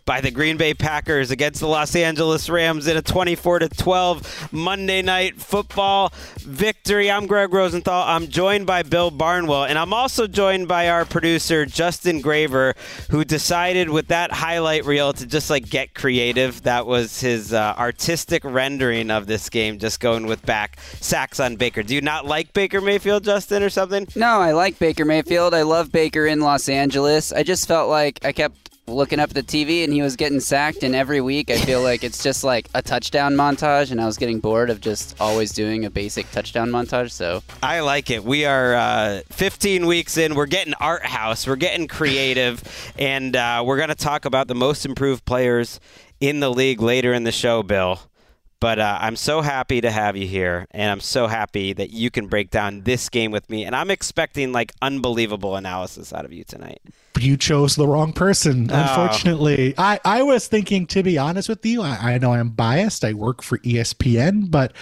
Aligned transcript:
by 0.06 0.22
the 0.22 0.30
Green 0.30 0.56
Bay 0.56 0.76
Packers 0.76 1.32
against 1.32 1.60
the 1.60 1.68
Los 1.68 1.96
Angeles 1.96 2.48
Rams 2.48 2.86
in 2.86 2.96
a 2.96 3.02
24 3.02 3.60
to 3.60 3.70
12 3.70 4.54
Monday 4.54 5.02
night 5.02 5.42
football 5.42 6.14
victory. 6.38 7.10
I'm 7.10 7.26
Greg 7.26 7.52
Rosenthal. 7.52 8.04
I'm 8.04 8.28
joined 8.28 8.68
by 8.68 8.84
Bill 8.84 9.10
Barnwell, 9.10 9.64
and 9.64 9.80
I'm 9.80 9.94
also 9.94 10.28
joined 10.28 10.68
by 10.68 10.90
our 10.90 11.06
producer 11.06 11.66
Justin 11.66 12.22
Graver, 12.22 12.76
who 13.10 13.26
decided 13.26 13.90
with 13.90 14.10
that 14.10 14.32
highlight 14.32 14.86
reel 14.86 15.12
to 15.14 15.26
just 15.26 15.50
like 15.50 15.68
get 15.72 15.96
creative. 15.96 16.62
That 16.62 16.86
was 16.86 17.20
his 17.20 17.52
uh, 17.52 17.74
artistic 17.76 18.44
rendering 18.44 19.10
of 19.10 19.26
this 19.26 19.50
game, 19.50 19.80
just 19.80 20.00
going 20.00 20.28
with 20.28 20.46
back 20.46 20.80
sacks 21.02 21.40
on 21.40 21.56
Baker. 21.56 21.82
Do 21.82 21.96
you 21.96 22.02
not 22.02 22.28
like 22.28 22.54
Baker 22.54 22.80
Mayfield, 22.80 23.24
Justin, 23.24 23.64
or 23.64 23.72
something? 23.72 24.08
No, 24.16 24.40
I 24.40 24.52
like 24.52 24.78
Baker 24.78 25.04
Mayfield. 25.04 25.56
I 25.56 25.64
love 25.64 25.92
Baker 25.92 26.28
in 26.28 26.42
Los 26.42 26.70
Angeles. 26.70 27.34
I 27.34 27.42
just 27.42 27.68
felt 27.68 27.90
like 27.90 28.24
I 28.24 28.32
kept 28.32 28.75
looking 28.88 29.20
up 29.20 29.36
at 29.36 29.36
the 29.36 29.44
TV 29.44 29.84
and 29.84 29.92
he 29.92 30.02
was 30.02 30.16
getting 30.16 30.40
sacked 30.40 30.84
and 30.84 30.94
every 30.94 31.20
week 31.20 31.50
I 31.50 31.58
feel 31.58 31.82
like 31.82 32.04
it's 32.04 32.22
just 32.22 32.44
like 32.44 32.70
a 32.76 32.84
touchdown 32.84 33.34
montage 33.34 33.92
and 33.92 34.00
I 34.00 34.06
was 34.06 34.18
getting 34.18 34.40
bored 34.40 34.70
of 34.70 34.80
just 34.80 35.20
always 35.20 35.52
doing 35.54 35.86
a 35.86 35.90
basic 35.90 36.30
touchdown 36.32 36.70
montage 36.70 37.12
so. 37.12 37.42
I 37.64 37.80
like 37.80 38.12
it. 38.12 38.24
We 38.24 38.46
are 38.46 38.76
uh, 38.76 39.22
15 39.32 39.88
weeks 39.88 40.18
in. 40.18 40.36
We're 40.36 40.46
getting 40.46 40.76
art 40.76 41.06
house. 41.06 41.48
We're 41.48 41.56
getting 41.56 41.88
creative. 41.88 42.64
And 42.98 43.36
uh, 43.36 43.64
we're 43.66 43.78
going 43.78 43.90
to 43.90 43.96
talk 43.96 44.26
about 44.26 44.48
the 44.48 44.56
most 44.56 44.86
improved 44.86 45.26
players 45.26 45.80
in 46.20 46.40
the 46.40 46.50
league 46.50 46.82
later 46.82 47.14
in 47.14 47.24
the 47.24 47.32
show 47.32 47.62
Bill. 47.62 48.00
But 48.60 48.80
uh, 48.80 48.98
I'm 49.02 49.16
so 49.16 49.42
happy 49.42 49.82
to 49.82 49.92
have 49.92 50.16
you 50.16 50.26
here, 50.26 50.66
and 50.72 50.90
I'm 50.90 51.02
so 51.02 51.28
happy 51.28 51.74
that 51.74 51.92
you 51.92 52.10
can 52.10 52.28
break 52.28 52.52
down 52.52 52.82
this 52.82 53.10
game 53.10 53.32
with 53.32 53.50
me. 53.50 53.66
And 53.66 53.76
I'm 53.76 53.92
expecting 53.92 54.54
like 54.54 54.72
unbelievable 54.82 55.56
analysis 55.56 56.14
out 56.14 56.26
of 56.26 56.32
you 56.32 56.44
tonight 56.44 56.82
you 57.22 57.38
chose 57.38 57.76
the 57.76 57.88
wrong 57.88 58.14
person. 58.14 58.70
Oh. 58.72 58.76
Unfortunately, 58.76 59.74
I, 59.78 60.00
I 60.04 60.24
was 60.24 60.48
thinking, 60.48 60.86
to 60.88 61.04
be 61.04 61.18
honest 61.18 61.50
with 61.50 61.66
you, 61.66 61.82
I, 61.82 62.14
I 62.14 62.18
know 62.18 62.34
I'm 62.34 62.50
biased. 62.50 63.04
I 63.04 63.14
work 63.14 63.42
for 63.42 63.58
ESPN, 63.60 64.50
but 64.52 64.74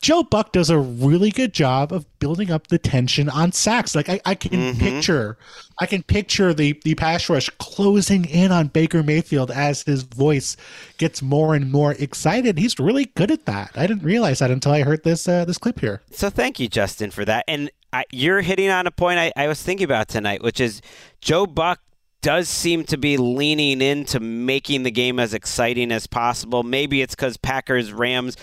Joe 0.00 0.22
Buck 0.22 0.52
does 0.52 0.70
a 0.70 0.78
really 0.78 1.30
good 1.30 1.52
job 1.52 1.92
of 1.92 2.06
building 2.18 2.50
up 2.50 2.68
the 2.68 2.78
tension 2.78 3.28
on 3.28 3.52
sacks. 3.52 3.94
Like 3.94 4.08
I, 4.08 4.20
I 4.24 4.34
can 4.34 4.50
mm-hmm. 4.52 4.78
picture, 4.78 5.38
I 5.80 5.86
can 5.86 6.02
picture 6.02 6.54
the 6.54 6.80
the 6.84 6.94
pass 6.94 7.28
rush 7.28 7.50
closing 7.58 8.24
in 8.24 8.52
on 8.52 8.68
Baker 8.68 9.02
Mayfield 9.02 9.50
as 9.50 9.82
his 9.82 10.02
voice 10.02 10.56
gets 10.98 11.22
more 11.22 11.54
and 11.54 11.70
more 11.70 11.92
excited. 11.92 12.58
He's 12.58 12.78
really 12.78 13.06
good 13.16 13.30
at 13.30 13.46
that. 13.46 13.72
I 13.74 13.86
didn't 13.86 14.02
realize 14.02 14.38
that 14.40 14.50
until 14.50 14.72
I 14.72 14.82
heard 14.82 15.04
this 15.04 15.28
uh, 15.28 15.44
this 15.44 15.58
clip 15.58 15.80
here. 15.80 16.02
So 16.10 16.30
thank 16.30 16.58
you, 16.58 16.68
Justin, 16.68 17.10
for 17.10 17.24
that. 17.24 17.44
And 17.48 17.70
I, 17.92 18.04
you're 18.10 18.40
hitting 18.40 18.70
on 18.70 18.86
a 18.86 18.90
point 18.90 19.18
I, 19.18 19.32
I 19.36 19.48
was 19.48 19.62
thinking 19.62 19.84
about 19.84 20.08
tonight, 20.08 20.42
which 20.42 20.60
is 20.60 20.80
Joe 21.20 21.46
Buck 21.46 21.80
does 22.22 22.48
seem 22.48 22.84
to 22.84 22.96
be 22.96 23.16
leaning 23.16 23.80
into 23.80 24.18
making 24.18 24.82
the 24.82 24.90
game 24.90 25.20
as 25.20 25.32
exciting 25.32 25.92
as 25.92 26.06
possible. 26.06 26.62
Maybe 26.62 27.00
it's 27.02 27.14
because 27.14 27.36
Packers 27.36 27.92
Rams 27.92 28.36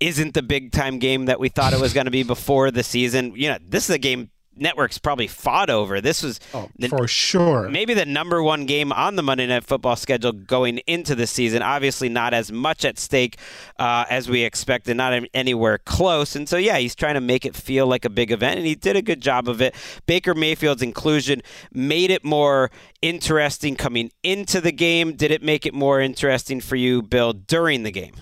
isn't 0.00 0.34
the 0.34 0.42
big 0.42 0.72
time 0.72 0.98
game 0.98 1.26
that 1.26 1.38
we 1.38 1.48
thought 1.48 1.72
it 1.72 1.80
was 1.80 1.92
going 1.92 2.06
to 2.06 2.10
be 2.10 2.22
before 2.22 2.70
the 2.70 2.82
season. 2.82 3.32
You 3.36 3.50
know, 3.50 3.58
this 3.64 3.88
is 3.88 3.94
a 3.94 3.98
game 3.98 4.30
networks 4.60 4.98
probably 4.98 5.26
fought 5.26 5.70
over. 5.70 6.00
This 6.00 6.22
was 6.22 6.40
oh, 6.54 6.68
the, 6.78 6.88
for 6.88 7.08
sure 7.08 7.68
maybe 7.68 7.94
the 7.94 8.06
number 8.06 8.42
one 8.42 8.66
game 8.66 8.92
on 8.92 9.16
the 9.16 9.22
Monday 9.22 9.46
Night 9.46 9.64
Football 9.64 9.96
schedule 9.96 10.32
going 10.32 10.78
into 10.86 11.14
the 11.14 11.26
season. 11.26 11.62
Obviously, 11.62 12.08
not 12.08 12.34
as 12.34 12.50
much 12.50 12.84
at 12.84 12.98
stake 12.98 13.38
uh, 13.78 14.04
as 14.10 14.28
we 14.28 14.42
expected, 14.42 14.96
not 14.96 15.22
anywhere 15.34 15.78
close. 15.78 16.36
And 16.36 16.48
so, 16.48 16.56
yeah, 16.56 16.78
he's 16.78 16.94
trying 16.94 17.14
to 17.14 17.20
make 17.20 17.44
it 17.44 17.54
feel 17.54 17.86
like 17.86 18.04
a 18.04 18.10
big 18.10 18.32
event, 18.32 18.58
and 18.58 18.66
he 18.66 18.74
did 18.74 18.96
a 18.96 19.02
good 19.02 19.20
job 19.20 19.48
of 19.48 19.60
it. 19.60 19.74
Baker 20.06 20.34
Mayfield's 20.34 20.82
inclusion 20.82 21.42
made 21.72 22.10
it 22.10 22.24
more 22.24 22.70
interesting 23.02 23.76
coming 23.76 24.10
into 24.22 24.60
the 24.60 24.72
game. 24.72 25.14
Did 25.14 25.30
it 25.30 25.42
make 25.42 25.66
it 25.66 25.74
more 25.74 26.00
interesting 26.00 26.60
for 26.60 26.76
you, 26.76 27.02
Bill, 27.02 27.32
during 27.32 27.82
the 27.82 27.92
game? 27.92 28.14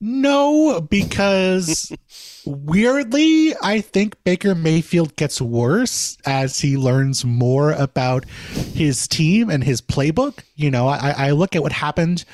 No, 0.00 0.80
because 0.80 1.92
weirdly, 2.46 3.54
I 3.62 3.80
think 3.80 4.22
Baker 4.24 4.54
Mayfield 4.54 5.16
gets 5.16 5.40
worse 5.40 6.16
as 6.24 6.60
he 6.60 6.76
learns 6.76 7.24
more 7.24 7.72
about 7.72 8.24
his 8.28 9.08
team 9.08 9.50
and 9.50 9.64
his 9.64 9.80
playbook. 9.80 10.40
You 10.54 10.70
know, 10.70 10.88
I, 10.88 11.14
I 11.16 11.30
look 11.32 11.56
at 11.56 11.62
what 11.62 11.72
happened 11.72 12.24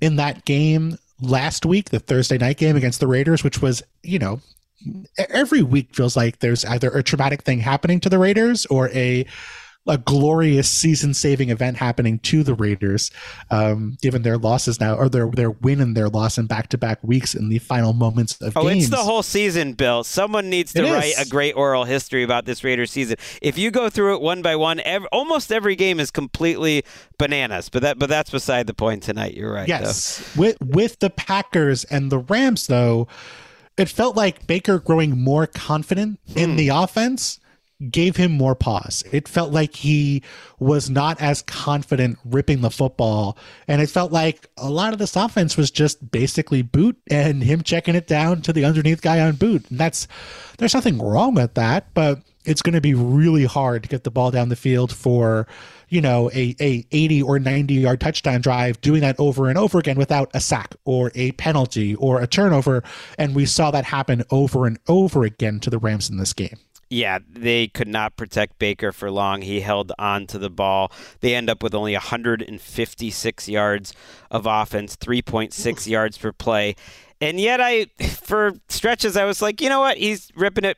in 0.00 0.16
that 0.16 0.44
game 0.44 0.98
last 1.20 1.66
week, 1.66 1.90
the 1.90 2.00
Thursday 2.00 2.38
night 2.38 2.56
game 2.56 2.76
against 2.76 3.00
the 3.00 3.06
Raiders, 3.06 3.44
which 3.44 3.60
was, 3.60 3.82
you 4.02 4.18
know, 4.18 4.40
every 5.28 5.62
week 5.62 5.94
feels 5.94 6.16
like 6.16 6.40
there's 6.40 6.64
either 6.64 6.90
a 6.90 7.02
traumatic 7.02 7.42
thing 7.42 7.60
happening 7.60 8.00
to 8.00 8.08
the 8.08 8.18
Raiders 8.18 8.66
or 8.66 8.88
a 8.90 9.26
a 9.86 9.98
glorious 9.98 10.68
season 10.68 11.12
saving 11.12 11.50
event 11.50 11.76
happening 11.76 12.18
to 12.20 12.42
the 12.42 12.54
Raiders, 12.54 13.10
um, 13.50 13.96
given 14.00 14.22
their 14.22 14.38
losses 14.38 14.78
now 14.78 14.94
or 14.94 15.08
their 15.08 15.28
their 15.28 15.50
win 15.50 15.80
and 15.80 15.96
their 15.96 16.08
loss 16.08 16.38
in 16.38 16.46
back 16.46 16.68
to 16.68 16.78
back 16.78 17.02
weeks 17.02 17.34
in 17.34 17.48
the 17.48 17.58
final 17.58 17.92
moments 17.92 18.40
of 18.40 18.56
oh, 18.56 18.68
games. 18.68 18.84
it's 18.84 18.90
the 18.90 18.98
whole 18.98 19.22
season, 19.22 19.72
Bill. 19.72 20.04
Someone 20.04 20.48
needs 20.48 20.72
to 20.74 20.84
it 20.84 20.92
write 20.92 21.18
is. 21.18 21.26
a 21.26 21.28
great 21.28 21.52
oral 21.56 21.84
history 21.84 22.22
about 22.22 22.44
this 22.44 22.62
Raiders 22.62 22.92
season. 22.92 23.16
If 23.40 23.58
you 23.58 23.70
go 23.70 23.90
through 23.90 24.14
it 24.14 24.20
one 24.20 24.40
by 24.40 24.54
one, 24.54 24.80
every, 24.80 25.08
almost 25.10 25.50
every 25.50 25.74
game 25.74 25.98
is 25.98 26.10
completely 26.10 26.84
bananas. 27.18 27.68
But 27.68 27.82
that 27.82 27.98
but 27.98 28.08
that's 28.08 28.30
beside 28.30 28.66
the 28.68 28.74
point 28.74 29.02
tonight. 29.02 29.34
You're 29.34 29.52
right. 29.52 29.68
Yes, 29.68 30.18
though. 30.34 30.42
with 30.42 30.56
with 30.60 30.98
the 31.00 31.10
Packers 31.10 31.84
and 31.84 32.10
the 32.12 32.18
Rams 32.18 32.68
though 32.68 33.08
it 33.78 33.88
felt 33.88 34.16
like 34.16 34.46
Baker 34.46 34.78
growing 34.78 35.18
more 35.18 35.46
confident 35.46 36.20
in 36.36 36.56
the 36.56 36.68
offense 36.68 37.40
gave 37.90 38.16
him 38.16 38.32
more 38.32 38.54
pause. 38.54 39.04
It 39.12 39.28
felt 39.28 39.52
like 39.52 39.74
he 39.74 40.22
was 40.58 40.88
not 40.88 41.20
as 41.20 41.42
confident 41.42 42.18
ripping 42.24 42.60
the 42.60 42.70
football. 42.70 43.36
And 43.66 43.82
it 43.82 43.90
felt 43.90 44.12
like 44.12 44.48
a 44.56 44.70
lot 44.70 44.92
of 44.92 44.98
this 44.98 45.16
offense 45.16 45.56
was 45.56 45.70
just 45.70 46.10
basically 46.10 46.62
boot 46.62 46.96
and 47.10 47.42
him 47.42 47.62
checking 47.62 47.94
it 47.94 48.06
down 48.06 48.42
to 48.42 48.52
the 48.52 48.64
underneath 48.64 49.02
guy 49.02 49.20
on 49.20 49.36
boot. 49.36 49.68
And 49.70 49.78
that's, 49.78 50.06
there's 50.58 50.74
nothing 50.74 50.98
wrong 50.98 51.34
with 51.34 51.54
that, 51.54 51.92
but 51.94 52.20
it's 52.44 52.62
going 52.62 52.74
to 52.74 52.80
be 52.80 52.94
really 52.94 53.44
hard 53.44 53.84
to 53.84 53.88
get 53.88 54.04
the 54.04 54.10
ball 54.10 54.30
down 54.30 54.48
the 54.48 54.56
field 54.56 54.92
for, 54.92 55.46
you 55.88 56.00
know, 56.00 56.30
a, 56.32 56.56
a 56.60 56.84
80 56.90 57.22
or 57.22 57.38
90 57.38 57.74
yard 57.74 58.00
touchdown 58.00 58.40
drive, 58.40 58.80
doing 58.80 59.00
that 59.00 59.16
over 59.18 59.48
and 59.48 59.58
over 59.58 59.78
again 59.78 59.96
without 59.96 60.30
a 60.34 60.40
sack 60.40 60.74
or 60.84 61.12
a 61.14 61.32
penalty 61.32 61.94
or 61.96 62.20
a 62.20 62.26
turnover. 62.26 62.82
And 63.18 63.34
we 63.34 63.46
saw 63.46 63.70
that 63.70 63.84
happen 63.84 64.24
over 64.30 64.66
and 64.66 64.78
over 64.88 65.24
again 65.24 65.60
to 65.60 65.70
the 65.70 65.78
Rams 65.78 66.10
in 66.10 66.16
this 66.16 66.32
game 66.32 66.58
yeah, 66.92 67.20
they 67.26 67.68
could 67.68 67.88
not 67.88 68.16
protect 68.16 68.58
Baker 68.58 68.92
for 68.92 69.10
long. 69.10 69.40
He 69.40 69.60
held 69.60 69.92
on 69.98 70.26
to 70.26 70.38
the 70.38 70.50
ball. 70.50 70.92
They 71.20 71.34
end 71.34 71.48
up 71.48 71.62
with 71.62 71.74
only 71.74 71.94
156 71.94 73.48
yards 73.48 73.94
of 74.30 74.44
offense, 74.46 74.96
3.6 74.96 75.86
yards 75.86 76.18
per 76.18 76.32
play. 76.32 76.76
And 77.18 77.40
yet, 77.40 77.62
I, 77.62 77.86
for 78.22 78.52
stretches, 78.68 79.16
I 79.16 79.24
was 79.24 79.40
like, 79.40 79.62
you 79.62 79.70
know 79.70 79.80
what? 79.80 79.96
He's 79.96 80.30
ripping 80.36 80.66
it 80.66 80.76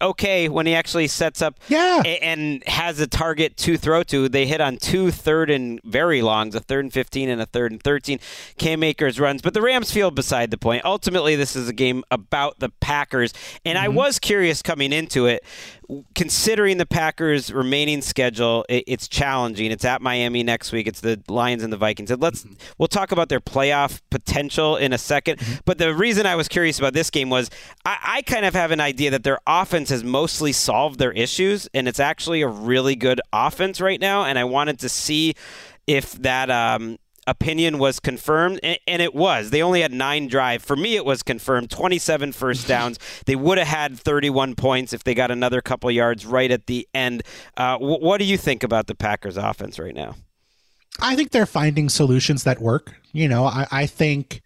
okay 0.00 0.48
when 0.48 0.66
he 0.66 0.74
actually 0.74 1.06
sets 1.06 1.42
up 1.42 1.58
yeah. 1.68 2.02
and 2.02 2.62
has 2.66 3.00
a 3.00 3.06
target 3.06 3.56
to 3.58 3.76
throw 3.76 4.02
to. 4.04 4.28
They 4.28 4.46
hit 4.46 4.60
on 4.60 4.76
two 4.76 5.10
third 5.10 5.50
and 5.50 5.80
very 5.84 6.22
longs, 6.22 6.54
a 6.54 6.60
third 6.60 6.84
and 6.84 6.92
15 6.92 7.28
and 7.28 7.40
a 7.40 7.46
third 7.46 7.72
and 7.72 7.82
13. 7.82 8.18
Cam 8.58 8.82
Akers 8.82 9.20
runs, 9.20 9.42
but 9.42 9.54
the 9.54 9.62
Rams 9.62 9.90
feel 9.90 10.10
beside 10.10 10.50
the 10.50 10.58
point. 10.58 10.84
Ultimately, 10.84 11.36
this 11.36 11.56
is 11.56 11.68
a 11.68 11.72
game 11.72 12.04
about 12.10 12.58
the 12.58 12.70
Packers, 12.80 13.32
and 13.64 13.76
mm-hmm. 13.76 13.84
I 13.84 13.88
was 13.88 14.18
curious 14.18 14.62
coming 14.62 14.92
into 14.92 15.26
it 15.26 15.44
considering 16.14 16.78
the 16.78 16.86
Packers' 16.86 17.52
remaining 17.52 18.02
schedule, 18.02 18.64
it, 18.68 18.84
it's 18.86 19.08
challenging. 19.08 19.70
It's 19.70 19.84
at 19.84 20.00
Miami 20.00 20.42
next 20.42 20.72
week. 20.72 20.86
It's 20.86 21.00
the 21.00 21.20
Lions 21.28 21.62
and 21.62 21.72
the 21.72 21.76
Vikings. 21.76 22.10
And 22.10 22.20
let's 22.22 22.46
we'll 22.78 22.88
talk 22.88 23.12
about 23.12 23.28
their 23.28 23.40
playoff 23.40 24.00
potential 24.10 24.76
in 24.76 24.92
a 24.92 24.96
2nd 24.96 25.36
mm-hmm. 25.36 25.54
But 25.64 25.78
the 25.78 25.94
reason 25.94 26.26
I 26.26 26.36
was 26.36 26.48
curious 26.48 26.78
about 26.78 26.92
this 26.92 27.10
game 27.10 27.30
was 27.30 27.50
I, 27.84 27.98
I 28.02 28.22
kind 28.22 28.44
of 28.44 28.54
have 28.54 28.70
an 28.70 28.80
idea 28.80 29.10
that 29.10 29.24
their 29.24 29.38
offense 29.46 29.81
has 29.90 30.04
mostly 30.04 30.52
solved 30.52 30.98
their 30.98 31.12
issues, 31.12 31.68
and 31.74 31.88
it's 31.88 32.00
actually 32.00 32.42
a 32.42 32.48
really 32.48 32.96
good 32.96 33.20
offense 33.32 33.80
right 33.80 34.00
now. 34.00 34.24
And 34.24 34.38
I 34.38 34.44
wanted 34.44 34.78
to 34.80 34.88
see 34.88 35.34
if 35.86 36.12
that 36.12 36.50
um, 36.50 36.98
opinion 37.26 37.78
was 37.78 38.00
confirmed, 38.00 38.60
and 38.62 39.02
it 39.02 39.14
was. 39.14 39.50
They 39.50 39.62
only 39.62 39.82
had 39.82 39.92
nine 39.92 40.28
drive. 40.28 40.62
For 40.62 40.76
me, 40.76 40.96
it 40.96 41.04
was 41.04 41.22
confirmed. 41.22 41.70
27 41.70 42.32
first 42.32 42.66
downs. 42.68 42.98
they 43.26 43.36
would 43.36 43.58
have 43.58 43.68
had 43.68 43.98
31 43.98 44.54
points 44.54 44.92
if 44.92 45.04
they 45.04 45.14
got 45.14 45.30
another 45.30 45.60
couple 45.60 45.90
yards 45.90 46.26
right 46.26 46.50
at 46.50 46.66
the 46.66 46.88
end. 46.94 47.22
Uh, 47.56 47.78
what 47.78 48.18
do 48.18 48.24
you 48.24 48.36
think 48.36 48.62
about 48.62 48.86
the 48.86 48.94
Packers' 48.94 49.36
offense 49.36 49.78
right 49.78 49.94
now? 49.94 50.16
I 51.00 51.16
think 51.16 51.30
they're 51.30 51.46
finding 51.46 51.88
solutions 51.88 52.44
that 52.44 52.60
work. 52.60 52.94
You 53.12 53.28
know, 53.28 53.44
I, 53.44 53.66
I 53.70 53.86
think 53.86 54.42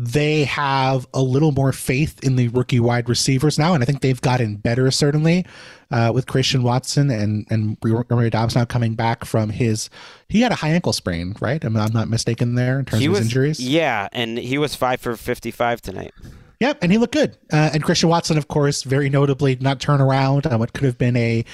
they 0.00 0.44
have 0.44 1.08
a 1.12 1.20
little 1.20 1.50
more 1.50 1.72
faith 1.72 2.22
in 2.22 2.36
the 2.36 2.46
rookie 2.48 2.78
wide 2.78 3.08
receivers 3.08 3.58
now, 3.58 3.74
and 3.74 3.82
I 3.82 3.86
think 3.86 4.00
they've 4.00 4.20
gotten 4.20 4.54
better 4.54 4.92
certainly 4.92 5.44
uh, 5.90 6.12
with 6.14 6.26
Christian 6.26 6.62
Watson 6.62 7.10
and 7.10 7.46
and 7.50 7.76
Romeo 7.82 8.30
Doubs 8.30 8.54
now 8.54 8.64
coming 8.64 8.94
back 8.94 9.24
from 9.24 9.50
his 9.50 9.90
he 10.28 10.40
had 10.40 10.52
a 10.52 10.54
high 10.54 10.70
ankle 10.70 10.92
sprain, 10.92 11.34
right? 11.40 11.62
I'm, 11.64 11.76
I'm 11.76 11.92
not 11.92 12.08
mistaken 12.08 12.54
there 12.54 12.78
in 12.78 12.84
terms 12.84 13.00
he 13.00 13.06
of 13.06 13.14
was, 13.14 13.22
injuries. 13.22 13.58
Yeah, 13.58 14.08
and 14.12 14.38
he 14.38 14.56
was 14.56 14.76
five 14.76 15.00
for 15.00 15.16
55 15.16 15.82
tonight. 15.82 16.14
Yep, 16.60 16.78
and 16.82 16.90
he 16.90 16.98
looked 16.98 17.14
good. 17.14 17.36
Uh, 17.52 17.70
and 17.72 17.84
Christian 17.84 18.08
Watson, 18.08 18.36
of 18.36 18.48
course, 18.48 18.82
very 18.82 19.08
notably 19.08 19.54
did 19.54 19.62
not 19.62 19.78
turn 19.78 20.00
around 20.00 20.44
on 20.44 20.58
what 20.58 20.72
could 20.72 20.84
have 20.84 20.98
been 20.98 21.16
a 21.16 21.44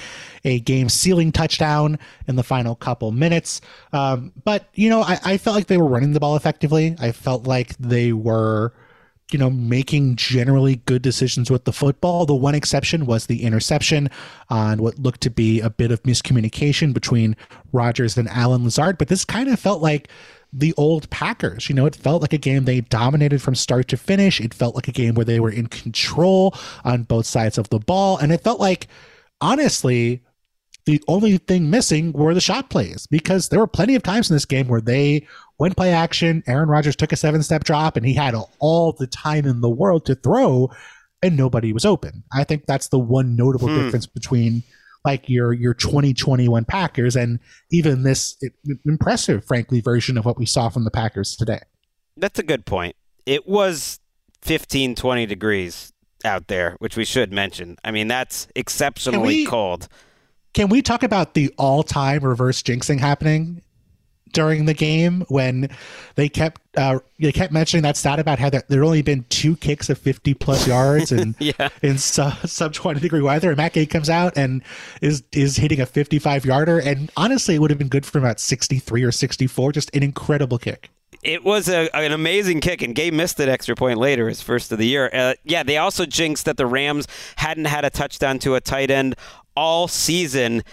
a 0.43 0.59
game 0.61 0.89
sealing 0.89 1.31
touchdown 1.31 1.99
in 2.27 2.35
the 2.35 2.43
final 2.43 2.75
couple 2.75 3.11
minutes. 3.11 3.61
Um, 3.93 4.33
but 4.43 4.67
you 4.73 4.89
know, 4.89 5.01
I, 5.01 5.19
I 5.23 5.37
felt 5.37 5.55
like 5.55 5.67
they 5.67 5.77
were 5.77 5.87
running 5.87 6.13
the 6.13 6.19
ball 6.19 6.35
effectively. 6.35 6.95
I 6.99 7.11
felt 7.11 7.45
like 7.45 7.77
they 7.77 8.13
were, 8.13 8.73
you 9.31 9.37
know, 9.37 9.51
making 9.51 10.15
generally 10.15 10.77
good 10.87 11.03
decisions 11.03 11.51
with 11.51 11.65
the 11.65 11.73
football. 11.73 12.25
The 12.25 12.33
one 12.33 12.55
exception 12.55 13.05
was 13.05 13.27
the 13.27 13.43
interception 13.43 14.09
on 14.49 14.81
what 14.81 14.97
looked 14.97 15.21
to 15.21 15.29
be 15.29 15.61
a 15.61 15.69
bit 15.69 15.91
of 15.91 16.01
miscommunication 16.01 16.93
between 16.93 17.35
Rodgers 17.73 18.17
and 18.17 18.27
Allen 18.29 18.63
Lazard. 18.63 18.97
But 18.97 19.09
this 19.09 19.23
kind 19.23 19.49
of 19.49 19.59
felt 19.59 19.83
like 19.83 20.09
the 20.57 20.73
old 20.77 21.09
Packers. 21.09 21.69
You 21.69 21.75
know, 21.75 21.85
it 21.85 21.95
felt 21.95 22.21
like 22.21 22.33
a 22.33 22.37
game 22.37 22.65
they 22.65 22.81
dominated 22.81 23.41
from 23.41 23.55
start 23.55 23.87
to 23.89 23.97
finish. 23.97 24.39
It 24.39 24.53
felt 24.53 24.75
like 24.75 24.87
a 24.87 24.93
game 24.93 25.13
where 25.15 25.25
they 25.25 25.39
were 25.39 25.51
in 25.51 25.67
control 25.67 26.55
on 26.83 27.03
both 27.03 27.25
sides 27.25 27.57
of 27.57 27.69
the 27.69 27.79
ball. 27.79 28.17
And 28.17 28.31
it 28.31 28.41
felt 28.41 28.59
like, 28.59 28.87
honestly, 29.41 30.23
the 30.85 31.03
only 31.07 31.37
thing 31.37 31.69
missing 31.69 32.13
were 32.13 32.33
the 32.33 32.41
shot 32.41 32.69
plays 32.69 33.07
because 33.07 33.49
there 33.49 33.59
were 33.59 33.67
plenty 33.67 33.95
of 33.95 34.03
times 34.03 34.29
in 34.29 34.35
this 34.35 34.45
game 34.45 34.67
where 34.67 34.81
they 34.81 35.27
went 35.59 35.75
play 35.75 35.91
action. 35.91 36.43
Aaron 36.47 36.69
Rodgers 36.69 36.95
took 36.95 37.11
a 37.11 37.17
seven 37.17 37.43
step 37.43 37.63
drop 37.63 37.97
and 37.97 38.05
he 38.05 38.13
had 38.13 38.35
all 38.59 38.93
the 38.93 39.07
time 39.07 39.45
in 39.45 39.61
the 39.61 39.69
world 39.69 40.05
to 40.05 40.15
throw 40.15 40.69
and 41.21 41.35
nobody 41.35 41.73
was 41.73 41.85
open. 41.85 42.23
I 42.31 42.43
think 42.43 42.65
that's 42.65 42.89
the 42.89 42.99
one 42.99 43.35
notable 43.35 43.67
hmm. 43.67 43.75
difference 43.75 44.05
between 44.05 44.63
like 45.05 45.29
your 45.29 45.53
your 45.53 45.73
2021 45.73 46.65
Packers 46.65 47.15
and 47.15 47.39
even 47.71 48.03
this 48.03 48.37
impressive, 48.85 49.45
frankly, 49.45 49.81
version 49.81 50.17
of 50.17 50.25
what 50.25 50.37
we 50.37 50.45
saw 50.45 50.69
from 50.69 50.83
the 50.83 50.91
Packers 50.91 51.35
today. 51.35 51.59
That's 52.17 52.39
a 52.39 52.43
good 52.43 52.65
point. 52.65 52.95
It 53.25 53.47
was 53.47 53.99
15, 54.41 54.95
20 54.95 55.25
degrees 55.25 55.93
out 56.23 56.47
there, 56.47 56.75
which 56.79 56.97
we 56.97 57.05
should 57.05 57.31
mention. 57.31 57.77
I 57.83 57.91
mean, 57.91 58.07
that's 58.07 58.47
exceptionally 58.55 59.27
we, 59.27 59.45
cold. 59.45 59.87
Can 60.53 60.69
we 60.69 60.81
talk 60.81 61.03
about 61.03 61.33
the 61.33 61.53
all-time 61.57 62.23
reverse 62.23 62.61
jinxing 62.61 62.99
happening 62.99 63.61
during 64.33 64.65
the 64.65 64.73
game 64.73 65.23
when 65.29 65.69
they 66.15 66.27
kept 66.27 66.61
uh, 66.77 66.99
they 67.19 67.31
kept 67.31 67.53
mentioning 67.53 67.83
that 67.83 67.95
stat 67.95 68.19
about 68.19 68.39
how 68.39 68.49
there 68.49 68.63
there 68.67 68.83
only 68.83 69.01
been 69.01 69.25
two 69.29 69.55
kicks 69.55 69.89
of 69.89 69.97
50 69.97 70.33
plus 70.33 70.67
yards 70.67 71.11
and 71.11 71.35
yeah. 71.39 71.69
in 71.81 71.97
sub, 71.97 72.35
sub 72.47 72.73
20 72.73 72.99
degree 72.99 73.21
weather 73.21 73.49
and 73.49 73.57
Matt 73.57 73.73
Gay 73.73 73.85
comes 73.85 74.09
out 74.09 74.37
and 74.37 74.61
is 75.01 75.23
is 75.31 75.55
hitting 75.57 75.79
a 75.79 75.85
55 75.85 76.45
yarder 76.45 76.79
and 76.79 77.11
honestly 77.15 77.55
it 77.55 77.59
would 77.59 77.71
have 77.71 77.79
been 77.79 77.87
good 77.87 78.05
for 78.05 78.17
about 78.17 78.39
63 78.39 79.03
or 79.03 79.11
64 79.11 79.71
just 79.71 79.95
an 79.95 80.03
incredible 80.03 80.57
kick 80.57 80.89
it 81.25 81.43
was 81.43 81.67
a, 81.67 81.89
an 81.95 82.11
amazing 82.11 82.61
kick, 82.61 82.83
and 82.83 82.93
Gay 82.93 83.09
missed 83.09 83.39
an 83.39 83.49
extra 83.49 83.75
point 83.75 83.97
later, 83.97 84.29
his 84.29 84.41
first 84.41 84.71
of 84.71 84.77
the 84.77 84.85
year. 84.85 85.09
Uh, 85.11 85.33
yeah, 85.43 85.63
they 85.63 85.77
also 85.77 86.05
jinxed 86.05 86.45
that 86.45 86.55
the 86.55 86.67
Rams 86.67 87.07
hadn't 87.37 87.65
had 87.65 87.83
a 87.83 87.89
touchdown 87.89 88.37
to 88.39 88.53
a 88.53 88.61
tight 88.61 88.91
end 88.91 89.15
all 89.55 89.87
season 89.87 90.63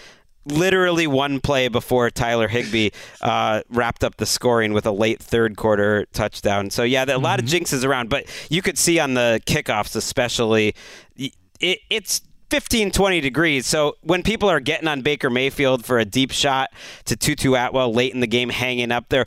literally 0.45 1.07
one 1.07 1.39
play 1.39 1.67
before 1.67 2.09
Tyler 2.09 2.47
Higbee 2.47 2.89
uh, 3.21 3.61
wrapped 3.69 4.03
up 4.03 4.17
the 4.17 4.25
scoring 4.25 4.73
with 4.73 4.85
a 4.85 4.91
late 4.91 5.21
third 5.21 5.57
quarter 5.57 6.05
touchdown. 6.13 6.69
So 6.69 6.83
yeah, 6.83 7.05
a 7.05 7.17
lot 7.17 7.39
mm-hmm. 7.39 7.45
of 7.45 7.51
jinxes 7.51 7.85
around, 7.85 8.09
but 8.09 8.25
you 8.49 8.61
could 8.61 8.77
see 8.77 8.99
on 8.99 9.13
the 9.13 9.41
kickoffs 9.45 9.95
especially, 9.95 10.75
it, 11.15 11.79
it's 11.89 12.21
15, 12.49 12.91
20 12.91 13.21
degrees. 13.21 13.65
So 13.65 13.95
when 14.01 14.21
people 14.21 14.49
are 14.49 14.59
getting 14.59 14.87
on 14.87 15.01
Baker 15.01 15.29
Mayfield 15.29 15.85
for 15.85 15.97
a 15.97 16.05
deep 16.05 16.31
shot 16.31 16.69
to 17.05 17.15
Tutu 17.15 17.55
Atwell 17.55 17.93
late 17.93 18.13
in 18.13 18.19
the 18.19 18.27
game, 18.27 18.49
hanging 18.49 18.91
up 18.91 19.09
there, 19.09 19.25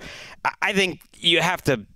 I 0.62 0.72
think 0.72 1.00
you 1.14 1.40
have 1.40 1.62
to 1.62 1.86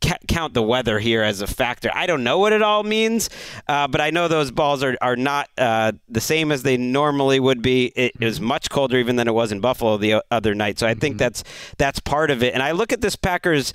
ca- 0.00 0.18
count 0.26 0.54
the 0.54 0.62
weather 0.62 0.98
here 0.98 1.22
as 1.22 1.40
a 1.40 1.46
factor. 1.46 1.90
I 1.94 2.06
don't 2.06 2.24
know 2.24 2.38
what 2.38 2.52
it 2.52 2.62
all 2.62 2.82
means, 2.82 3.30
uh, 3.66 3.88
but 3.88 4.00
I 4.00 4.10
know 4.10 4.28
those 4.28 4.50
balls 4.50 4.82
are, 4.82 4.96
are 5.00 5.16
not 5.16 5.48
uh, 5.58 5.92
the 6.08 6.20
same 6.20 6.52
as 6.52 6.62
they 6.62 6.76
normally 6.76 7.40
would 7.40 7.62
be. 7.62 7.86
It, 7.96 8.12
it, 8.20 8.24
was 8.24 8.40
much 8.40 8.70
colder 8.70 8.98
even 8.98 9.16
than 9.16 9.28
it 9.28 9.34
was 9.34 9.52
in 9.52 9.60
Buffalo 9.60 9.96
the 9.96 10.22
other 10.30 10.54
night. 10.54 10.78
So 10.78 10.86
I 10.86 10.94
think 10.94 11.14
mm-hmm. 11.14 11.18
that's 11.18 11.44
that's 11.78 12.00
part 12.00 12.30
of 12.30 12.42
it. 12.42 12.54
And 12.54 12.62
I 12.62 12.72
look 12.72 12.92
at 12.92 13.00
this 13.00 13.16
Packers 13.16 13.72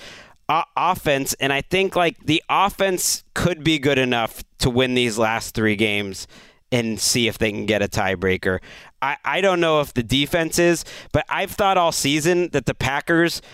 offense, 0.49 1.33
and 1.35 1.51
I 1.51 1.61
think 1.61 1.95
like 1.95 2.17
the 2.25 2.43
offense 2.49 3.23
could 3.33 3.63
be 3.63 3.79
good 3.79 3.97
enough 3.97 4.43
to 4.59 4.69
win 4.69 4.93
these 4.93 5.17
last 5.17 5.55
three 5.55 5.75
games 5.75 6.27
and 6.71 6.99
see 6.99 7.27
if 7.27 7.37
they 7.37 7.51
can 7.51 7.65
get 7.65 7.81
a 7.81 7.87
tiebreaker. 7.87 8.59
I, 9.01 9.17
I 9.23 9.41
don't 9.41 9.59
know 9.59 9.81
if 9.81 9.93
the 9.93 10.03
defense 10.03 10.57
is, 10.57 10.85
but 11.11 11.25
I've 11.29 11.51
thought 11.51 11.77
all 11.77 11.91
season 11.91 12.49
that 12.49 12.65
the 12.65 12.73
Packers– 12.73 13.41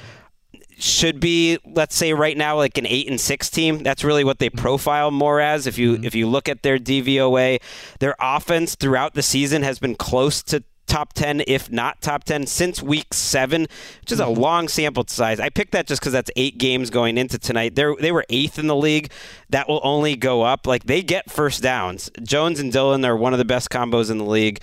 should 0.81 1.19
be 1.19 1.57
let's 1.65 1.95
say 1.95 2.13
right 2.13 2.37
now 2.37 2.55
like 2.55 2.77
an 2.77 2.87
8 2.87 3.09
and 3.09 3.19
6 3.19 3.49
team 3.49 3.83
that's 3.83 4.03
really 4.03 4.23
what 4.23 4.39
they 4.39 4.49
profile 4.49 5.11
more 5.11 5.39
as 5.39 5.67
if 5.67 5.77
you 5.77 5.95
mm-hmm. 5.95 6.05
if 6.05 6.15
you 6.15 6.27
look 6.27 6.47
at 6.47 6.63
their 6.63 6.77
DVOA 6.77 7.61
their 7.99 8.15
offense 8.19 8.75
throughout 8.75 9.13
the 9.13 9.21
season 9.21 9.61
has 9.61 9.79
been 9.79 9.95
close 9.95 10.41
to 10.43 10.63
top 10.89 11.13
10, 11.13 11.43
if 11.47 11.71
not 11.71 12.01
top 12.01 12.25
10, 12.25 12.47
since 12.47 12.81
week 12.81 13.13
seven, 13.13 13.67
which 14.01 14.11
is 14.11 14.19
a 14.19 14.23
Mm-hmm. 14.29 14.41
long 14.41 14.67
sample 14.67 15.05
size. 15.07 15.39
I 15.39 15.49
picked 15.49 15.71
that 15.71 15.87
just 15.87 16.01
because 16.01 16.13
that's 16.13 16.31
eight 16.35 16.57
games 16.57 16.89
going 16.89 17.17
into 17.17 17.37
tonight. 17.39 17.75
They're, 17.75 17.95
they 17.95 18.11
were 18.11 18.25
eighth 18.29 18.59
in 18.59 18.67
the 18.67 18.75
league. 18.75 19.11
That 19.49 19.67
will 19.67 19.81
only 19.83 20.15
go 20.15 20.41
up. 20.41 20.67
Like 20.67 20.85
they 20.85 21.01
get 21.01 21.31
first 21.31 21.63
downs. 21.63 22.11
Jones 22.23 22.59
and 22.59 22.71
Dillon 22.71 23.05
are 23.05 23.15
one 23.15 23.33
of 23.33 23.39
the 23.39 23.45
best 23.45 23.69
combos 23.69 24.11
in 24.11 24.17
the 24.17 24.25
league. 24.25 24.59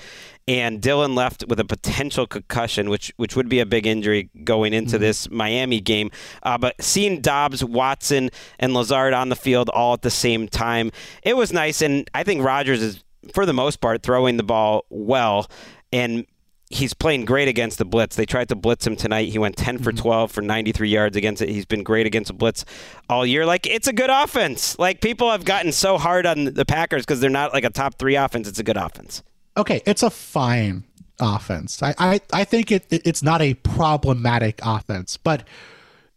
And 0.48 0.80
Dillon 0.80 1.16
left 1.16 1.44
with 1.48 1.58
a 1.58 1.64
potential 1.64 2.26
concussion, 2.26 2.88
which 2.88 3.12
which 3.16 3.34
would 3.34 3.48
be 3.48 3.58
a 3.58 3.66
big 3.66 3.84
injury 3.84 4.30
going 4.44 4.72
into 4.72 4.96
this 4.96 5.28
Miami 5.28 5.80
game. 5.80 6.10
Uh, 6.44 6.56
but 6.56 6.80
seeing 6.80 7.20
Doubs, 7.20 7.64
Watson, 7.64 8.30
and 8.60 8.72
Lazard 8.72 9.12
on 9.12 9.28
the 9.28 9.36
field 9.36 9.68
all 9.70 9.94
at 9.94 10.02
the 10.02 10.10
same 10.10 10.46
time, 10.46 10.92
it 11.24 11.36
was 11.36 11.52
nice. 11.52 11.82
And 11.82 12.08
I 12.14 12.22
think 12.22 12.44
Rodgers 12.44 12.80
is, 12.80 13.02
for 13.34 13.44
the 13.44 13.52
most 13.52 13.80
part, 13.80 14.04
throwing 14.04 14.36
the 14.36 14.44
ball 14.44 14.84
well. 14.88 15.50
And 15.92 16.26
he's 16.70 16.94
playing 16.94 17.24
great 17.24 17.48
against 17.48 17.78
the 17.78 17.84
blitz. 17.84 18.16
They 18.16 18.26
tried 18.26 18.48
to 18.48 18.56
blitz 18.56 18.86
him 18.86 18.96
tonight. 18.96 19.28
He 19.28 19.38
went 19.38 19.56
10 19.56 19.78
for 19.78 19.92
12 19.92 20.30
for 20.30 20.42
93 20.42 20.88
yards 20.88 21.16
against 21.16 21.42
it. 21.42 21.48
He's 21.48 21.66
been 21.66 21.82
great 21.82 22.06
against 22.06 22.28
the 22.28 22.34
blitz 22.34 22.64
all 23.08 23.26
year. 23.26 23.46
Like 23.46 23.66
it's 23.66 23.88
a 23.88 23.92
good 23.92 24.10
offense. 24.10 24.78
Like 24.78 25.00
people 25.00 25.30
have 25.30 25.44
gotten 25.44 25.72
so 25.72 25.98
hard 25.98 26.26
on 26.26 26.44
the 26.44 26.64
Packers 26.64 27.04
because 27.04 27.20
they're 27.20 27.30
not 27.30 27.52
like 27.52 27.64
a 27.64 27.70
top 27.70 27.98
3 27.98 28.16
offense. 28.16 28.48
It's 28.48 28.58
a 28.58 28.64
good 28.64 28.76
offense. 28.76 29.22
Okay, 29.56 29.82
it's 29.86 30.02
a 30.02 30.10
fine 30.10 30.84
offense. 31.20 31.82
I 31.82 31.94
I, 31.98 32.20
I 32.32 32.44
think 32.44 32.70
it, 32.70 32.86
it- 32.90 33.06
it's 33.06 33.22
not 33.22 33.42
a 33.42 33.54
problematic 33.54 34.60
offense, 34.62 35.16
but 35.16 35.46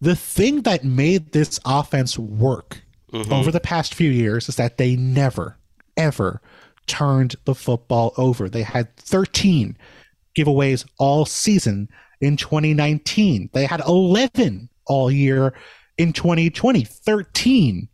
the 0.01 0.15
thing 0.15 0.61
that 0.61 0.83
made 0.83 1.33
this 1.33 1.59
offense 1.65 2.17
work 2.17 2.83
mm-hmm. 3.11 3.31
over 3.33 3.51
the 3.51 3.59
past 3.59 3.93
few 3.93 4.09
years 4.09 4.47
is 4.49 4.55
that 4.55 4.77
they 4.77 4.95
never 4.95 5.57
ever 5.97 6.41
turned 6.87 7.35
the 7.45 7.53
football 7.53 8.13
over. 8.17 8.49
They 8.49 8.63
had 8.63 8.95
13 8.97 9.77
giveaways 10.37 10.85
all 10.97 11.25
season 11.25 11.89
in 12.21 12.37
2019. 12.37 13.49
They 13.53 13.65
had 13.65 13.81
11 13.81 14.69
all 14.87 15.11
year 15.11 15.53
in 15.97 16.13
2020, 16.13 16.83
13 16.83 17.87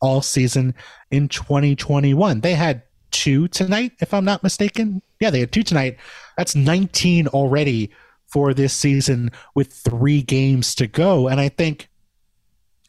all 0.00 0.22
season 0.22 0.74
in 1.10 1.28
2021. 1.28 2.40
They 2.40 2.54
had 2.54 2.82
two 3.12 3.48
tonight, 3.48 3.92
if 4.00 4.12
I'm 4.12 4.24
not 4.24 4.42
mistaken. 4.42 5.02
Yeah, 5.20 5.30
they 5.30 5.40
had 5.40 5.52
two 5.52 5.62
tonight. 5.62 5.98
That's 6.36 6.56
19 6.56 7.28
already 7.28 7.92
for 8.26 8.54
this 8.54 8.72
season 8.72 9.30
with 9.54 9.72
three 9.72 10.22
games 10.22 10.74
to 10.76 10.86
go. 10.86 11.28
And 11.28 11.40
I 11.40 11.48
think 11.48 11.88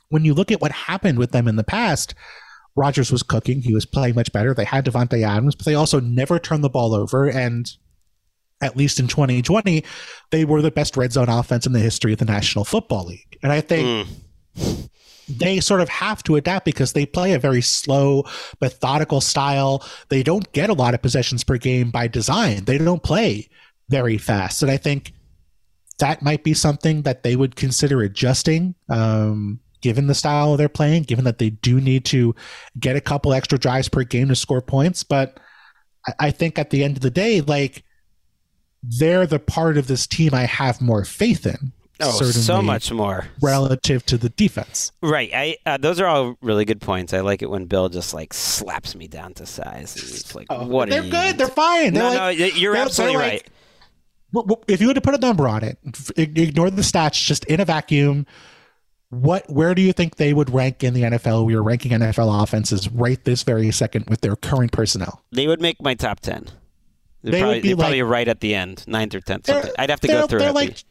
when 0.09 0.25
you 0.25 0.33
look 0.33 0.51
at 0.51 0.61
what 0.61 0.71
happened 0.71 1.19
with 1.19 1.31
them 1.31 1.47
in 1.47 1.57
the 1.57 1.63
past, 1.63 2.15
Rodgers 2.75 3.11
was 3.11 3.23
cooking. 3.23 3.61
He 3.61 3.73
was 3.73 3.85
playing 3.85 4.15
much 4.15 4.31
better. 4.31 4.53
They 4.53 4.63
had 4.63 4.85
Davante 4.85 5.21
Adams, 5.23 5.55
but 5.55 5.65
they 5.65 5.75
also 5.75 5.99
never 5.99 6.39
turned 6.39 6.63
the 6.63 6.69
ball 6.69 6.95
over. 6.95 7.27
And 7.29 7.69
at 8.61 8.77
least 8.77 8.99
in 8.99 9.07
2020, 9.07 9.83
they 10.31 10.45
were 10.45 10.61
the 10.61 10.71
best 10.71 10.97
red 10.97 11.11
zone 11.11 11.29
offense 11.29 11.65
in 11.65 11.73
the 11.73 11.79
history 11.79 12.13
of 12.13 12.19
the 12.19 12.25
National 12.25 12.65
Football 12.65 13.05
League. 13.05 13.37
And 13.43 13.51
I 13.51 13.61
think 13.61 14.07
hmm. 14.07 14.85
They 15.27 15.59
sort 15.59 15.81
of 15.81 15.89
have 15.89 16.23
to 16.23 16.35
adapt 16.35 16.65
because 16.65 16.93
they 16.93 17.05
play 17.05 17.33
a 17.33 17.39
very 17.39 17.61
slow, 17.61 18.23
methodical 18.61 19.21
style. 19.21 19.83
They 20.09 20.23
don't 20.23 20.51
get 20.53 20.69
a 20.69 20.73
lot 20.73 20.93
of 20.93 21.01
possessions 21.01 21.43
per 21.43 21.57
game 21.57 21.91
by 21.91 22.07
design. 22.07 22.65
They 22.65 22.77
don't 22.77 23.03
play 23.03 23.49
very 23.89 24.17
fast. 24.17 24.61
And 24.61 24.71
I 24.71 24.77
think 24.77 25.13
that 25.99 26.21
might 26.21 26.43
be 26.43 26.53
something 26.53 27.03
that 27.03 27.23
they 27.23 27.35
would 27.35 27.55
consider 27.55 28.01
adjusting, 28.01 28.75
um, 28.89 29.59
given 29.81 30.07
the 30.07 30.15
style 30.15 30.57
they're 30.57 30.69
playing, 30.69 31.03
given 31.03 31.25
that 31.25 31.37
they 31.37 31.51
do 31.51 31.79
need 31.79 32.05
to 32.05 32.35
get 32.79 32.95
a 32.95 33.01
couple 33.01 33.33
extra 33.33 33.57
drives 33.57 33.89
per 33.89 34.03
game 34.03 34.29
to 34.29 34.35
score 34.35 34.61
points. 34.61 35.03
But 35.03 35.39
I, 36.07 36.27
I 36.27 36.31
think 36.31 36.57
at 36.57 36.69
the 36.69 36.83
end 36.83 36.97
of 36.97 37.01
the 37.01 37.11
day, 37.11 37.41
like, 37.41 37.83
they're 38.81 39.25
the 39.25 39.39
part 39.39 39.77
of 39.77 39.87
this 39.87 40.05
team 40.05 40.33
I 40.33 40.43
have 40.43 40.81
more 40.81 41.05
faith 41.05 41.45
in. 41.45 41.71
Oh, 41.99 42.11
so 42.21 42.61
much 42.61 42.91
more. 42.91 43.27
relative 43.41 44.05
to 44.07 44.17
the 44.17 44.29
defense. 44.29 44.91
Right. 45.01 45.29
I 45.33 45.57
uh, 45.65 45.77
those 45.77 45.99
are 45.99 46.07
all 46.07 46.35
really 46.41 46.65
good 46.65 46.81
points. 46.81 47.13
I 47.13 47.19
like 47.21 47.41
it 47.41 47.49
when 47.49 47.65
Bill 47.65 47.87
just 47.89 48.13
like 48.13 48.33
slaps 48.33 48.95
me 48.95 49.07
down 49.07 49.33
to 49.35 49.45
size. 49.45 49.95
It's 49.95 50.33
like, 50.35 50.51
what? 50.51 50.89
They're 50.89 51.03
good. 51.09 51.37
They're 51.37 51.47
fine. 51.47 51.93
They're 51.93 52.03
No, 52.03 52.09
like, 52.09 52.39
no, 52.39 52.45
you're 52.45 52.75
absolutely 52.75 53.17
right. 53.17 53.43
like- 54.33 54.45
w- 54.47 54.61
if 54.67 54.81
you 54.81 54.87
were 54.87 54.93
to 54.95 55.01
put 55.01 55.13
a 55.13 55.19
number 55.19 55.47
on 55.47 55.63
it, 55.63 55.77
ignore 56.17 56.69
the 56.71 56.81
stats, 56.81 57.23
just 57.23 57.45
in 57.45 57.59
a 57.59 57.65
vacuum. 57.65 58.25
What? 59.09 59.47
Where 59.47 59.75
do 59.75 59.81
you 59.83 59.93
think 59.93 60.15
they 60.15 60.33
would 60.33 60.49
rank 60.49 60.83
in 60.83 60.95
the 60.95 61.03
NFL? 61.03 61.45
We 61.45 61.53
are 61.53 61.61
ranking 61.61 61.91
NFL 61.91 62.41
offenses 62.41 62.89
right 62.89 63.23
this 63.23 63.43
very 63.43 63.71
second 63.71 64.05
with 64.09 64.21
their 64.21 64.35
current 64.35 64.71
personnel. 64.71 65.21
They 65.31 65.45
would 65.47 65.61
make 65.61 65.79
my 65.81 65.93
top 65.93 66.19
ten. 66.21 66.47
They're 67.21 67.31
They 67.31 67.37
would 67.37 67.43
probably, 67.43 67.61
be 67.61 67.67
they're 67.69 67.77
probably 67.77 68.01
right 68.01 68.27
at 68.27 68.39
the 68.41 68.55
end, 68.55 68.83
ninth 68.87 69.13
or 69.13 69.21
tenth. 69.21 69.47
I'd 69.77 69.89
have 69.91 69.99
to 70.01 70.07
go 70.07 70.25
through 70.27 70.39
They're 70.39 70.49
it. 70.49 70.55
like 70.55 70.83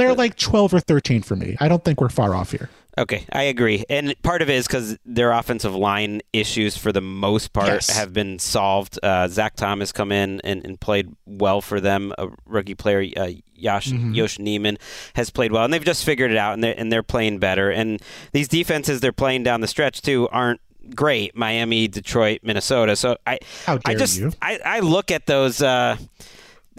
they're 0.00 0.14
like 0.14 0.36
twelve 0.36 0.72
or 0.74 0.80
thirteen 0.80 1.22
for 1.22 1.36
me. 1.36 1.56
I 1.60 1.68
don't 1.68 1.84
think 1.84 2.00
we're 2.00 2.08
far 2.08 2.34
off 2.34 2.50
here. 2.52 2.68
Okay, 2.98 3.24
I 3.32 3.44
agree. 3.44 3.84
And 3.88 4.14
part 4.22 4.42
of 4.42 4.50
it 4.50 4.54
is 4.56 4.66
because 4.66 4.98
their 5.06 5.30
offensive 5.30 5.74
line 5.74 6.20
issues, 6.32 6.76
for 6.76 6.90
the 6.92 7.00
most 7.00 7.52
part, 7.52 7.68
Yes. 7.68 7.90
have 7.96 8.12
been 8.12 8.38
solved. 8.40 8.98
Uh, 9.02 9.28
Zach 9.28 9.54
Thomas 9.54 9.92
come 9.92 10.10
in 10.10 10.40
and, 10.42 10.66
and 10.66 10.78
played 10.78 11.14
well 11.24 11.60
for 11.60 11.80
them. 11.80 12.12
A 12.18 12.28
rookie 12.46 12.74
player, 12.74 13.06
uh, 13.16 13.30
Yosh, 13.54 13.90
Mm-hmm. 13.92 14.12
Nijman, 14.14 14.78
has 15.14 15.30
played 15.30 15.52
well, 15.52 15.64
and 15.64 15.72
they've 15.72 15.84
just 15.84 16.04
figured 16.04 16.32
it 16.32 16.36
out, 16.36 16.54
and 16.54 16.64
they're, 16.64 16.74
and 16.76 16.90
they're 16.92 17.04
playing 17.04 17.38
better. 17.38 17.70
And 17.70 18.02
these 18.32 18.48
defenses 18.48 19.00
they're 19.00 19.12
playing 19.12 19.44
down 19.44 19.60
the 19.60 19.68
stretch 19.68 20.02
too 20.02 20.28
aren't 20.32 20.60
great. 20.94 21.36
Miami, 21.36 21.86
Detroit, 21.86 22.40
Minnesota. 22.42 22.96
So 22.96 23.16
I, 23.24 23.38
How 23.66 23.78
I 23.84 23.92
dare 23.92 23.98
just, 24.00 24.18
you. 24.18 24.32
I, 24.42 24.58
I 24.64 24.80
look 24.80 25.10
at 25.12 25.26
those. 25.26 25.62
Uh, 25.62 25.96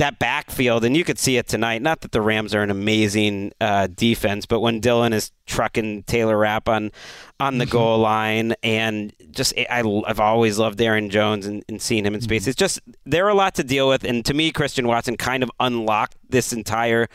that 0.02 0.18
backfield, 0.18 0.84
and 0.84 0.98
you 0.98 1.04
could 1.04 1.20
see 1.20 1.38
it 1.38 1.48
tonight. 1.48 1.82
Not 1.82 2.02
that 2.02 2.12
the 2.12 2.22
Rams 2.22 2.56
are 2.56 2.64
an 2.64 2.72
amazing 2.72 3.54
uh, 3.62 3.86
defense, 3.86 4.48
but 4.48 4.60
when 4.60 4.80
Dillon 4.80 5.14
is 5.14 5.32
trucking 5.46 6.04
Taylor 6.04 6.38
Rapp 6.38 6.68
on 6.68 6.92
on 7.40 7.60
the 7.60 7.68
goal 7.68 8.00
line, 8.00 8.56
and 8.64 9.14
just 9.30 9.54
I, 9.58 9.84
I've 10.08 10.20
always 10.20 10.58
loved 10.58 10.82
Aaron 10.82 11.12
Jones 11.12 11.46
and, 11.46 11.64
and 11.70 11.80
seeing 11.80 12.04
him 12.04 12.16
in 12.16 12.22
space. 12.22 12.48
It's 12.48 12.56
just 12.56 12.80
there 13.06 13.28
are 13.28 13.30
a 13.30 13.36
lot 13.36 13.54
to 13.56 13.64
deal 13.64 13.88
with, 13.88 14.04
and 14.04 14.26
to 14.26 14.34
me, 14.34 14.52
Christian 14.52 14.88
Watson 14.88 15.18
kind 15.18 15.44
of 15.44 15.52
unlocked 15.60 16.18
this 16.28 16.52
entire. 16.52 17.08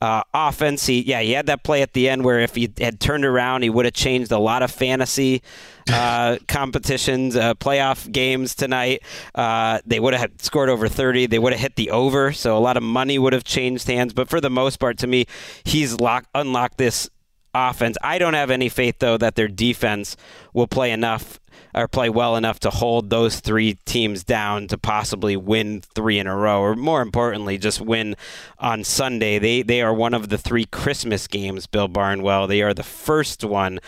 Uh, 0.00 0.22
offense, 0.34 0.86
he 0.86 1.02
yeah, 1.02 1.20
he 1.20 1.32
had 1.32 1.46
that 1.46 1.62
play 1.62 1.82
at 1.82 1.92
the 1.92 2.08
end 2.08 2.24
where 2.24 2.40
if 2.40 2.54
he 2.54 2.72
had 2.78 3.00
turned 3.00 3.24
around, 3.24 3.62
he 3.62 3.70
would 3.70 3.84
have 3.84 3.94
changed 3.94 4.30
a 4.30 4.38
lot 4.38 4.62
of 4.62 4.70
fantasy 4.70 5.42
uh, 5.90 6.36
competitions, 6.48 7.36
uh, 7.36 7.54
playoff 7.54 8.10
games 8.10 8.54
tonight. 8.54 9.02
Uh, 9.34 9.80
they 9.86 9.98
would 10.00 10.14
have 10.14 10.32
scored 10.38 10.68
over 10.68 10.88
30. 10.88 11.26
They 11.26 11.38
would 11.38 11.52
have 11.52 11.60
hit 11.60 11.76
the 11.76 11.90
over, 11.90 12.32
so 12.32 12.56
a 12.56 12.60
lot 12.60 12.76
of 12.76 12.82
money 12.82 13.18
would 13.18 13.32
have 13.32 13.44
changed 13.44 13.86
hands. 13.86 14.12
But 14.12 14.28
for 14.28 14.40
the 14.40 14.50
most 14.50 14.78
part, 14.78 14.98
to 14.98 15.06
me, 15.06 15.26
he's 15.64 15.98
locked, 15.98 16.28
unlocked 16.34 16.78
this 16.78 17.08
offense. 17.56 17.96
I 18.02 18.18
don't 18.18 18.34
have 18.34 18.50
any 18.50 18.68
faith 18.68 18.96
though 18.98 19.16
that 19.18 19.34
their 19.34 19.48
defense 19.48 20.16
will 20.52 20.66
play 20.66 20.90
enough 20.90 21.38
or 21.74 21.86
play 21.88 22.08
well 22.08 22.36
enough 22.36 22.58
to 22.60 22.70
hold 22.70 23.10
those 23.10 23.40
three 23.40 23.74
teams 23.84 24.24
down 24.24 24.66
to 24.68 24.78
possibly 24.78 25.36
win 25.36 25.82
three 25.94 26.18
in 26.18 26.26
a 26.26 26.34
row, 26.34 26.60
or 26.60 26.74
more 26.74 27.02
importantly, 27.02 27.58
just 27.58 27.80
win 27.80 28.16
on 28.58 28.82
Sunday. 28.82 29.38
They 29.38 29.62
they 29.62 29.82
are 29.82 29.92
one 29.92 30.14
of 30.14 30.28
the 30.28 30.38
three 30.38 30.64
Christmas 30.64 31.26
games. 31.26 31.66
Bill 31.66 31.88
Barnwell. 31.88 32.46
They 32.46 32.62
are 32.62 32.74
the 32.74 32.82
first 32.82 33.44
one. 33.44 33.80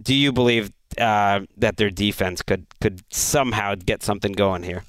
Do 0.00 0.14
you 0.14 0.32
believe 0.32 0.72
uh, 0.98 1.40
that 1.56 1.76
their 1.76 1.90
defense 1.90 2.42
could 2.42 2.66
could 2.80 3.02
somehow 3.12 3.74
get 3.76 4.02
something 4.02 4.32
going 4.32 4.62
here? 4.62 4.82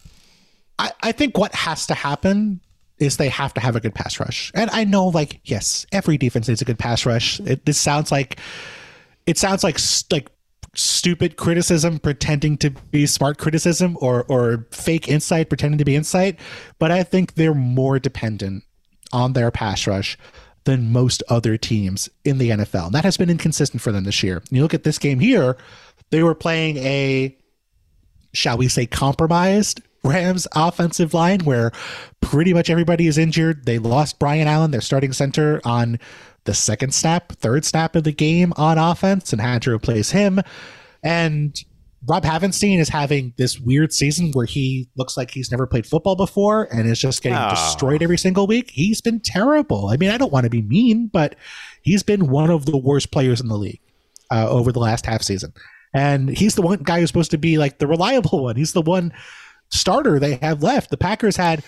I, 0.79 0.91
I 1.01 1.11
think 1.11 1.37
what 1.37 1.55
has 1.55 1.87
to 1.87 1.93
happen 1.93 2.61
is 2.99 3.17
they 3.17 3.29
have 3.29 3.53
to 3.53 3.61
have 3.61 3.75
a 3.75 3.79
good 3.79 3.93
pass 3.93 4.19
rush. 4.19 4.51
And 4.55 4.69
I 4.71 4.83
know, 4.83 5.07
like, 5.07 5.39
yes, 5.43 5.85
every 5.91 6.17
defense 6.17 6.47
needs 6.47 6.61
a 6.61 6.65
good 6.65 6.79
pass 6.79 7.05
rush. 7.05 7.39
It, 7.41 7.65
this 7.65 7.77
sounds 7.77 8.11
like 8.11 8.39
it 9.25 9.37
sounds 9.37 9.63
like 9.63 9.79
like 10.11 10.29
stupid 10.73 11.37
criticism 11.37 11.99
pretending 11.99 12.57
to 12.57 12.69
be 12.69 13.05
smart 13.05 13.37
criticism 13.37 13.97
or 14.01 14.23
or 14.25 14.67
fake 14.71 15.07
insight 15.07 15.49
pretending 15.49 15.77
to 15.77 15.85
be 15.85 15.95
insight. 15.95 16.39
But 16.79 16.91
I 16.91 17.03
think 17.03 17.35
they're 17.35 17.53
more 17.53 17.99
dependent 17.99 18.63
on 19.11 19.33
their 19.33 19.51
pass 19.51 19.87
rush 19.87 20.17
than 20.65 20.91
most 20.91 21.23
other 21.29 21.57
teams 21.57 22.09
in 22.25 22.39
the 22.39 22.49
NFL. 22.49 22.87
And 22.87 22.95
that 22.95 23.05
has 23.05 23.15
been 23.15 23.29
inconsistent 23.29 23.81
for 23.81 23.91
them 23.93 24.03
this 24.03 24.21
year. 24.21 24.43
You 24.49 24.61
look 24.61 24.73
at 24.73 24.83
this 24.83 24.97
game 24.97 25.19
here, 25.19 25.55
they 26.09 26.23
were 26.23 26.35
playing 26.35 26.77
a 26.77 27.37
shall 28.37 28.57
we 28.57 28.67
say, 28.67 28.85
compromised 28.85 29.81
Rams 30.03 30.47
offensive 30.55 31.13
line 31.13 31.41
where 31.41 31.71
pretty 32.21 32.53
much 32.53 32.69
everybody 32.69 33.07
is 33.07 33.17
injured. 33.17 33.65
They 33.65 33.77
lost 33.79 34.19
Brian 34.19 34.47
Allen, 34.47 34.71
their 34.71 34.81
starting 34.81 35.13
center, 35.13 35.59
on 35.65 35.99
the 36.45 36.53
second 36.53 36.93
snap, 36.93 37.33
third 37.33 37.65
snap 37.65 37.95
of 37.95 38.03
the 38.05 38.11
game 38.13 38.53
on 38.55 38.77
offense 38.77 39.33
and 39.33 39.41
had 39.41 39.61
to 39.63 39.71
replace 39.73 40.11
him. 40.11 40.39
And 41.03 41.59
Rob 42.07 42.23
Havenstein 42.23 42.79
is 42.79 42.89
having 42.89 43.33
this 43.37 43.59
weird 43.59 43.91
season 43.91 44.31
where 44.31 44.45
he 44.45 44.87
looks 44.95 45.17
like 45.17 45.31
he's 45.31 45.51
never 45.51 45.67
played 45.67 45.85
football 45.85 46.15
before 46.15 46.69
and 46.73 46.87
is 46.87 46.99
just 46.99 47.21
getting 47.21 47.37
Oh. 47.37 47.49
destroyed 47.49 48.01
every 48.01 48.17
single 48.17 48.47
week. 48.47 48.71
He's 48.71 49.01
been 49.01 49.19
terrible. 49.19 49.87
I 49.89 49.97
mean, 49.97 50.09
I 50.09 50.17
don't 50.17 50.31
want 50.31 50.45
to 50.45 50.49
be 50.49 50.61
mean, 50.61 51.07
but 51.11 51.35
he's 51.81 52.03
been 52.03 52.29
one 52.29 52.49
of 52.49 52.65
the 52.65 52.77
worst 52.77 53.11
players 53.11 53.41
in 53.41 53.47
the 53.49 53.57
league 53.57 53.81
uh, 54.31 54.47
over 54.49 54.71
the 54.71 54.79
last 54.79 55.05
half 55.05 55.21
season. 55.21 55.51
And 55.93 56.29
he's 56.29 56.55
the 56.55 56.61
one 56.61 56.79
guy 56.83 56.99
who's 56.99 57.09
supposed 57.09 57.31
to 57.31 57.37
be 57.37 57.57
like 57.57 57.79
the 57.79 57.87
reliable 57.87 58.43
one. 58.43 58.55
He's 58.55 58.73
the 58.73 58.81
one 58.81 59.11
starter 59.69 60.19
they 60.19 60.35
have 60.35 60.63
left. 60.63 60.89
The 60.89 60.97
Packers 60.97 61.35
had 61.37 61.63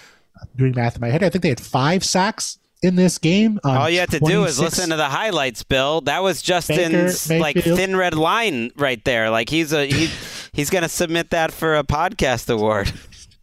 doing 0.56 0.74
math 0.76 0.96
in 0.96 1.02
my 1.02 1.10
head. 1.10 1.24
I 1.24 1.30
think 1.30 1.42
they 1.44 1.50
had 1.50 1.60
five 1.60 2.04
sacks 2.04 2.60
in 2.82 2.96
this 2.96 3.18
game. 3.18 3.60
All 3.64 3.90
you 3.90 4.00
have 4.00 4.10
to 4.12 4.20
do 4.20 4.46
is 4.46 4.60
listen 4.60 4.90
to 4.92 4.96
the 4.96 5.10
highlights, 5.10 5.64
Bill. 5.64 6.02
That 6.02 6.24
was 6.24 6.42
Justin's 6.42 7.28
Baker 7.28 7.42
like 7.42 7.58
thin 7.62 7.96
red 7.96 8.14
line 8.16 8.72
right 8.78 9.04
there. 9.04 9.30
Like 9.30 9.50
he's 9.50 9.74
a 9.74 9.86
he, 9.86 10.10
he's 10.54 10.70
gonna 10.70 10.90
submit 10.90 11.32
that 11.32 11.52
for 11.52 11.76
a 11.76 11.84
podcast 11.84 12.50
award. 12.50 12.92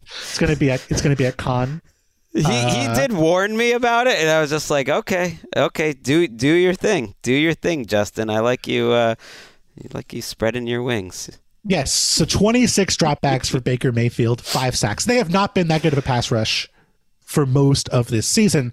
It's 0.01 0.37
gonna 0.39 0.55
be 0.55 0.69
a 0.69 0.75
it's 0.89 1.01
gonna 1.01 1.15
be 1.15 1.25
a 1.25 1.31
con. 1.33 1.81
He, 2.33 2.41
he 2.43 2.47
Uh, 2.47 2.93
did 2.95 3.13
warn 3.13 3.57
me 3.57 3.71
about 3.71 4.05
it, 4.05 4.17
and 4.19 4.29
I 4.29 4.39
was 4.41 4.51
just 4.51 4.69
like, 4.69 4.89
okay, 4.89 5.39
okay, 5.55 5.93
do 5.93 6.27
do 6.27 6.53
your 6.53 6.73
thing, 6.75 7.15
do 7.23 7.33
your 7.33 7.53
thing, 7.53 7.85
Justin. 7.85 8.29
I 8.29 8.39
like 8.39 8.67
you, 8.67 8.91
uh, 8.91 9.15
like 9.93 10.13
you 10.13 10.21
spreading 10.21 10.67
your 10.67 10.83
wings. 10.83 11.31
Yes, 11.69 11.91
so 11.91 12.23
26 12.23 12.95
dropbacks 12.95 13.49
for 13.49 13.59
Baker 13.59 13.91
Mayfield, 13.91 14.39
five 14.39 14.77
sacks. 14.77 15.03
They 15.03 15.17
have 15.17 15.29
not 15.29 15.53
been 15.53 15.67
that 15.67 15.81
good 15.81 15.91
of 15.91 15.99
a 15.99 16.01
pass 16.01 16.31
rush 16.31 16.69
for 17.19 17.45
most 17.45 17.89
of 17.89 18.07
this 18.07 18.25
season, 18.25 18.71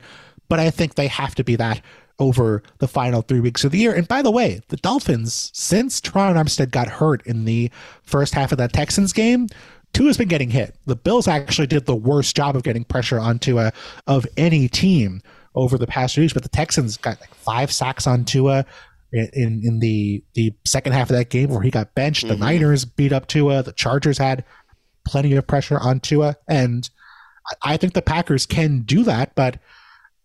but 0.49 0.61
I 0.61 0.71
think 0.71 0.95
they 0.95 1.09
have 1.09 1.35
to 1.35 1.43
be 1.43 1.57
that 1.57 1.81
over 2.21 2.63
the 2.79 2.87
final 2.87 3.23
three 3.23 3.41
weeks 3.41 3.65
of 3.65 3.73
the 3.73 3.79
year. 3.79 3.93
And 3.93 4.07
by 4.07 4.23
the 4.23 4.31
way, 4.31 4.61
the 4.69 4.77
Dolphins, 4.77 5.51
since 5.53 6.01
Terron 6.01 6.37
Armstead 6.37 6.71
got 6.71 6.87
hurt 6.87 7.27
in 7.27 7.45
the 7.45 7.69
first 8.05 8.33
half 8.33 8.53
of 8.53 8.59
that 8.59 8.73
Texans 8.73 9.13
game, 9.13 9.49
Tua 9.93 10.07
has 10.07 10.17
been 10.17 10.29
getting 10.29 10.51
hit. 10.51 10.77
The 10.87 10.95
Bills 10.95 11.27
actually 11.27 11.67
did 11.67 11.87
the 11.87 11.97
worst 11.97 12.37
job 12.37 12.55
of 12.55 12.63
getting 12.63 12.85
pressure 12.85 13.19
onto 13.19 13.59
a 13.59 13.73
of 14.07 14.25
any 14.37 14.69
team 14.69 15.21
over 15.57 15.79
the 15.79 15.87
past 15.89 16.15
few 16.15 16.23
weeks, 16.23 16.33
but 16.33 16.45
the 16.45 16.49
Texans 16.49 16.97
got 16.97 17.21
like 17.21 17.35
five 17.35 17.73
sacks 17.73 18.07
on 18.07 18.25
Tua 18.25 18.65
in 19.15 19.63
in 19.65 19.79
the 19.81 20.23
the 20.35 20.55
second 20.65 20.93
half 20.93 21.11
of 21.11 21.17
that 21.17 21.31
game 21.31 21.51
where 21.51 21.63
he 21.63 21.71
got 21.71 21.95
benched. 21.95 22.27
The 22.27 22.35
mm-hmm. 22.35 22.43
Niners 22.43 22.85
beat 22.85 23.13
up 23.13 23.27
Tua. 23.27 23.63
The 23.63 23.73
Chargers 23.73 24.19
had 24.19 24.45
plenty 25.05 25.35
of 25.35 25.47
pressure 25.47 25.79
on 25.79 26.01
Tua, 26.01 26.37
and 26.49 26.89
I- 27.63 27.75
I 27.75 27.77
think 27.77 27.93
the 27.93 28.03
Packers 28.03 28.47
can 28.47 28.81
do 28.81 29.05
that, 29.05 29.35
but 29.35 29.59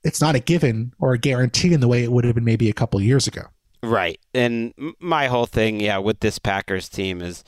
it's 0.04 0.22
not 0.22 0.36
a 0.36 0.40
given 0.40 0.94
or 1.00 1.14
a 1.14 1.18
guarantee 1.18 1.74
in 1.74 1.82
the 1.82 1.88
way 1.88 2.04
it 2.04 2.12
would 2.12 2.24
have 2.24 2.36
been 2.36 2.46
maybe 2.46 2.70
a 2.70 2.74
couple 2.74 3.02
years 3.02 3.28
ago. 3.28 3.44
Right. 3.82 4.20
And 4.34 4.74
my 5.00 5.28
whole 5.28 5.46
thing, 5.46 5.80
yeah, 5.80 5.98
with 5.98 6.20
this 6.20 6.40
Packers 6.40 6.90
team 6.90 7.22
is 7.22 7.44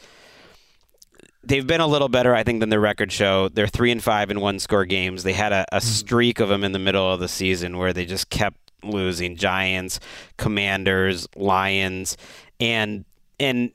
they've 1.43 1.65
been 1.65 1.81
a 1.81 1.87
little 1.87 2.09
better, 2.09 2.33
I 2.35 2.43
think, 2.43 2.59
than 2.59 2.69
their 2.69 2.79
record 2.79 3.11
show. 3.11 3.49
They're 3.49 3.67
three 3.67 3.91
and 3.91 4.03
five 4.03 4.31
in 4.31 4.39
one 4.39 4.59
score 4.59 4.85
games. 4.85 5.23
They 5.23 5.33
had 5.33 5.51
a, 5.51 5.65
a 5.71 5.77
mm-hmm. 5.77 5.87
streak 5.87 6.39
of 6.39 6.49
them 6.49 6.63
in 6.63 6.71
the 6.71 6.79
middle 6.79 7.11
of 7.11 7.19
the 7.19 7.27
season 7.27 7.77
where 7.77 7.93
they 7.93 8.05
just 8.05 8.29
kept 8.29 8.70
losing 8.83 9.35
Giants, 9.35 9.99
Commanders, 10.37 11.27
Lions, 11.35 12.17
and 12.59 13.05
and 13.39 13.71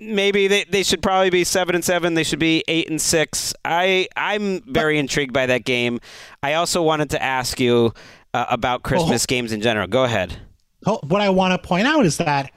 maybe 0.00 0.48
they, 0.48 0.64
they 0.64 0.82
should 0.82 1.02
probably 1.02 1.30
be 1.30 1.44
seven 1.44 1.74
and 1.74 1.84
seven. 1.84 2.14
They 2.14 2.24
should 2.24 2.38
be 2.38 2.64
eight 2.68 2.88
and 2.88 3.00
six. 3.00 3.54
I 3.64 4.08
I'm 4.16 4.62
very 4.62 4.98
intrigued 4.98 5.32
by 5.32 5.46
that 5.46 5.64
game. 5.64 6.00
I 6.42 6.54
also 6.54 6.82
wanted 6.82 7.10
to 7.10 7.22
ask 7.22 7.58
you 7.60 7.92
uh, 8.34 8.46
about 8.48 8.82
Christmas 8.82 9.26
games 9.26 9.52
in 9.52 9.60
general. 9.60 9.86
Go 9.86 10.04
ahead. 10.04 10.36
What 10.84 11.20
I 11.20 11.30
want 11.30 11.60
to 11.60 11.66
point 11.66 11.86
out 11.86 12.06
is 12.06 12.18
that 12.18 12.52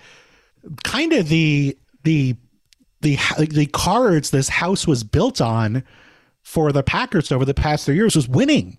kind 0.84 1.12
of 1.14 1.28
the 1.28 1.78
the 2.04 2.36
the 3.02 3.18
the 3.38 3.66
cards 3.68 4.30
this 4.30 4.48
house 4.48 4.86
was 4.86 5.04
built 5.04 5.42
on 5.42 5.84
for 6.44 6.72
the 6.72 6.84
Packers 6.84 7.32
over 7.32 7.46
the 7.46 7.54
past 7.54 7.86
three 7.86 7.96
years 7.96 8.16
was 8.16 8.28
winning 8.28 8.78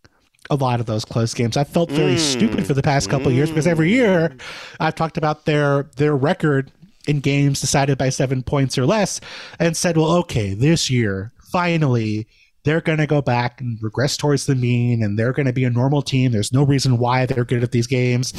a 0.50 0.56
lot 0.56 0.80
of 0.80 0.86
those 0.86 1.04
close 1.04 1.34
games. 1.34 1.56
I 1.56 1.64
felt 1.64 1.90
very 1.90 2.18
stupid 2.18 2.66
for 2.66 2.74
the 2.74 2.82
past 2.82 3.08
couple 3.08 3.28
of 3.28 3.34
years 3.34 3.48
because 3.48 3.66
every 3.66 3.90
mm. 3.90 3.94
year 3.94 4.36
I've 4.80 4.94
talked 4.94 5.16
about 5.16 5.44
their 5.44 5.84
their 5.96 6.16
record 6.16 6.72
in 7.06 7.20
games 7.20 7.60
decided 7.60 7.98
by 7.98 8.08
seven 8.08 8.42
points 8.42 8.78
or 8.78 8.86
less 8.86 9.20
and 9.58 9.76
said, 9.76 9.96
well, 9.96 10.12
okay, 10.12 10.54
this 10.54 10.90
year 10.90 11.32
finally 11.50 12.26
they're 12.64 12.80
going 12.80 12.98
to 12.98 13.06
go 13.06 13.20
back 13.20 13.60
and 13.60 13.78
regress 13.82 14.16
towards 14.16 14.46
the 14.46 14.54
mean 14.54 15.02
and 15.02 15.18
they're 15.18 15.32
going 15.32 15.46
to 15.46 15.52
be 15.52 15.64
a 15.64 15.70
normal 15.70 16.00
team. 16.00 16.30
There's 16.30 16.52
no 16.52 16.62
reason 16.62 16.98
why 16.98 17.26
they're 17.26 17.44
good 17.44 17.64
at 17.64 17.72
these 17.72 17.88
games. 17.88 18.32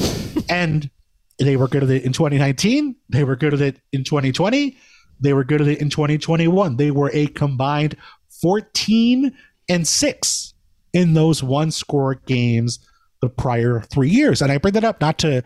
and 0.48 0.90
they 1.38 1.56
were 1.56 1.68
good 1.68 1.82
at 1.82 1.90
it 1.90 2.04
in 2.04 2.12
2019. 2.12 2.96
They 3.10 3.24
were 3.24 3.36
good 3.36 3.52
at 3.52 3.60
it 3.60 3.80
in 3.92 4.04
2020. 4.04 4.78
They 5.20 5.32
were 5.32 5.44
good 5.44 5.60
at 5.60 5.68
it 5.68 5.80
in 5.80 5.90
2021. 5.90 6.76
They 6.76 6.90
were 6.90 7.10
a 7.12 7.26
combined 7.26 7.96
14 8.40 9.36
and 9.68 9.86
6 9.86 10.53
in 10.94 11.12
those 11.12 11.42
one 11.42 11.70
score 11.70 12.14
games 12.14 12.78
the 13.20 13.28
prior 13.28 13.80
3 13.80 14.08
years. 14.08 14.40
And 14.40 14.50
I 14.50 14.56
bring 14.56 14.72
that 14.74 14.84
up 14.84 15.00
not 15.02 15.18
to 15.18 15.42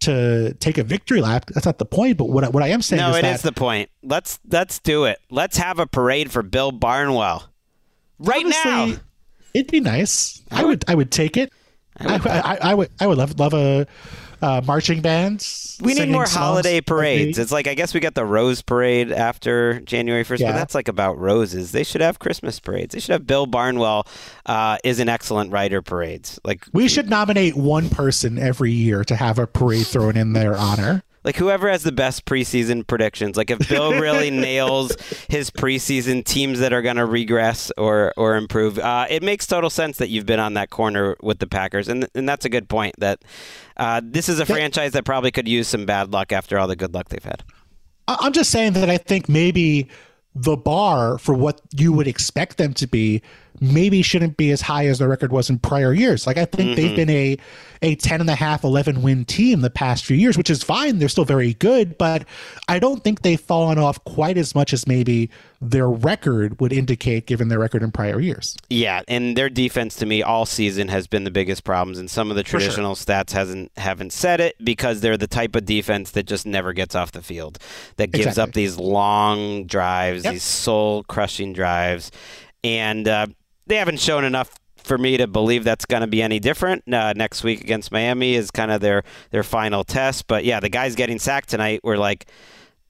to 0.00 0.54
take 0.54 0.76
a 0.78 0.84
victory 0.84 1.20
lap. 1.20 1.46
That's 1.52 1.66
not 1.66 1.78
the 1.78 1.84
point, 1.84 2.18
but 2.18 2.28
what 2.28 2.44
I, 2.44 2.48
what 2.48 2.62
I 2.62 2.68
am 2.68 2.82
saying 2.82 3.00
No, 3.00 3.10
is 3.10 3.16
it 3.16 3.22
that 3.22 3.34
is 3.36 3.42
the 3.42 3.52
point. 3.52 3.90
Let's 4.02 4.38
let's 4.50 4.78
do 4.78 5.04
it. 5.04 5.18
Let's 5.30 5.56
have 5.56 5.78
a 5.78 5.86
parade 5.86 6.30
for 6.30 6.42
Bill 6.42 6.72
Barnwell 6.72 7.44
right 8.18 8.46
now. 8.46 8.92
it'd 9.54 9.70
be 9.70 9.80
nice. 9.80 10.42
I 10.50 10.64
would 10.64 10.84
I 10.88 10.94
would 10.94 11.10
take 11.10 11.36
it. 11.36 11.52
I, 11.98 12.16
I, 12.16 12.70
I 12.70 12.74
would 12.74 12.90
I 13.00 13.06
would 13.06 13.18
love 13.18 13.38
love 13.38 13.54
a 13.54 13.86
uh, 14.44 14.60
marching 14.66 15.00
bands. 15.00 15.78
We 15.82 15.94
need 15.94 16.10
more 16.10 16.26
holiday 16.26 16.80
parades. 16.80 17.38
It's 17.38 17.50
like 17.50 17.66
I 17.66 17.74
guess 17.74 17.94
we 17.94 18.00
got 18.00 18.14
the 18.14 18.24
Rose 18.24 18.60
Parade 18.62 19.10
after 19.10 19.80
January 19.80 20.22
first, 20.22 20.42
Yeah. 20.42 20.52
but 20.52 20.58
that's 20.58 20.74
like 20.74 20.88
about 20.88 21.18
roses. 21.18 21.72
They 21.72 21.82
should 21.82 22.00
have 22.02 22.18
Christmas 22.18 22.60
parades. 22.60 22.92
They 22.94 23.00
should 23.00 23.12
have 23.12 23.26
Bill 23.26 23.46
Barnwell 23.46 24.06
uh, 24.46 24.76
is 24.84 25.00
an 25.00 25.08
excellent 25.08 25.50
writer 25.50 25.80
parades. 25.82 26.38
Like 26.44 26.66
We 26.72 26.88
should 26.88 27.08
nominate 27.08 27.56
one 27.56 27.88
person 27.88 28.38
every 28.38 28.72
year 28.72 29.02
to 29.04 29.16
have 29.16 29.38
a 29.38 29.46
parade 29.46 29.86
thrown 29.86 30.16
in 30.16 30.34
their 30.34 30.56
honor. 30.56 31.02
Like 31.24 31.36
whoever 31.36 31.68
has 31.70 31.82
the 31.82 31.92
best 31.92 32.26
preseason 32.26 32.86
predictions. 32.86 33.36
Like 33.36 33.50
if 33.50 33.68
Bill 33.68 33.92
really 33.92 34.30
nails 34.48 34.94
his 35.28 35.50
preseason 35.50 36.24
teams 36.24 36.60
that 36.60 36.72
are 36.72 36.82
going 36.82 36.96
to 36.96 37.06
regress 37.06 37.72
or 37.76 38.12
or 38.16 38.36
improve, 38.36 38.78
uh, 38.78 39.06
it 39.08 39.22
makes 39.22 39.46
total 39.46 39.70
sense 39.70 39.98
that 39.98 40.10
you've 40.10 40.26
been 40.26 40.40
on 40.40 40.54
that 40.54 40.70
corner 40.70 41.16
with 41.22 41.38
the 41.38 41.46
Packers, 41.46 41.88
and 41.88 42.08
and 42.14 42.28
that's 42.28 42.44
a 42.44 42.50
good 42.50 42.68
point. 42.68 42.94
That 42.98 43.24
uh, 43.76 44.00
this 44.04 44.28
is 44.28 44.38
a 44.38 44.46
franchise 44.46 44.92
that 44.92 45.04
probably 45.04 45.30
could 45.30 45.48
use 45.48 45.66
some 45.66 45.86
bad 45.86 46.12
luck 46.12 46.32
after 46.32 46.58
all 46.58 46.68
the 46.68 46.76
good 46.76 46.94
luck 46.94 47.08
they've 47.08 47.24
had. 47.24 47.42
I'm 48.06 48.32
just 48.32 48.50
saying 48.50 48.74
that 48.74 48.90
I 48.90 48.98
think 48.98 49.28
maybe 49.28 49.88
the 50.34 50.56
bar 50.56 51.16
for 51.18 51.34
what 51.34 51.60
you 51.74 51.92
would 51.92 52.08
expect 52.08 52.58
them 52.58 52.74
to 52.74 52.86
be 52.86 53.22
maybe 53.60 54.02
shouldn't 54.02 54.36
be 54.36 54.50
as 54.50 54.60
high 54.60 54.86
as 54.86 54.98
the 54.98 55.08
record 55.08 55.32
was 55.32 55.48
in 55.50 55.58
prior 55.58 55.92
years. 55.92 56.26
Like 56.26 56.36
I 56.36 56.44
think 56.44 56.76
they've 56.76 56.96
been 56.96 57.10
a 57.10 57.36
a 57.82 57.94
10 57.96 58.22
and 58.22 58.30
a 58.30 58.34
half 58.34 58.64
11 58.64 59.02
win 59.02 59.26
team 59.26 59.60
the 59.60 59.68
past 59.68 60.06
few 60.06 60.16
years, 60.16 60.38
which 60.38 60.48
is 60.48 60.62
fine. 60.62 60.98
They're 60.98 61.08
still 61.10 61.26
very 61.26 61.52
good, 61.54 61.98
but 61.98 62.24
I 62.66 62.78
don't 62.78 63.04
think 63.04 63.20
they've 63.20 63.38
fallen 63.40 63.78
off 63.78 64.02
quite 64.04 64.38
as 64.38 64.54
much 64.54 64.72
as 64.72 64.86
maybe 64.86 65.28
their 65.60 65.88
record 65.90 66.58
would 66.60 66.72
indicate 66.72 67.26
given 67.26 67.48
their 67.48 67.58
record 67.58 67.82
in 67.82 67.90
prior 67.92 68.20
years. 68.20 68.56
Yeah, 68.70 69.02
and 69.06 69.36
their 69.36 69.50
defense 69.50 69.96
to 69.96 70.06
me 70.06 70.22
all 70.22 70.46
season 70.46 70.88
has 70.88 71.06
been 71.06 71.24
the 71.24 71.30
biggest 71.30 71.62
problems, 71.64 71.98
and 71.98 72.10
some 72.10 72.30
of 72.30 72.36
the 72.36 72.44
sure. 72.44 72.58
traditional 72.58 72.94
stats 72.94 73.32
hasn't 73.32 73.70
haven't 73.76 74.14
said 74.14 74.40
it 74.40 74.56
because 74.64 75.00
they're 75.02 75.18
the 75.18 75.26
type 75.26 75.54
of 75.54 75.66
defense 75.66 76.12
that 76.12 76.24
just 76.26 76.46
never 76.46 76.72
gets 76.72 76.94
off 76.94 77.12
the 77.12 77.22
field, 77.22 77.58
that 77.96 78.12
gives 78.12 78.26
Exactly. 78.28 78.42
up 78.50 78.54
these 78.54 78.78
long 78.78 79.64
drives, 79.64 80.24
Yep. 80.24 80.32
these 80.32 80.42
soul 80.42 81.02
crushing 81.04 81.52
drives, 81.52 82.10
and 82.62 83.06
uh, 83.06 83.26
they 83.66 83.76
haven't 83.76 84.00
shown 84.00 84.24
enough. 84.24 84.50
For 84.76 84.98
me 84.98 85.16
to 85.16 85.26
believe 85.26 85.64
that's 85.64 85.86
going 85.86 86.02
to 86.02 86.06
be 86.06 86.20
any 86.20 86.38
different 86.38 86.84
uh, 86.92 87.14
next 87.16 87.42
week 87.42 87.62
against 87.62 87.90
Miami 87.90 88.34
is 88.34 88.50
kind 88.50 88.70
of 88.70 88.82
their 88.82 89.02
their 89.30 89.42
final 89.42 89.82
test. 89.82 90.26
But 90.26 90.44
yeah, 90.44 90.60
the 90.60 90.68
guys 90.68 90.94
getting 90.94 91.18
sacked 91.18 91.48
tonight 91.48 91.80
were 91.82 91.96
like 91.96 92.26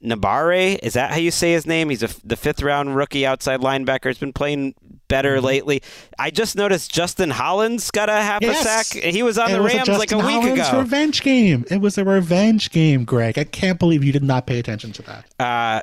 Nabare. 0.02 0.76
Is 0.82 0.94
that 0.94 1.12
how 1.12 1.18
you 1.18 1.30
say 1.30 1.52
his 1.52 1.66
name? 1.66 1.88
He's 1.90 2.02
a, 2.02 2.08
the 2.24 2.36
fifth 2.36 2.62
round 2.62 2.96
rookie 2.96 3.24
outside 3.24 3.60
linebacker. 3.60 4.08
He's 4.08 4.18
been 4.18 4.32
playing 4.32 4.74
better 5.06 5.36
Mm-hmm. 5.36 5.46
lately. 5.46 5.82
I 6.18 6.30
just 6.32 6.56
noticed 6.56 6.92
Justin 6.92 7.30
Hollins 7.30 7.90
got 7.92 8.08
a 8.08 8.12
half 8.14 8.42
a 8.42 8.54
sack. 8.54 8.86
He 8.86 9.22
was 9.22 9.38
on 9.38 9.46
And 9.46 9.54
the 9.54 9.62
was 9.62 9.72
Rams 9.74 9.88
like 9.88 10.10
a 10.10 10.16
week 10.16 10.26
Hollins 10.26 10.68
ago. 10.68 10.80
revenge 10.80 11.22
game. 11.22 11.64
It 11.70 11.80
was 11.80 11.96
a 11.96 12.04
revenge 12.04 12.70
game, 12.70 13.04
Greg. 13.04 13.38
I 13.38 13.44
can't 13.44 13.78
believe 13.78 14.02
you 14.02 14.12
did 14.12 14.24
not 14.24 14.46
pay 14.48 14.58
attention 14.58 14.90
to 14.94 15.02
that. 15.02 15.26
Uh, 15.38 15.80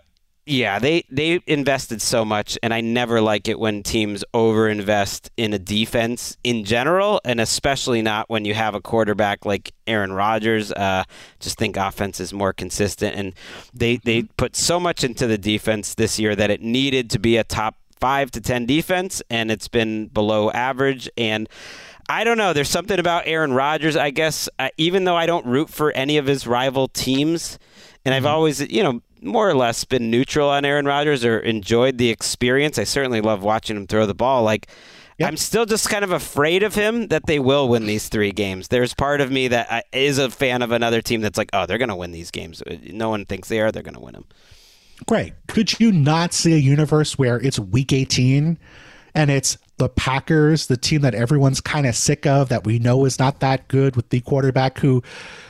yeah, 0.51 0.79
they 0.79 1.05
they 1.09 1.39
invested 1.47 2.01
so 2.01 2.25
much, 2.25 2.59
and 2.61 2.73
I 2.73 2.81
never 2.81 3.21
like 3.21 3.47
it 3.47 3.57
when 3.57 3.83
teams 3.83 4.25
overinvest 4.33 5.29
in 5.37 5.53
a 5.53 5.59
defense 5.59 6.35
in 6.43 6.65
general, 6.65 7.21
and 7.23 7.39
especially 7.39 8.01
not 8.01 8.29
when 8.29 8.43
you 8.43 8.53
have 8.53 8.75
a 8.75 8.81
quarterback 8.81 9.45
like 9.45 9.71
Aaron 9.87 10.11
Rodgers. 10.11 10.73
Uh, 10.73 11.05
just 11.39 11.57
think 11.57 11.77
offense 11.77 12.19
is 12.19 12.33
more 12.33 12.51
consistent, 12.51 13.15
and 13.15 13.33
they 13.73 13.95
they 14.03 14.23
put 14.23 14.57
so 14.57 14.77
much 14.77 15.05
into 15.05 15.25
the 15.25 15.37
defense 15.37 15.95
this 15.95 16.19
year 16.19 16.35
that 16.35 16.51
it 16.51 16.61
needed 16.61 17.09
to 17.11 17.19
be 17.19 17.37
a 17.37 17.45
top 17.45 17.77
five 18.01 18.29
to 18.31 18.41
ten 18.41 18.65
defense, 18.65 19.23
and 19.29 19.51
it's 19.51 19.69
been 19.69 20.07
below 20.07 20.51
average. 20.51 21.09
And 21.17 21.47
I 22.09 22.25
don't 22.25 22.37
know. 22.37 22.51
There's 22.51 22.69
something 22.69 22.99
about 22.99 23.23
Aaron 23.25 23.53
Rodgers. 23.53 23.95
I 23.95 24.09
guess 24.09 24.49
uh, 24.59 24.67
even 24.75 25.05
though 25.05 25.15
I 25.15 25.27
don't 25.27 25.45
root 25.45 25.69
for 25.69 25.93
any 25.93 26.17
of 26.17 26.25
his 26.25 26.45
rival 26.45 26.89
teams, 26.89 27.57
and 28.03 28.13
I've 28.13 28.25
always, 28.25 28.59
you 28.59 28.83
know, 28.83 29.01
more 29.21 29.49
or 29.49 29.55
less 29.55 29.83
been 29.85 30.09
neutral 30.09 30.49
on 30.49 30.65
Aaron 30.65 30.85
Rodgers 30.85 31.23
or 31.23 31.39
enjoyed 31.39 31.97
the 31.97 32.09
experience. 32.09 32.77
I 32.79 32.83
certainly 32.83 33.21
love 33.21 33.43
watching 33.43 33.77
him 33.77 33.87
throw 33.87 34.05
the 34.05 34.15
ball. 34.15 34.43
Like, 34.43 34.67
Yep. 35.19 35.27
I'm 35.27 35.37
still 35.37 35.67
just 35.67 35.87
kind 35.87 36.03
of 36.03 36.11
afraid 36.11 36.63
of 36.63 36.73
him 36.73 37.09
that 37.09 37.27
they 37.27 37.37
will 37.37 37.69
win 37.69 37.85
these 37.85 38.09
three 38.09 38.31
games. 38.31 38.69
There's 38.69 38.95
part 38.95 39.21
of 39.21 39.29
me 39.29 39.49
that 39.49 39.85
is 39.93 40.17
a 40.17 40.31
fan 40.31 40.63
of 40.63 40.71
another 40.71 40.99
team 40.99 41.21
that's 41.21 41.37
like, 41.37 41.51
oh, 41.53 41.67
they're 41.67 41.77
going 41.77 41.89
to 41.89 41.95
win 41.95 42.11
these 42.11 42.31
games. 42.31 42.63
No 42.87 43.09
one 43.09 43.25
thinks 43.25 43.47
they 43.47 43.59
are. 43.59 43.71
They're 43.71 43.83
going 43.83 43.93
to 43.93 43.99
win 43.99 44.13
them. 44.13 44.25
Greg, 45.07 45.35
could 45.47 45.79
you 45.79 45.91
not 45.91 46.33
see 46.33 46.53
a 46.53 46.57
universe 46.57 47.19
where 47.19 47.39
it's 47.39 47.59
week 47.59 47.93
18 47.93 48.57
and 49.13 49.29
it's 49.29 49.59
the 49.81 49.89
Packers, 49.89 50.67
the 50.67 50.77
team 50.77 51.01
that 51.01 51.15
everyone's 51.15 51.59
kind 51.59 51.87
of 51.87 51.95
sick 51.95 52.27
of, 52.27 52.49
that 52.49 52.65
we 52.65 52.77
know 52.77 53.03
is 53.05 53.17
not 53.17 53.39
that 53.39 53.67
good 53.67 53.95
with 53.95 54.09
the 54.09 54.21
quarterback 54.21 54.77
who, 54.77 55.01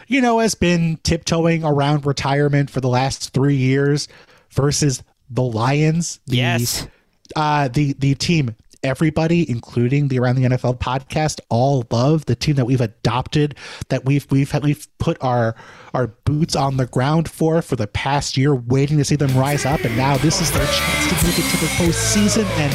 you 0.08 0.22
know, 0.22 0.40
has 0.40 0.56
been 0.56 0.98
tiptoeing 1.04 1.66
around 1.66 2.06
retirement 2.06 2.70
for 2.70 2.80
the 2.80 2.88
last 2.88 3.34
three 3.34 3.58
years, 3.58 4.08
versus 4.52 5.04
the 5.30 5.44
Lions. 5.44 6.22
The, 6.28 6.38
Yes. 6.38 6.88
uh, 7.36 7.68
the 7.68 7.92
the 8.00 8.16
team 8.16 8.56
everybody 8.84 9.48
including 9.48 10.08
the 10.08 10.18
around 10.18 10.38
the 10.38 10.44
NFL 10.44 10.80
podcast 10.80 11.40
all 11.50 11.86
love 11.92 12.26
the 12.26 12.34
team 12.36 12.56
that 12.56 12.66
we've 12.66 12.82
adopted 12.82 13.54
that 13.90 14.06
we've 14.06 14.26
we've 14.32 14.52
we've 14.64 14.88
put 14.98 15.18
our 15.22 15.56
our 15.94 16.08
boots 16.08 16.56
on 16.56 16.78
the 16.78 16.88
ground 16.88 17.30
for 17.30 17.62
for 17.62 17.76
the 17.76 17.86
past 17.86 18.38
year 18.38 18.56
waiting 18.56 18.98
to 18.98 19.06
see 19.06 19.16
them 19.16 19.38
rise 19.38 19.68
up 19.68 19.80
and 19.86 19.96
now 19.96 20.18
this 20.18 20.42
is 20.42 20.52
their 20.52 20.66
chance 20.66 21.08
to 21.10 21.28
make 21.28 21.38
it 21.38 21.44
to 21.52 21.58
the 21.58 21.68
postseason 21.78 22.44
and 22.58 22.74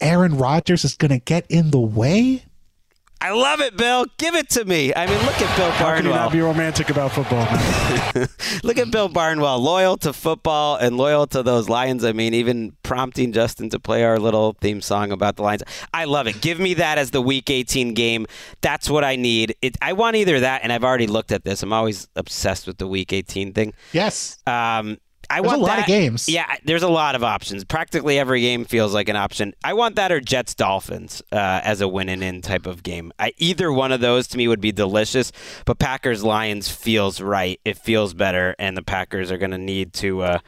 Aaron 0.00 0.36
Rodgers 0.36 0.84
is 0.84 0.96
going 0.96 1.10
to 1.10 1.18
get 1.18 1.46
in 1.48 1.70
the 1.70 1.80
way 1.80 2.44
I 3.22 3.32
love 3.32 3.60
it, 3.60 3.76
Bill. 3.76 4.06
Give 4.16 4.34
it 4.34 4.48
to 4.50 4.64
me. 4.64 4.94
I 4.94 5.06
mean, 5.06 5.18
look 5.26 5.42
at 5.42 5.54
Bill 5.54 5.68
Barnwell. 5.72 5.76
How 5.78 5.96
can 5.96 6.04
you 6.06 6.10
not 6.10 6.16
Barnwell. 6.16 6.30
be 6.30 6.40
romantic 6.40 6.88
about 6.88 7.12
football, 7.12 7.44
man? 7.44 8.28
Look 8.64 8.78
at 8.78 8.90
Bill 8.90 9.10
Barnwell, 9.10 9.58
loyal 9.58 9.98
to 9.98 10.14
football 10.14 10.76
and 10.76 10.96
loyal 10.96 11.26
to 11.26 11.42
those 11.42 11.68
Lions. 11.68 12.02
I 12.02 12.12
mean, 12.12 12.32
even 12.32 12.74
prompting 12.82 13.32
Justin 13.32 13.68
to 13.70 13.78
play 13.78 14.04
our 14.04 14.18
little 14.18 14.56
theme 14.62 14.80
song 14.80 15.12
about 15.12 15.36
the 15.36 15.42
Lions. 15.42 15.62
I 15.92 16.04
love 16.06 16.28
it. 16.28 16.40
Give 16.40 16.58
me 16.58 16.72
that 16.74 16.96
as 16.96 17.10
the 17.10 17.20
Week 17.20 17.50
18 17.50 17.92
game. 17.92 18.26
That's 18.62 18.88
what 18.88 19.04
I 19.04 19.16
need. 19.16 19.54
It, 19.60 19.76
I 19.82 19.92
want 19.92 20.16
either 20.16 20.40
that, 20.40 20.62
and 20.62 20.72
I've 20.72 20.84
already 20.84 21.06
looked 21.06 21.30
at 21.30 21.44
this. 21.44 21.62
I'm 21.62 21.74
always 21.74 22.08
obsessed 22.16 22.66
with 22.66 22.78
the 22.78 22.86
Week 22.86 23.12
18 23.12 23.52
thing. 23.52 23.74
yes 23.92 24.38
Um, 24.46 24.96
I 25.30 25.36
There's 25.40 25.46
want 25.46 25.58
a 25.60 25.64
lot 25.64 25.68
that- 25.76 25.80
of 25.80 25.86
games. 25.86 26.28
Yeah, 26.28 26.56
there's 26.64 26.82
a 26.82 26.88
lot 26.88 27.14
of 27.14 27.22
options. 27.22 27.64
Practically 27.64 28.18
every 28.18 28.40
game 28.40 28.64
feels 28.64 28.92
like 28.92 29.08
an 29.08 29.16
option. 29.16 29.54
I 29.64 29.74
want 29.74 29.96
that 29.96 30.10
or 30.10 30.20
Jets 30.20 30.54
Dolphins 30.54 31.22
uh, 31.32 31.36
as 31.62 31.80
a 31.80 31.88
win 31.88 32.08
and 32.08 32.22
in 32.22 32.42
type 32.42 32.66
of 32.66 32.82
game. 32.82 33.12
I, 33.18 33.32
either 33.38 33.72
one 33.72 33.92
of 33.92 34.00
those 34.00 34.26
to 34.28 34.36
me 34.36 34.48
would 34.48 34.60
be 34.60 34.72
delicious. 34.72 35.30
But 35.64 35.78
Packers 35.78 36.24
Lions 36.24 36.68
feels 36.68 37.20
right. 37.20 37.60
It 37.64 37.78
feels 37.78 38.12
better, 38.12 38.56
and 38.58 38.76
the 38.76 38.82
Packers 38.82 39.30
are 39.30 39.38
going 39.38 39.52
to 39.52 39.58
need 39.58 39.92
to 39.94 40.22
uh, 40.22 40.38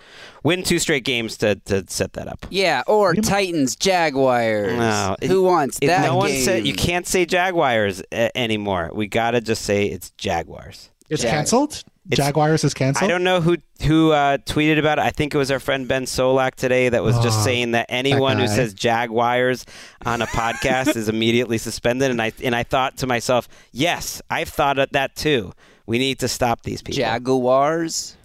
win 0.43 0.63
two 0.65 0.79
straight 0.81 1.05
games 1.05 1.37
to, 1.39 1.55
to 1.67 1.85
set 1.89 2.15
that 2.15 2.27
up. 2.27 2.45
Yeah, 2.51 2.83
or 2.89 3.15
Titans, 3.15 3.77
Jaguars. 3.77 4.73
No, 4.77 5.17
it- 5.23 5.29
Who 5.29 5.43
wants 5.45 5.79
It- 5.81 5.87
that 5.87 6.03
no 6.07 6.17
one 6.17 6.33
said 6.33 6.67
you 6.67 6.75
can't 6.75 7.07
say 7.07 7.25
Jaguars 7.25 8.03
uh, 8.13 8.29
anymore. 8.35 8.91
We 8.93 9.07
got 9.07 9.31
to 9.33 9.41
just 9.41 9.63
say 9.63 9.87
it's 9.87 10.11
Jaguars. 10.19 10.91
it's 11.09 11.23
Jag- 11.23 11.31
canceled 11.31 11.85
Jaguars 12.11 12.65
is 12.65 12.75
canceled 12.75 13.05
I 13.05 13.07
don't 13.13 13.23
know 13.23 13.41
who 13.41 13.57
who 13.85 14.11
uh, 14.11 14.39
tweeted 14.39 14.79
about 14.79 14.99
it. 14.99 15.03
I 15.03 15.11
think 15.11 15.35
it 15.35 15.39
was 15.39 15.51
our 15.53 15.61
friend 15.61 15.87
Ben 15.87 16.05
Solak 16.05 16.57
today 16.57 16.89
that 16.89 17.03
was 17.05 17.17
just 17.21 17.41
Oh, 17.41 17.45
saying 17.45 17.71
that 17.73 17.87
anyone 17.89 18.39
who 18.39 18.49
says 18.49 18.75
Jaguars 18.75 19.65
on 20.05 20.21
a 20.21 20.27
podcast 20.27 20.97
is 20.97 21.09
immediately 21.09 21.59
suspended. 21.59 22.11
And 22.11 22.21
I 22.21 22.33
and 22.43 22.57
I 22.57 22.65
thought 22.65 22.97
to 22.99 23.07
myself, 23.07 23.49
yes, 23.71 24.21
I've 24.31 24.49
thought 24.49 24.79
of 24.79 24.91
that 24.91 25.15
too. 25.15 25.53
We 25.87 25.99
need 25.99 26.19
to 26.21 26.29
stop 26.29 26.63
these 26.63 26.83
people. 26.83 26.97
Jaguars. 26.97 28.17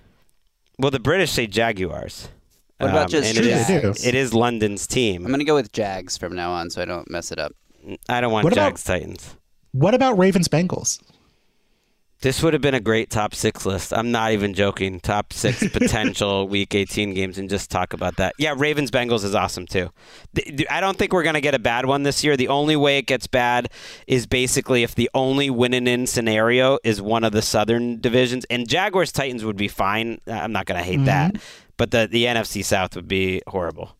well, 0.79 0.91
the 0.91 0.99
British 0.99 1.31
say 1.31 1.45
Jaguars. 1.47 2.29
Um, 2.79 2.85
What 2.87 2.91
about 2.91 3.09
just 3.09 3.29
and 3.29 3.45
it 3.45 3.45
is, 3.69 4.05
it 4.05 4.15
is 4.15 4.33
London's 4.33 4.85
team. 4.87 5.23
I'm 5.25 5.31
gonna 5.31 5.43
go 5.43 5.55
with 5.55 5.71
Jags 5.71 6.17
from 6.17 6.35
now 6.35 6.51
on, 6.51 6.69
so 6.69 6.81
I 6.81 6.85
don't 6.85 7.09
mess 7.09 7.31
it 7.31 7.39
up. 7.39 7.51
I 8.09 8.21
don't 8.21 8.31
want 8.31 8.43
What 8.43 8.53
about- 8.53 8.69
Jags 8.71 8.83
Titans. 8.83 9.35
what 9.71 9.93
about 9.93 10.17
Ravens 10.17 10.47
Bengals 10.47 10.99
This 12.21 12.41
would 12.41 12.53
have 12.53 12.63
been 12.63 12.73
a 12.73 12.79
great 12.79 13.11
top 13.11 13.35
six 13.35 13.63
list. 13.63 13.93
I'm 13.93 14.11
not 14.11 14.31
even 14.31 14.55
joking. 14.55 14.99
Top 14.99 15.31
six 15.33 15.67
potential 15.71 16.47
Week 16.47 16.73
18 16.73 17.13
games, 17.13 17.37
and 17.37 17.47
just 17.47 17.69
talk 17.69 17.93
about 17.93 18.15
that. 18.17 18.33
Yeah, 18.39 18.55
Ravens 18.57 18.89
Bengals 18.89 19.23
is 19.23 19.35
awesome 19.35 19.67
too. 19.67 19.91
I 20.69 20.81
don't 20.81 20.97
think 20.97 21.13
we're 21.13 21.23
gonna 21.23 21.41
get 21.41 21.53
a 21.53 21.59
bad 21.59 21.85
one 21.85 22.01
this 22.03 22.23
year. 22.23 22.35
The 22.35 22.47
only 22.47 22.75
way 22.75 22.97
it 22.97 23.03
gets 23.03 23.27
bad 23.27 23.69
is 24.07 24.25
basically 24.25 24.81
if 24.81 24.95
the 24.95 25.11
only 25.13 25.51
winning 25.51 25.85
in 25.85 26.07
scenario 26.07 26.79
is 26.83 26.99
one 26.99 27.23
of 27.23 27.33
the 27.33 27.43
Southern 27.43 28.01
divisions, 28.01 28.45
and 28.49 28.67
Jaguars 28.67 29.11
Titans 29.11 29.45
would 29.45 29.57
be 29.57 29.67
fine. 29.67 30.19
I'm 30.25 30.51
not 30.51 30.65
gonna 30.65 30.83
hate 30.83 30.97
mm-hmm. 30.97 31.05
that, 31.05 31.35
but 31.77 31.91
the 31.91 32.07
the 32.11 32.25
NFC 32.25 32.65
South 32.65 32.95
would 32.95 33.07
be 33.07 33.43
horrible. 33.47 33.95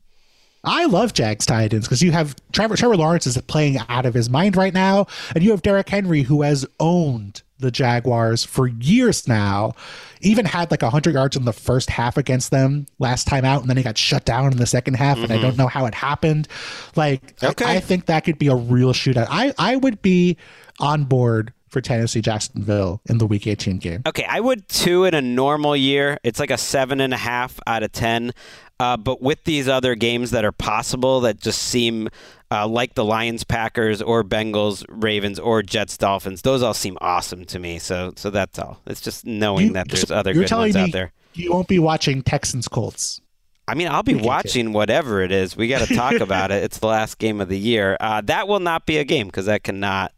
I 0.64 0.86
love 0.86 1.14
Jags 1.14 1.46
Titans 1.46 1.86
because 1.86 2.02
you 2.02 2.12
have 2.14 2.36
Trevor 2.52 2.76
Trevor 2.76 2.98
Lawrence 2.98 3.28
is 3.28 3.40
playing 3.44 3.78
out 3.90 4.08
of 4.08 4.16
his 4.16 4.28
mind 4.28 4.58
right 4.58 4.74
now, 4.74 5.06
and 5.36 5.44
you 5.44 5.52
have 5.52 5.62
Derrick 5.62 5.88
Henry 5.88 6.24
who 6.24 6.42
has 6.42 6.66
owned 6.80 7.44
the 7.60 7.72
Jaguars 7.72 8.44
for 8.44 8.68
years 8.68 9.28
now. 9.28 9.74
Even 10.22 10.46
had 10.46 10.72
like 10.72 10.82
hundred 10.82 11.14
yards 11.14 11.36
in 11.38 11.46
the 11.46 11.54
first 11.54 11.90
half 11.92 12.18
against 12.18 12.50
them 12.50 12.88
last 12.98 13.28
time 13.28 13.46
out, 13.46 13.62
and 13.62 13.70
then 13.70 13.78
he 13.78 13.84
got 13.84 13.98
shut 13.98 14.26
down 14.26 14.52
in 14.52 14.58
the 14.58 14.66
second 14.66 14.96
half, 14.96 15.18
and 15.20 15.32
I 15.32 15.40
don't 15.40 15.58
know 15.58 15.68
how 15.68 15.86
it 15.86 15.94
happened. 15.94 16.48
Like, 16.96 17.36
I- 17.44 17.48
Okay. 17.48 17.66
I, 17.66 17.80
think 17.80 18.08
that 18.08 18.24
could 18.26 18.40
be 18.40 18.48
a 18.48 18.56
real 18.56 18.94
shootout. 18.94 19.28
I 19.30 19.54
I 19.60 19.76
would 19.76 20.02
be 20.02 20.38
on 20.80 21.04
board 21.04 21.54
for 21.70 21.82
Tennessee 21.82 22.22
Jacksonville 22.22 23.02
in 23.10 23.18
the 23.20 23.28
Week 23.28 23.46
18 23.46 23.78
game. 23.78 24.02
Okay, 24.08 24.24
I 24.28 24.40
would 24.40 24.68
two 24.70 25.04
in 25.06 25.14
a 25.14 25.22
normal 25.22 25.76
year. 25.76 26.18
It's 26.24 26.40
like 26.40 26.50
a 26.52 26.58
seven 26.58 27.00
and 27.02 27.14
a 27.14 27.18
half 27.18 27.60
out 27.68 27.84
of 27.84 27.92
ten. 27.92 28.32
Uh, 28.80 28.96
but 28.96 29.22
with 29.22 29.44
these 29.44 29.68
other 29.68 29.96
games 29.96 30.30
that 30.32 30.46
are 30.46 30.52
possible 30.52 31.22
that 31.22 31.40
just 31.40 31.62
seem 31.64 32.10
uh, 32.52 32.68
like 32.68 32.94
the 32.96 33.04
Lions, 33.06 33.44
Packers, 33.44 34.02
or 34.02 34.24
Bengals, 34.24 34.86
Ravens, 34.90 35.38
or 35.40 35.62
Jets, 35.64 35.98
Dolphins, 35.98 36.42
those 36.44 36.62
all 36.64 36.74
seem 36.74 36.98
awesome 37.02 37.46
to 37.46 37.60
me. 37.60 37.78
So, 37.80 38.14
so 38.16 38.30
that's 38.30 38.58
all. 38.60 38.80
It's 38.88 39.02
just 39.02 39.26
knowing 39.26 39.68
You- 39.68 39.74
that 39.74 39.90
there's 39.90 40.08
so 40.08 40.16
other 40.16 40.34
good 40.34 40.50
ones 40.52 40.76
out 40.76 40.92
there. 40.92 41.12
You 41.34 41.52
won't 41.52 41.68
be 41.68 41.78
watching 41.80 42.22
Texans 42.24 42.68
Colts. 42.68 43.22
I 43.68 43.76
mean, 43.76 43.90
I'll 43.90 44.02
be 44.02 44.16
watching 44.16 44.72
whatever 44.72 45.22
it 45.22 45.32
is. 45.32 45.58
We 45.58 45.68
got 45.68 45.86
to 45.88 45.94
talk 45.94 46.14
about 46.22 46.52
it. 46.52 46.64
It's 46.64 46.80
the 46.80 46.88
last 46.88 47.18
game 47.18 47.42
of 47.42 47.50
the 47.50 47.60
year. 47.60 47.98
Uh, 48.00 48.22
that 48.22 48.48
will 48.48 48.62
not 48.62 48.86
be 48.86 48.98
a 48.98 49.04
game 49.04 49.28
because 49.28 49.46
that 49.48 49.64
cannot 49.64 50.14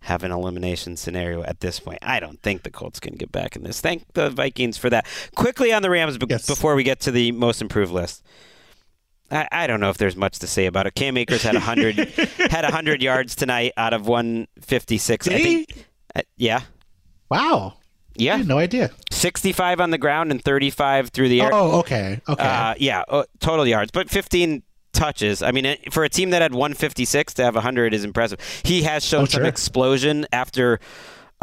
have 0.00 0.22
an 0.24 0.32
elimination 0.32 0.96
scenario 0.96 1.42
at 1.44 1.60
this 1.60 1.80
point. 1.80 1.98
I 2.02 2.18
don't 2.18 2.40
think 2.42 2.62
the 2.62 2.70
Colts 2.70 2.98
can 3.00 3.14
get 3.14 3.30
back 3.30 3.56
in 3.56 3.62
this. 3.62 3.80
Thank 3.80 4.04
the 4.14 4.30
Vikings 4.30 4.76
for 4.78 4.88
that. 4.90 5.06
Quickly 5.34 5.72
on 5.72 5.82
the 5.82 5.90
Rams 5.90 6.16
be- 6.18 6.26
Yes. 6.28 6.46
before 6.46 6.74
we 6.74 6.82
get 6.82 7.00
to 7.00 7.10
the 7.10 7.30
most 7.32 7.60
improved 7.62 7.92
list. 7.92 8.22
I, 9.30 9.48
I 9.50 9.66
don't 9.66 9.80
know 9.80 9.90
if 9.90 9.96
there's 9.98 10.16
much 10.16 10.38
to 10.40 10.46
say 10.46 10.66
about 10.66 10.86
it. 10.86 10.94
Cam 10.94 11.16
Akers 11.16 11.42
had 11.42 11.54
hundred 11.56 11.96
had 12.50 12.64
hundred 12.64 13.02
yards 13.02 13.34
tonight 13.34 13.72
out 13.76 13.92
of 13.92 14.06
one 14.06 14.46
fifty 14.60 14.98
six. 14.98 15.24
Did 15.26 15.34
I 15.34 15.38
he? 15.38 15.64
think. 15.64 15.86
Uh, 16.14 16.20
yeah, 16.36 16.60
Wow. 17.30 17.74
I 17.76 18.22
yeah. 18.22 18.36
had 18.36 18.46
no 18.46 18.58
idea. 18.58 18.90
Sixty 19.10 19.50
five 19.52 19.80
on 19.80 19.90
the 19.90 19.98
ground 19.98 20.30
and 20.30 20.42
thirty 20.42 20.70
five 20.70 21.08
through 21.08 21.28
the 21.30 21.40
air. 21.40 21.50
Oh, 21.52 21.78
okay. 21.80 22.20
Okay. 22.28 22.42
Uh, 22.44 22.74
yeah, 22.78 23.02
uh, 23.08 23.24
total 23.40 23.66
yards, 23.66 23.90
but 23.90 24.08
15 24.10 24.62
touches. 24.92 25.42
I 25.42 25.50
mean, 25.50 25.76
for 25.90 26.04
a 26.04 26.08
team 26.08 26.30
that 26.30 26.40
had 26.40 26.52
156 26.52 27.34
to 27.34 27.42
have 27.44 27.56
100 27.56 27.92
is 27.92 28.04
impressive. 28.04 28.38
He 28.62 28.82
has 28.82 29.04
shown 29.04 29.22
Oh, 29.22 29.24
some 29.24 29.40
sure. 29.40 29.48
explosion 29.48 30.26
after 30.32 30.78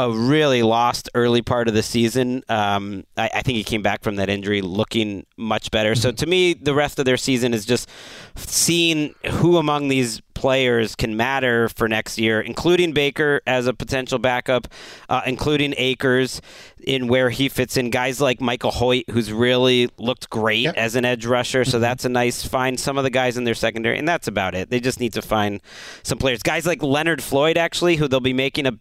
a 0.01 0.11
really 0.11 0.63
lost 0.63 1.09
early 1.13 1.41
part 1.41 1.67
of 1.67 1.73
the 1.73 1.83
season. 1.83 2.43
Um, 2.49 3.05
I, 3.17 3.29
I 3.35 3.41
think 3.41 3.57
he 3.57 3.63
came 3.63 3.81
back 3.81 4.03
from 4.03 4.15
that 4.15 4.29
injury 4.29 4.61
looking 4.61 5.25
much 5.37 5.69
better. 5.71 5.91
Mm-hmm. 5.91 6.01
So 6.01 6.11
to 6.11 6.25
me, 6.25 6.53
the 6.53 6.73
rest 6.73 6.99
of 6.99 7.05
their 7.05 7.17
season 7.17 7.53
is 7.53 7.65
just 7.65 7.89
seeing 8.35 9.13
who 9.29 9.57
among 9.57 9.89
these 9.89 10.21
players 10.41 10.95
can 10.95 11.15
matter 11.15 11.69
for 11.69 11.87
next 11.87 12.17
year, 12.17 12.41
including 12.41 12.93
Baker 12.93 13.41
as 13.45 13.67
a 13.67 13.73
potential 13.73 14.17
backup, 14.17 14.67
uh, 15.07 15.21
including 15.27 15.75
Akers 15.77 16.41
in 16.83 17.07
where 17.07 17.29
he 17.29 17.47
fits 17.47 17.77
in. 17.77 17.91
Guys 17.91 18.19
like 18.19 18.41
Michael 18.41 18.71
Hoyt, 18.71 19.03
who's 19.11 19.31
really 19.31 19.87
looked 19.99 20.31
great 20.31 20.61
Yep. 20.63 20.75
as 20.77 20.95
an 20.95 21.05
edge 21.05 21.27
rusher, 21.27 21.63
so 21.63 21.77
that's 21.77 22.05
a 22.05 22.09
nice 22.09 22.43
find. 22.43 22.79
Some 22.79 22.97
of 22.97 23.03
the 23.03 23.11
guys 23.11 23.37
in 23.37 23.43
their 23.43 23.53
secondary, 23.53 23.99
and 23.99 24.07
that's 24.07 24.27
about 24.27 24.55
it. 24.55 24.71
They 24.71 24.79
just 24.79 24.99
need 24.99 25.13
to 25.13 25.21
find 25.21 25.61
some 26.01 26.17
players. 26.17 26.41
Guys 26.41 26.65
like 26.65 26.81
Leonard 26.81 27.21
Floyd, 27.21 27.55
actually, 27.55 27.97
who 27.97 28.07
they'll 28.07 28.19
be 28.19 28.33
making 28.33 28.65
a, 28.65 28.73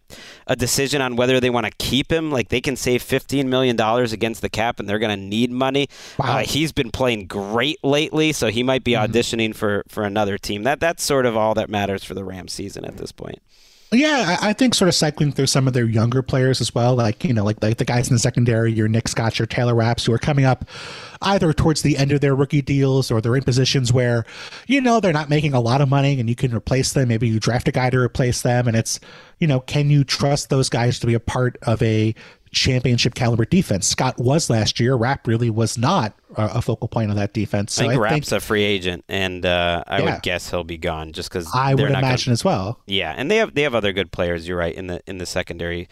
a 0.47 0.55
decision 0.55 0.99
on 0.99 1.15
whether 1.15 1.39
they 1.39 1.51
want 1.51 1.67
to 1.67 1.71
keep 1.77 2.11
him. 2.11 2.31
Like 2.31 2.49
they 2.49 2.59
can 2.61 2.75
save 2.75 3.03
$15 3.03 3.45
million 3.45 3.79
against 3.79 4.41
the 4.41 4.49
cap, 4.49 4.79
and 4.79 4.89
they're 4.89 4.97
going 4.99 5.15
to 5.15 5.23
need 5.23 5.51
money. 5.51 5.87
Wow. 6.17 6.37
Uh, 6.37 6.43
he's 6.43 6.71
been 6.71 6.89
playing 6.89 7.27
great 7.27 7.77
lately, 7.83 8.31
so 8.31 8.47
he 8.47 8.63
might 8.63 8.83
be 8.83 8.93
auditioning 8.93 9.53
for, 9.55 9.83
for 9.87 10.03
another 10.03 10.39
team. 10.39 10.63
That 10.63 10.79
That's 10.79 11.03
sort 11.03 11.27
of 11.27 11.37
all 11.37 11.50
that 11.55 11.69
matters 11.69 12.03
for 12.03 12.13
the 12.13 12.23
Rams 12.23 12.53
season 12.53 12.85
at 12.85 12.97
this 12.97 13.11
point. 13.11 13.41
Yeah, 13.93 14.37
I, 14.41 14.53
think 14.53 14.73
sort 14.73 14.87
of 14.87 14.95
cycling 14.95 15.33
through 15.33 15.47
some 15.47 15.67
of 15.67 15.73
their 15.73 15.83
younger 15.83 16.21
players 16.21 16.61
as 16.61 16.73
well, 16.73 16.95
like 16.95 17.25
you 17.25 17.33
know, 17.33 17.43
like 17.43 17.61
like 17.61 17.75
the 17.75 17.83
guys 17.83 18.07
in 18.07 18.15
the 18.15 18.19
secondary, 18.19 18.71
your 18.71 18.87
Nick 18.87 19.09
Scott, 19.09 19.37
your 19.37 19.45
Taylor 19.45 19.73
Rapps, 19.73 20.05
who 20.05 20.13
are 20.13 20.17
coming 20.17 20.45
up 20.45 20.63
either 21.21 21.51
towards 21.51 21.81
the 21.81 21.97
end 21.97 22.13
of 22.13 22.21
their 22.21 22.33
rookie 22.33 22.61
deals 22.61 23.11
or 23.11 23.19
they're 23.19 23.35
in 23.35 23.43
positions 23.43 23.91
where 23.91 24.23
you 24.65 24.79
know 24.79 25.01
they're 25.01 25.11
not 25.11 25.29
making 25.29 25.53
a 25.53 25.59
lot 25.59 25.81
of 25.81 25.89
money 25.89 26.17
and 26.21 26.29
you 26.29 26.35
can 26.37 26.55
replace 26.55 26.93
them. 26.93 27.09
Maybe 27.09 27.27
you 27.27 27.37
draft 27.37 27.67
a 27.67 27.73
guy 27.73 27.89
to 27.89 27.97
replace 27.97 28.43
them, 28.43 28.65
and 28.65 28.77
it's 28.77 28.97
you 29.39 29.47
know, 29.47 29.59
can 29.59 29.89
you 29.89 30.05
trust 30.05 30.49
those 30.49 30.69
guys 30.69 30.97
to 30.99 31.07
be 31.07 31.13
a 31.13 31.19
part 31.19 31.57
of 31.63 31.81
a 31.83 32.15
championship 32.51 33.15
caliber 33.15 33.45
defense? 33.45 33.87
Scott 33.87 34.17
was 34.17 34.49
last 34.49 34.79
year. 34.79 34.95
Rapp 34.95 35.27
really 35.27 35.49
was 35.49 35.77
not 35.77 36.13
a 36.37 36.61
focal 36.61 36.87
point 36.87 37.09
of 37.09 37.17
that 37.17 37.33
defense. 37.33 37.73
So 37.73 37.83
I 37.85 37.87
think 37.89 37.99
I 37.99 38.01
Rapp's 38.03 38.29
think 38.29 38.41
a 38.41 38.45
free 38.45 38.63
agent, 38.63 39.03
and 39.09 39.45
uh, 39.45 39.83
I 39.87 39.99
Yeah. 39.99 40.13
would 40.13 40.21
guess 40.23 40.49
he'll 40.49 40.63
be 40.63 40.77
gone 40.77 41.11
just 41.11 41.29
because 41.29 41.49
I 41.53 41.73
would 41.75 41.91
not 41.91 41.99
imagine 41.99 42.29
Gonna, 42.29 42.33
as 42.33 42.43
well. 42.45 42.79
yeah, 42.87 43.13
and 43.17 43.29
they 43.29 43.37
have 43.37 43.53
they 43.53 43.63
have 43.63 43.75
other 43.75 43.91
good 43.91 44.11
players. 44.11 44.47
You're 44.47 44.57
right 44.57 44.73
in 44.75 44.87
the 44.87 45.01
in 45.07 45.17
the 45.17 45.25
secondary, 45.25 45.89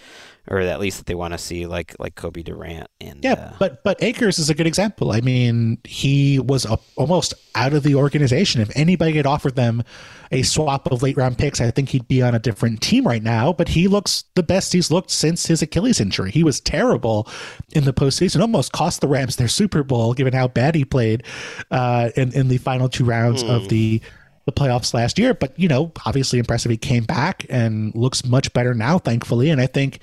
or 0.49 0.59
at 0.59 0.79
least 0.79 0.97
that 0.97 1.05
they 1.05 1.15
want 1.15 1.33
to 1.33 1.37
see, 1.37 1.67
like 1.67 1.95
like 1.99 2.15
Cobie 2.15 2.41
Durant 2.41 2.87
and 2.99 3.23
Yeah, 3.23 3.33
uh, 3.33 3.53
but 3.59 3.83
but 3.83 4.01
Akers 4.01 4.39
is 4.39 4.49
a 4.49 4.55
good 4.55 4.65
example. 4.65 5.11
I 5.11 5.21
mean, 5.21 5.77
he 5.83 6.39
was 6.39 6.65
a, 6.65 6.79
almost 6.95 7.35
out 7.53 7.73
of 7.73 7.83
the 7.83 7.95
organization. 7.95 8.59
If 8.59 8.75
anybody 8.75 9.13
had 9.13 9.27
offered 9.27 9.55
them 9.55 9.83
a 10.31 10.41
swap 10.41 10.91
of 10.91 11.03
late 11.03 11.17
round 11.17 11.37
picks, 11.37 11.61
I 11.61 11.69
think 11.69 11.89
he'd 11.89 12.07
be 12.07 12.23
on 12.23 12.33
a 12.33 12.39
different 12.39 12.81
team 12.81 13.07
right 13.07 13.21
now. 13.21 13.53
But 13.53 13.67
he 13.69 13.87
looks 13.87 14.23
the 14.33 14.43
best 14.43 14.73
he's 14.73 14.89
looked 14.89 15.11
since 15.11 15.45
his 15.45 15.61
Achilles 15.61 15.99
injury. 15.99 16.31
He 16.31 16.43
was 16.43 16.59
terrible 16.59 17.27
in 17.73 17.85
the 17.85 17.93
postseason, 17.93 18.41
almost 18.41 18.71
cost 18.71 19.01
the 19.01 19.07
Rams 19.07 19.35
their 19.35 19.47
Super 19.47 19.83
Bowl, 19.83 20.15
given 20.15 20.33
how 20.33 20.47
bad 20.47 20.73
he 20.73 20.83
played 20.83 21.23
uh, 21.69 22.09
in 22.15 22.33
in 22.33 22.47
the 22.47 22.57
final 22.57 22.89
two 22.89 23.05
rounds 23.05 23.43
of 23.43 23.69
the 23.69 24.01
the 24.45 24.51
playoffs 24.51 24.95
last 24.95 25.19
year. 25.19 25.35
But 25.35 25.57
you 25.59 25.67
know, 25.67 25.91
obviously 26.07 26.39
impressive. 26.39 26.71
He 26.71 26.77
came 26.77 27.03
back 27.03 27.45
and 27.49 27.93
looks 27.93 28.25
much 28.25 28.51
better 28.53 28.73
now, 28.73 28.97
thankfully. 28.97 29.51
And 29.51 29.61
I 29.61 29.67
think 29.67 29.99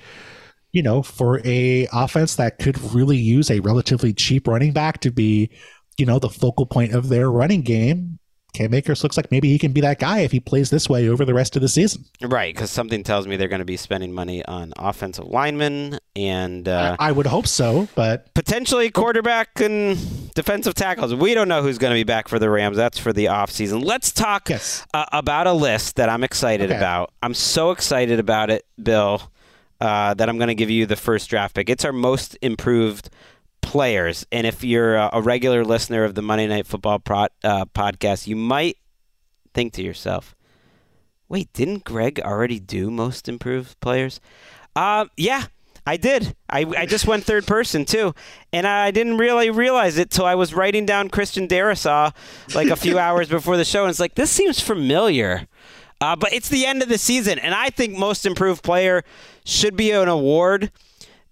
you 0.77 0.83
know, 0.83 1.01
for 1.01 1.41
a 1.43 1.87
offense 1.91 2.35
that 2.35 2.59
could 2.59 2.77
really 2.93 3.17
use 3.17 3.49
a 3.49 3.59
relatively 3.61 4.13
cheap 4.13 4.47
running 4.47 4.71
back 4.73 4.99
to 5.01 5.09
be, 5.11 5.49
you 5.97 6.05
know, 6.05 6.19
the 6.19 6.29
focal 6.29 6.67
point 6.67 6.93
of 6.93 7.09
their 7.09 7.31
running 7.31 7.63
game, 7.63 8.19
Cam 8.53 8.73
Akers 8.73 9.03
looks 9.03 9.17
like 9.17 9.29
maybe 9.31 9.49
he 9.49 9.59
can 9.59 9.71
be 9.71 9.81
that 9.81 9.99
guy 9.99 10.19
if 10.19 10.31
he 10.31 10.39
plays 10.39 10.69
this 10.69 10.87
way 10.89 11.07
over 11.09 11.25
the 11.25 11.33
rest 11.33 11.55
of 11.55 11.61
the 11.61 11.67
season. 11.67 12.05
right 12.21 12.53
because 12.55 12.71
something 12.71 13.03
tells 13.03 13.27
me 13.27 13.35
they're 13.37 13.47
going 13.47 13.59
to 13.59 13.65
be 13.65 13.77
spending 13.77 14.11
money 14.13 14.43
on 14.45 14.73
offensive 14.77 15.25
linemen 15.25 15.99
and 16.15 16.67
uh, 16.67 16.95
I 16.99 17.11
would 17.11 17.27
hope 17.27 17.45
so, 17.45 17.87
but 17.95 18.33
potentially 18.33 18.89
quarterback 18.89 19.59
and 19.59 19.97
defensive 20.33 20.73
tackles. 20.75 21.13
We 21.13 21.33
don't 21.35 21.47
know 21.47 21.61
who's 21.61 21.77
going 21.77 21.91
to 21.91 21.99
be 21.99 22.03
back 22.03 22.27
for 22.27 22.39
the 22.39 22.49
Rams. 22.49 22.77
That's 22.77 22.97
for 22.97 23.13
the 23.13 23.25
offseason. 23.25 23.83
Let's 23.83 24.11
talk 24.11 24.49
Yes. 24.49 24.85
uh, 24.93 25.05
about 25.11 25.45
a 25.47 25.53
list 25.53 25.97
that 25.97 26.09
I'm 26.09 26.23
excited 26.23 26.69
Okay. 26.71 26.77
about. 26.77 27.13
I'm 27.21 27.33
so 27.35 27.71
excited 27.71 28.19
about 28.19 28.49
it, 28.49 28.65
Bill, 28.81 29.21
uh, 29.79 30.13
that 30.13 30.29
I'm 30.29 30.37
going 30.37 30.47
to 30.47 30.55
give 30.55 30.69
you 30.69 30.85
the 30.85 30.95
first 30.95 31.29
draft 31.29 31.55
pick. 31.55 31.69
It's 31.69 31.85
our 31.85 31.93
most 31.93 32.37
improved 32.41 33.09
players. 33.61 34.25
And 34.31 34.47
if 34.47 34.63
you're 34.63 34.95
a, 34.95 35.21
regular 35.21 35.65
listener 35.65 36.03
of 36.03 36.15
the 36.15 36.21
Monday 36.21 36.47
Night 36.47 36.67
Football 36.67 36.99
pro- 36.99 37.27
uh, 37.43 37.65
podcast, 37.65 38.27
you 38.27 38.35
might 38.35 38.77
think 39.53 39.73
to 39.73 39.83
yourself, 39.83 40.35
wait, 41.27 41.51
didn't 41.53 41.83
Greg 41.83 42.19
already 42.19 42.59
do 42.59 42.89
most 42.89 43.27
improved 43.27 43.79
players? 43.81 44.19
Uh, 44.75 45.05
yeah, 45.17 45.47
I 45.85 45.97
did. 45.97 46.35
I, 46.49 46.65
I 46.77 46.85
just 46.85 47.07
went 47.07 47.23
third 47.23 47.47
person 47.47 47.85
too, 47.85 48.13
and 48.53 48.67
I 48.67 48.91
didn't 48.91 49.17
really 49.17 49.49
realize 49.49 49.97
it 49.97 50.11
till 50.11 50.25
I 50.25 50.35
was 50.35 50.53
writing 50.53 50.85
down 50.85 51.09
Christian 51.09 51.47
Darrisaw 51.47 52.13
like 52.53 52.69
a 52.69 52.75
few 52.75 52.99
hours 53.07 53.29
before 53.29 53.57
the 53.57 53.65
show, 53.65 53.83
and 53.83 53.89
it's 53.89 53.99
like 53.99 54.15
this 54.15 54.29
seems 54.29 54.59
familiar. 54.59 55.47
Uh, 55.99 56.15
but 56.15 56.31
it's 56.31 56.49
the 56.49 56.65
end 56.65 56.83
of 56.83 56.89
the 56.89 56.97
season, 56.97 57.39
and 57.39 57.55
I 57.55 57.69
think 57.69 57.97
most 57.97 58.25
improved 58.25 58.63
player 58.63 59.03
should 59.47 59.77
be 59.77 59.91
an 59.91 60.09
award 60.09 60.71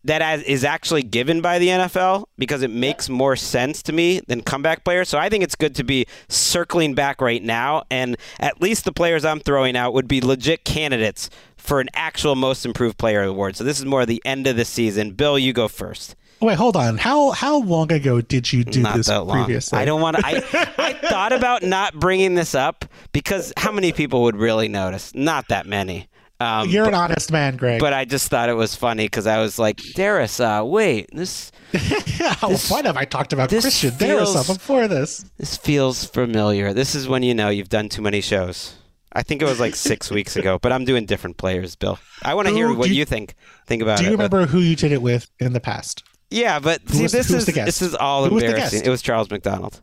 that 0.06 0.40
is 0.48 0.64
actually 0.64 1.04
given 1.04 1.42
by 1.42 1.60
the 1.60 1.68
NFL 1.68 2.26
because 2.38 2.62
it 2.62 2.70
makes 2.70 3.10
more 3.10 3.36
sense 3.36 3.82
to 3.84 3.92
me 3.92 4.22
than 4.28 4.42
comeback 4.42 4.84
players. 4.84 5.10
So 5.10 5.18
I 5.18 5.30
think 5.30 5.44
it's 5.44 5.56
good 5.56 5.76
to 5.76 5.84
be 5.84 6.06
circling 6.30 6.94
back 6.94 7.22
right 7.22 7.44
now, 7.44 7.84
and 7.90 8.16
at 8.40 8.62
least 8.62 8.86
the 8.86 8.92
players 8.92 9.26
I'm 9.26 9.40
throwing 9.40 9.76
out 9.76 9.94
would 9.94 10.08
be 10.08 10.22
legit 10.22 10.64
candidates 10.64 11.30
for 11.58 11.82
an 11.82 11.90
actual 11.94 12.36
most 12.36 12.66
improved 12.66 12.98
player 12.98 13.24
award. 13.24 13.56
So 13.56 13.64
this 13.64 13.80
is 13.80 13.86
more 13.86 14.06
the 14.06 14.22
end 14.24 14.46
of 14.46 14.56
the 14.56 14.66
season. 14.66 15.12
Bill, 15.12 15.40
you 15.40 15.52
go 15.54 15.68
first. 15.68 16.16
wait, 16.40 16.56
hold 16.58 16.78
on. 16.78 16.98
How 16.98 17.32
how 17.32 17.62
long 17.62 17.92
ago 17.92 18.22
did 18.22 18.54
you 18.54 18.64
do 18.64 18.84
not 18.84 18.96
this 18.96 19.10
previously? 19.10 19.80
I 19.80 19.86
don't 19.86 20.02
want 20.02 20.18
to. 20.18 20.26
I, 20.26 20.44
I 20.78 20.94
thought 21.10 21.34
about 21.34 21.64
not 21.64 21.96
bringing 21.96 22.36
this 22.36 22.54
up 22.54 22.86
because 23.12 23.52
how 23.58 23.72
many 23.72 23.92
people 23.92 24.22
would 24.24 24.36
really 24.38 24.68
notice? 24.68 25.16
Not 25.16 25.48
that 25.48 25.66
many. 25.66 26.08
Um, 26.40 26.70
You're 26.70 26.86
an 26.88 26.94
honest 26.94 27.32
man, 27.32 27.56
Greg. 27.56 27.80
but 27.80 27.94
I 27.94 28.04
just 28.06 28.30
thought 28.30 28.50
it 28.50 28.56
was 28.56 28.76
funny 28.76 29.06
because 29.06 29.26
I 29.26 29.40
was 29.40 29.58
like, 29.58 29.78
Darrisaw, 29.78 30.62
uh, 30.62 30.66
wait, 30.66 31.10
this 31.14 31.52
How- 32.20 32.50
what 32.68 32.86
have 32.86 32.98
I 32.98 33.06
talked 33.06 33.32
about 33.34 33.50
Christian 33.50 33.92
Darrisaw 33.92 34.46
before 34.54 34.88
this? 34.88 35.26
this 35.38 35.56
feels 35.58 36.04
familiar. 36.06 36.74
This 36.74 36.94
is 36.96 37.08
when 37.08 37.24
you 37.24 37.34
know 37.34 37.50
you've 37.50 37.70
done 37.70 37.88
too 37.90 38.02
many 38.02 38.20
shows. 38.22 38.76
I 39.14 39.24
think 39.24 39.42
it 39.42 39.46
was 39.46 39.62
like 39.62 39.76
six 39.76 40.12
weeks 40.18 40.36
ago, 40.36 40.60
but 40.62 40.74
I'm 40.74 40.84
doing 40.84 41.06
different 41.06 41.38
players, 41.38 41.76
Bill. 41.78 42.00
I 42.22 42.34
want 42.34 42.50
to 42.50 42.54
hear 42.54 42.74
what 42.74 42.90
you- 42.90 42.96
you 42.96 43.06
think. 43.06 43.36
Think 43.66 43.82
about 43.82 44.00
it. 44.00 44.04
Do 44.04 44.10
it. 44.10 44.12
you 44.12 44.18
but- 44.18 44.32
remember 44.32 44.52
who 44.52 44.60
you 44.60 44.76
did 44.76 44.92
it 44.92 45.02
with 45.02 45.30
in 45.40 45.54
the 45.54 45.62
past? 45.62 46.04
Yeah, 46.32 46.60
but 46.60 46.88
see, 46.90 47.04
was- 47.04 47.12
this 47.14 47.32
is 47.32 47.46
this 47.46 47.82
is 47.82 47.96
all 47.96 48.28
Who 48.28 48.40
embarrassing. 48.40 48.84
It 48.84 48.90
was 48.90 49.02
Charles 49.02 49.30
McDonald. 49.30 49.82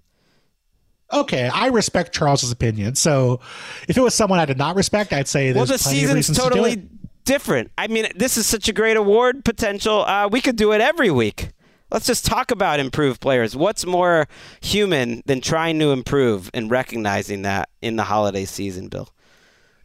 Okay, 1.13 1.49
I 1.53 1.67
respect 1.69 2.15
Charles's 2.15 2.51
opinion. 2.51 2.95
So 2.95 3.41
if 3.89 3.97
it 3.97 4.01
was 4.01 4.15
someone 4.15 4.39
I 4.39 4.47
did 4.47 4.59
not 4.59 4.77
respect, 4.77 5.13
I'd 5.13 5.29
say 5.29 5.53
Well, 5.53 5.67
the 5.67 5.79
plenty 5.79 5.99
of 5.99 6.01
season's 6.01 6.15
reasons 6.15 6.39
to 6.39 6.45
do 6.45 6.49
totally 6.51 6.89
different. 7.25 7.71
I 7.77 7.87
mean, 7.89 8.07
this 8.17 8.37
is 8.37 8.47
such 8.47 8.69
a 8.69 8.73
great 8.73 8.97
award 8.97 9.45
potential. 9.45 10.05
Uh, 10.05 10.29
we 10.29 10.41
could 10.41 10.57
do 10.57 10.73
it 10.73 10.81
every 10.81 11.11
week. 11.11 11.51
Let's 11.91 12.07
just 12.07 12.25
talk 12.25 12.51
about 12.51 12.81
improved 12.81 13.21
players. 13.21 13.55
What's 13.55 13.85
more 13.85 14.27
human 14.63 15.23
than 15.27 15.43
trying 15.43 15.79
to 15.81 15.93
improve 15.93 16.51
and 16.55 16.71
recognizing 16.71 17.43
that 17.43 17.69
in 17.83 17.97
the 17.97 18.05
holiday 18.05 18.47
season, 18.47 18.89
Bill? 18.89 19.11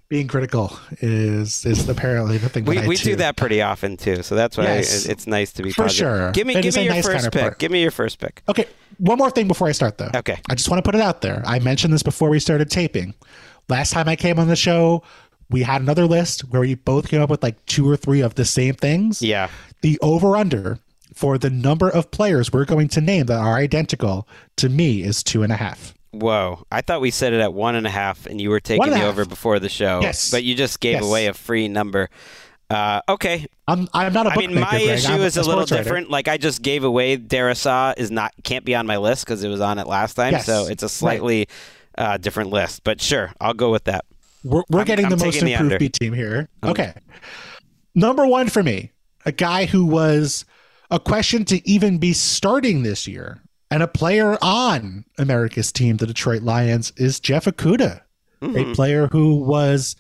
Being 0.10 0.28
critical 0.28 0.78
is 1.02 1.66
is 1.66 1.88
apparently 1.90 2.38
the 2.38 2.48
thing 2.50 2.64
We, 2.66 2.80
I 2.80 2.88
we 2.88 2.96
do 2.96 3.16
that 3.18 3.36
pretty 3.36 3.62
often 3.62 3.98
too, 3.98 4.24
so 4.24 4.36
that's 4.36 4.58
why 4.58 4.64
Yes. 4.66 5.06
it- 5.06 5.12
it's 5.12 5.28
nice 5.28 5.52
to 5.54 5.64
be 5.64 5.72
For 5.72 5.84
positive. 5.84 5.98
sure. 6.18 6.32
Give 6.32 6.48
me, 6.48 6.56
It 6.56 6.62
give 6.62 6.76
me 6.76 6.86
your 6.86 6.94
nice 6.94 7.06
first 7.06 7.32
pick. 7.32 7.58
Give 7.60 7.72
me 7.72 7.82
your 7.82 7.92
first 7.92 8.20
pick. 8.20 8.42
Okay, 8.48 8.66
one 8.98 9.18
more 9.18 9.30
thing 9.30 9.48
before 9.48 9.68
I 9.68 9.74
start 9.74 9.98
though. 9.98 10.10
Okay. 10.16 10.40
I 10.50 10.56
just 10.56 10.70
want 10.70 10.84
to 10.84 10.88
put 10.88 10.96
it 10.96 11.02
out 11.02 11.22
there. 11.22 11.44
I 11.46 11.60
mentioned 11.60 11.94
this 11.94 12.04
before 12.04 12.30
we 12.30 12.40
started 12.40 12.70
taping. 12.72 13.14
Last 13.70 13.92
time 13.92 14.08
I 14.08 14.16
came 14.16 14.40
on 14.40 14.48
the 14.48 14.56
show, 14.56 15.04
we 15.50 15.64
had 15.64 15.82
another 15.82 16.06
list 16.06 16.42
where 16.50 16.62
we 16.62 16.76
both 16.76 17.10
came 17.10 17.22
up 17.22 17.30
with 17.30 17.44
like 17.44 17.64
two 17.66 17.90
or 17.90 17.98
three 17.98 18.22
of 18.22 18.36
the 18.36 18.46
same 18.46 18.76
things. 18.76 19.22
Yeah, 19.22 19.50
The 19.82 20.00
over 20.02 20.36
under 20.38 20.80
for 21.14 21.38
the 21.38 21.50
number 21.50 21.90
of 21.90 22.12
players 22.12 22.54
we're 22.54 22.66
going 22.66 22.88
to 22.90 23.02
name 23.02 23.26
that 23.26 23.40
are 23.40 23.56
identical 23.56 24.28
to 24.58 24.70
me 24.70 25.04
is 25.04 25.22
two 25.24 25.44
and 25.44 25.52
a 25.52 25.56
half. 25.58 25.94
Whoa! 26.12 26.66
I 26.72 26.82
thought 26.82 27.02
we 27.02 27.12
set 27.12 27.34
it 27.34 27.42
at 27.42 27.54
one 27.54 27.76
and 27.76 27.86
a 27.86 27.90
half, 27.90 28.26
and 28.26 28.40
you 28.42 28.50
were 28.50 28.60
taking 28.60 28.92
me 28.94 29.04
over 29.04 29.26
before 29.26 29.60
the 29.60 29.70
show. 29.70 30.00
Yes. 30.02 30.32
but 30.32 30.44
you 30.44 30.56
just 30.56 30.80
gave 30.80 30.94
Yes. 30.96 31.04
away 31.06 31.28
a 31.28 31.34
free 31.34 31.68
number. 31.68 32.10
Uh, 32.70 33.02
okay, 33.08 33.46
I'm 33.68 33.88
I'm 33.94 34.12
not 34.14 34.26
a 34.28 34.32
I 34.32 34.36
bookmaker. 34.36 34.52
mean, 34.54 34.60
my 34.62 34.70
Greg. 34.72 34.90
issue 34.90 35.12
I'm 35.14 35.22
is 35.22 35.38
a 35.38 35.42
little 35.44 35.62
writer. 35.62 35.76
different. 35.78 36.10
Like 36.10 36.28
I 36.28 36.38
just 36.38 36.62
gave 36.62 36.84
away 36.84 37.18
Darrisaw 37.18 37.94
is 37.98 38.12
not 38.12 38.34
can't 38.44 38.66
be 38.66 38.76
on 38.76 38.86
my 38.88 38.98
list 38.98 39.26
because 39.26 39.44
it 39.44 39.50
was 39.50 39.62
on 39.62 39.80
it 39.80 39.88
last 39.88 40.16
time, 40.16 40.34
Yes. 40.34 40.46
so 40.46 40.68
it's 40.68 40.84
a 40.84 40.90
slightly 40.90 41.48
uh, 41.98 42.18
different 42.18 42.50
list. 42.50 42.84
But 42.84 43.00
sure, 43.02 43.32
I'll 43.40 43.54
go 43.54 43.72
with 43.72 43.86
that. 43.86 44.06
We're, 44.44 44.64
we're 44.70 44.80
I'm- 44.80 44.88
getting 44.88 45.06
I'm 45.06 45.12
the 45.12 45.18
most 45.26 45.40
the 45.40 45.54
improved 45.54 45.74
under. 45.74 45.80
B 45.80 45.90
team 45.90 46.14
here. 46.14 46.50
Okay. 46.64 46.94
Number 47.96 48.26
one 48.28 48.50
for 48.50 48.64
me, 48.64 48.92
a 49.26 49.32
guy 49.32 49.66
who 49.66 49.86
was 49.86 50.46
a 50.92 51.00
question 51.00 51.46
to 51.46 51.68
even 51.68 51.98
be 51.98 52.14
starting 52.14 52.84
this 52.84 53.08
year, 53.08 53.42
and 53.72 53.84
a 53.84 53.88
player 53.88 54.38
on 54.42 55.06
America's 55.18 55.72
team, 55.72 55.98
the 55.98 56.08
Detroit 56.08 56.42
Lions, 56.44 56.92
is 56.98 57.20
Jeff 57.20 57.46
Okudah, 57.46 58.02
Mhm. 58.42 58.72
a 58.72 58.76
player 58.76 59.08
who 59.08 59.36
was 59.44 59.96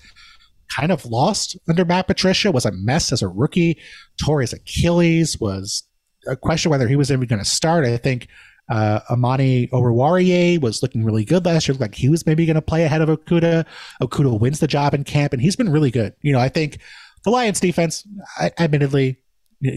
kind 0.75 0.91
of 0.91 1.06
lost 1.06 1.58
under 1.69 1.86
Matt 1.86 2.08
Patricia, 2.08 2.51
was 2.51 2.65
a 2.65 2.71
mess 2.71 3.12
as 3.12 3.21
a 3.21 3.27
rookie, 3.27 3.77
tore 4.23 4.41
his 4.41 4.53
Achilles, 4.53 5.39
was 5.39 5.84
a 6.27 6.36
question 6.36 6.69
whether 6.69 6.88
he 6.88 6.95
was 6.95 7.12
even 7.12 7.25
going 7.27 7.39
to 7.39 7.45
start. 7.49 7.86
I 7.86 7.97
think 7.97 8.27
uh, 8.69 8.99
Amani 9.10 9.67
Oruwariye 9.67 10.60
was 10.60 10.84
looking 10.84 11.06
really 11.06 11.23
good 11.23 11.45
last 11.45 11.67
year. 11.67 11.73
Looked 11.73 11.82
Like 11.82 11.95
he 11.95 12.10
was 12.10 12.25
maybe 12.25 12.45
going 12.45 12.56
to 12.56 12.62
play 12.62 12.84
ahead 12.84 13.01
of 13.01 13.08
Okudah. 13.08 13.65
Okudah 14.01 14.38
wins 14.41 14.60
the 14.60 14.67
job 14.67 14.93
in 14.93 15.06
camp, 15.06 15.32
and 15.32 15.41
he's 15.41 15.56
been 15.56 15.69
really 15.69 15.89
good. 15.89 16.13
You 16.21 16.34
know, 16.34 16.39
I 16.39 16.49
think 16.49 16.80
the 17.23 17.30
Lions 17.32 17.62
defense, 17.62 18.06
I, 18.38 18.51
admittedly, 18.60 19.19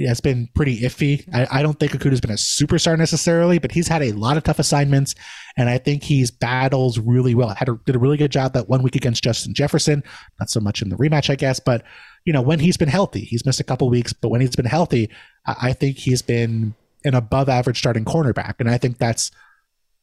has 0.06 0.20
been 0.20 0.48
pretty 0.54 0.80
iffy. 0.80 1.26
I, 1.34 1.60
I 1.60 1.62
don't 1.62 1.78
think 1.78 1.92
Okudah's 1.92 2.20
been 2.20 2.30
a 2.30 2.34
superstar 2.34 2.98
necessarily, 2.98 3.58
but 3.58 3.72
he's 3.72 3.88
had 3.88 4.02
a 4.02 4.12
lot 4.12 4.36
of 4.36 4.44
tough 4.44 4.58
assignments, 4.58 5.14
and 5.56 5.68
I 5.68 5.78
think 5.78 6.02
he's 6.02 6.30
battles 6.30 6.98
really 6.98 7.34
well. 7.34 7.48
Had 7.48 7.68
a, 7.68 7.78
did 7.86 7.96
a 7.96 7.98
really 7.98 8.16
good 8.16 8.30
job 8.30 8.52
that 8.52 8.68
one 8.68 8.82
week 8.82 8.96
against 8.96 9.24
Justin 9.24 9.54
Jefferson. 9.54 10.02
Not 10.38 10.50
so 10.50 10.60
much 10.60 10.82
in 10.82 10.90
the 10.90 10.96
rematch, 10.96 11.30
I 11.30 11.36
guess, 11.36 11.60
but 11.60 11.82
you 12.24 12.32
know 12.32 12.42
when 12.42 12.60
he's 12.60 12.76
been 12.76 12.88
healthy, 12.88 13.20
he's 13.20 13.46
missed 13.46 13.60
a 13.60 13.64
couple 13.64 13.88
weeks, 13.88 14.12
but 14.12 14.28
when 14.28 14.40
he's 14.40 14.56
been 14.56 14.66
healthy, 14.66 15.10
I, 15.46 15.56
I 15.62 15.72
think 15.72 15.96
he's 15.96 16.22
been 16.22 16.74
an 17.04 17.14
above 17.14 17.48
average 17.48 17.78
starting 17.78 18.04
cornerback, 18.04 18.56
and 18.58 18.70
I 18.70 18.76
think 18.76 18.98
that's 18.98 19.30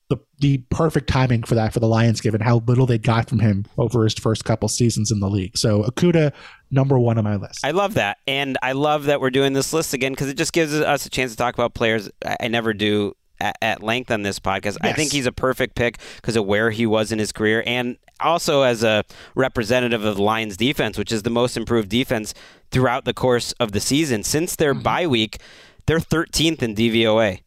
the 0.10 0.18
the 0.40 0.60
perfect 0.70 1.10
timing 1.10 1.44
for 1.44 1.56
that 1.56 1.74
for 1.74 1.80
the 1.80 1.88
Lions, 1.88 2.22
given 2.22 2.42
how 2.42 2.64
little 2.66 2.86
they 2.86 2.98
got 2.98 3.30
from 3.30 3.40
him 3.40 3.66
over 3.78 4.04
his 4.04 4.14
first 4.14 4.46
couple 4.46 4.70
seasons 4.70 5.12
in 5.12 5.20
the 5.20 5.30
league. 5.30 5.58
So 5.58 5.84
Okudah, 5.84 6.34
number 6.72 6.98
one 7.00 7.18
on 7.18 7.24
my 7.24 7.36
list. 7.36 7.60
I 7.64 7.72
love 7.72 7.96
that, 7.96 8.18
and 8.28 8.58
I 8.62 8.74
love 8.74 9.06
that 9.06 9.22
we're 9.22 9.30
doing 9.30 9.54
this 9.54 9.74
list 9.74 9.94
again 9.94 10.14
because 10.14 10.30
it 10.30 10.38
just 10.38 10.54
gives 10.54 10.74
us 10.74 11.06
a 11.06 11.10
chance 11.10 11.32
to 11.32 11.38
talk 11.38 11.54
about 11.54 11.74
players 11.74 12.10
I, 12.40 12.48
never 12.48 12.74
do 12.74 13.16
at, 13.40 13.84
length 13.84 14.12
on 14.12 14.24
this 14.24 14.40
podcast. 14.40 14.78
I 14.82 14.94
think 14.94 15.12
he's 15.12 15.26
a 15.26 15.32
perfect 15.32 15.76
pick 15.76 15.98
because 16.18 16.36
of 16.36 16.46
where 16.46 16.72
he 16.72 16.86
was 16.86 17.12
in 17.12 17.20
his 17.20 17.32
career, 17.32 17.64
and 17.66 17.98
also 18.20 18.64
as 18.64 18.84
a 18.84 19.04
representative 19.36 20.04
of 20.04 20.16
the 20.16 20.24
Lions 20.24 20.58
defense, 20.58 20.98
which 20.98 21.12
is 21.12 21.24
the 21.24 21.30
most 21.30 21.58
improved 21.58 21.90
defense 21.90 22.34
throughout 22.72 23.06
the 23.06 23.14
course 23.14 23.54
of 23.54 23.72
the 23.72 23.80
season 23.80 24.24
since 24.24 24.56
their 24.56 24.74
mm-hmm. 24.74 24.84
bye 24.84 25.08
week. 25.08 25.40
They're 25.86 26.00
13th 26.00 26.62
in 26.62 26.76
DVOA. 26.76 27.40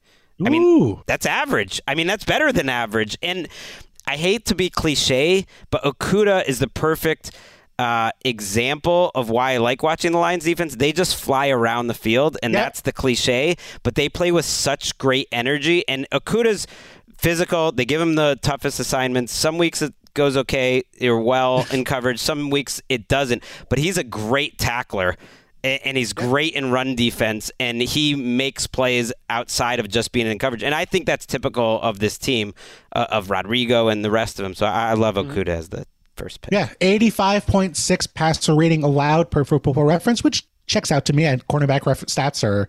I 0.43 0.49
mean, 0.49 1.03
that's 1.07 1.27
average. 1.27 1.83
I 1.87 1.95
mean, 1.95 2.07
that's 2.07 2.25
better 2.25 2.51
than 2.51 2.71
average. 2.71 3.19
And 3.23 3.49
I 4.07 4.17
hate 4.17 4.47
to 4.47 4.55
be 4.55 4.71
cliche, 4.71 5.47
but 5.71 5.83
Okudah 5.83 6.47
is 6.47 6.59
the 6.59 6.69
perfect 6.69 7.31
uh, 7.81 8.11
example 8.25 9.11
of 9.15 9.31
why 9.31 9.53
I 9.53 9.57
like 9.57 9.83
watching 9.83 10.13
the 10.13 10.19
Lions 10.19 10.45
defense. 10.45 10.77
They 10.77 10.93
just 10.93 11.15
fly 11.17 11.49
around 11.49 11.87
the 11.87 11.95
field, 11.95 12.37
and 12.43 12.53
Yeah. 12.53 12.61
that's 12.65 12.81
the 12.83 12.93
cliche, 12.93 13.57
but 13.83 13.95
they 13.95 14.09
play 14.09 14.31
with 14.33 14.45
such 14.45 14.99
great 14.99 15.29
energy. 15.33 15.79
And 15.89 16.07
Okudah's 16.11 16.67
physical. 17.17 17.73
They 17.73 17.85
give 17.85 18.01
him 18.01 18.15
the 18.17 18.39
toughest 18.43 18.81
assignments. 18.81 19.33
Some 19.33 19.57
weeks 19.59 19.83
it 19.83 19.95
goes 20.15 20.37
okay, 20.37 20.83
you're 20.99 21.21
well 21.21 21.67
in 21.73 21.85
coverage. 21.85 22.19
Some 22.19 22.51
weeks 22.51 22.81
it 22.89 23.09
doesn't. 23.09 23.43
But 23.69 23.79
he's 23.79 23.97
a 23.99 24.05
great 24.05 24.59
tackler. 24.59 25.17
And 25.63 25.99
he's 25.99 26.15
great 26.15 26.55
in 26.55 26.71
run 26.71 26.95
defense, 26.97 27.53
and 27.61 27.83
he 27.83 28.15
makes 28.15 28.67
plays 28.67 29.13
outside 29.29 29.79
of 29.79 29.89
just 29.91 30.11
being 30.11 30.27
in 30.27 30.39
coverage. 30.39 30.63
And 30.63 30.75
I 30.75 30.87
think 30.87 31.05
that's 31.05 31.27
typical 31.27 31.79
of 31.83 31.99
this 31.99 32.17
team, 32.17 32.55
uh, 32.97 33.07
of 33.11 33.29
Rodrigo 33.29 33.89
and 33.89 34.03
the 34.03 34.11
rest 34.11 34.39
of 34.41 34.45
them. 34.45 34.55
So 34.55 34.65
I, 34.65 34.93
I 34.93 34.95
love 34.95 35.17
Okudah 35.17 35.49
as 35.49 35.69
the 35.69 35.85
first 36.21 36.43
pick. 36.43 36.53
Yeah, 36.53 36.69
85.6 36.81 38.15
passer 38.15 38.55
rating 38.55 38.83
allowed 38.83 39.31
per 39.31 39.45
football 39.45 39.85
reference, 39.85 40.23
which 40.23 40.47
checks 40.67 40.93
out 40.93 41.05
to 41.07 41.13
me. 41.13 41.25
And 41.25 41.47
cornerback 41.49 41.87
reference 41.87 42.15
stats 42.15 42.45
are 42.45 42.69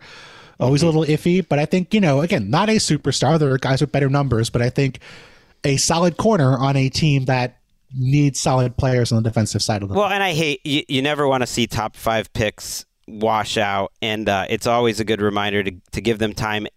always 0.60 0.84
a 0.84 0.86
little 0.86 1.04
iffy, 1.04 1.48
but 1.48 1.60
I 1.60 1.66
think, 1.66 1.94
you 1.94 2.00
know, 2.00 2.22
again, 2.22 2.50
not 2.50 2.70
a 2.70 2.74
superstar. 2.74 3.40
There 3.40 3.52
are 3.52 3.58
guys 3.58 3.82
with 3.82 3.92
better 3.92 4.10
numbers, 4.10 4.50
but 4.50 4.62
I 4.62 4.70
think 4.70 5.00
a 5.64 5.78
solid 5.78 6.18
corner 6.18 6.58
on 6.58 6.76
a 6.76 6.90
team 6.90 7.26
that 7.26 7.58
needs 7.94 8.40
solid 8.40 8.78
players 8.78 9.12
on 9.12 9.22
the 9.22 9.30
defensive 9.30 9.62
side 9.62 9.84
of 9.84 9.90
the 9.90 9.96
Well, 9.96 10.10
and 10.10 10.24
I 10.24 10.34
hate 10.34 10.66
you, 10.66 10.84
you 10.88 11.02
never 11.02 11.28
want 11.28 11.42
to 11.42 11.48
see 11.48 11.68
top 11.68 11.96
five 11.96 12.32
picks 12.34 12.86
wash 13.08 13.58
out, 13.58 13.92
and 14.02 14.30
uh, 14.30 14.46
it's 14.50 14.68
always 14.68 15.00
a 15.00 15.04
good 15.04 15.22
reminder 15.22 15.64
to, 15.64 15.72
to 15.92 16.02
give 16.02 16.20
them 16.20 16.34
time 16.34 16.68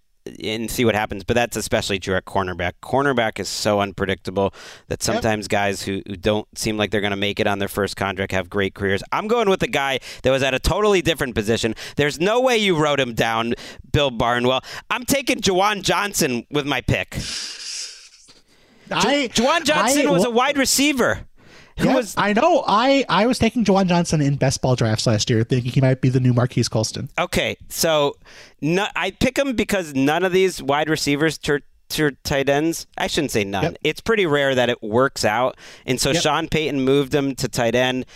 and 0.42 0.70
see 0.70 0.84
what 0.84 0.94
happens. 0.94 1.24
But 1.24 1.34
that's 1.34 1.56
especially 1.56 1.98
true 1.98 2.14
at 2.14 2.24
cornerback. 2.24 2.72
Cornerback 2.82 3.38
is 3.38 3.48
so 3.48 3.80
unpredictable 3.80 4.54
that 4.88 5.02
sometimes 5.02 5.48
guys 5.48 5.82
who, 5.82 6.02
who 6.06 6.16
don't 6.16 6.46
seem 6.56 6.76
like 6.76 6.90
they're 6.90 7.00
going 7.00 7.10
to 7.10 7.16
make 7.16 7.40
it 7.40 7.46
on 7.46 7.58
their 7.58 7.68
first 7.68 7.96
contract 7.96 8.32
have 8.32 8.48
great 8.48 8.74
careers. 8.74 9.02
I'm 9.12 9.28
going 9.28 9.48
with 9.48 9.62
a 9.62 9.68
guy 9.68 10.00
that 10.22 10.30
was 10.30 10.42
at 10.42 10.54
a 10.54 10.58
totally 10.58 11.02
different 11.02 11.34
position. 11.34 11.74
There's 11.96 12.20
no 12.20 12.40
way 12.40 12.56
you 12.56 12.76
wrote 12.76 13.00
him 13.00 13.14
down, 13.14 13.54
Bill 13.92 14.10
Barnwell. 14.10 14.62
I'm 14.90 15.04
taking 15.04 15.40
Juwan 15.40 15.82
Johnson 15.82 16.46
with 16.50 16.66
my 16.66 16.80
pick. 16.80 17.14
I, 18.90 19.28
Juwan 19.32 19.64
Johnson 19.64 20.06
I- 20.06 20.10
was 20.10 20.24
a 20.24 20.30
wide 20.30 20.56
receiver. 20.58 21.26
Who 21.78 21.86
Yeah, 21.88 21.94
was 21.96 22.14
I 22.16 22.32
know. 22.32 22.62
I 22.66 23.04
I 23.08 23.26
was 23.26 23.38
taking 23.38 23.64
Juwan 23.64 23.86
Johnson 23.88 24.20
in 24.20 24.36
best 24.36 24.62
ball 24.62 24.76
drafts 24.76 25.06
last 25.06 25.28
year, 25.28 25.42
thinking 25.44 25.72
he 25.72 25.80
might 25.80 26.00
be 26.00 26.08
the 26.08 26.20
new 26.20 26.32
Marquise 26.32 26.68
Colston. 26.68 27.08
Okay, 27.18 27.56
so 27.68 28.16
no, 28.60 28.86
I 28.94 29.10
pick 29.10 29.36
him 29.38 29.54
because 29.56 29.94
none 29.94 30.24
of 30.24 30.32
these 30.32 30.62
wide 30.62 30.88
receivers 30.88 31.36
tur 31.38 31.60
tur 31.88 32.12
tight 32.22 32.48
ends. 32.48 32.86
I 32.96 33.08
shouldn't 33.08 33.32
say 33.32 33.44
none. 33.44 33.62
Yep. 33.64 33.76
It's 33.82 34.00
pretty 34.00 34.24
rare 34.26 34.54
that 34.54 34.68
it 34.70 34.82
works 34.82 35.24
out, 35.24 35.56
and 35.84 36.00
so 36.00 36.10
Yep. 36.12 36.22
Sean 36.22 36.48
Payton 36.48 36.80
moved 36.82 37.12
him 37.14 37.34
to 37.36 37.48
tight 37.48 37.74
end, 37.74 38.06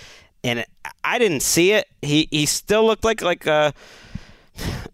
and 0.45 0.65
I 1.03 1.19
didn't 1.19 1.41
see 1.41 1.73
it. 1.73 1.87
He 2.01 2.29
he 2.31 2.47
still 2.47 2.87
looked 2.87 3.05
like 3.05 3.23
like 3.23 3.47
a 3.47 3.75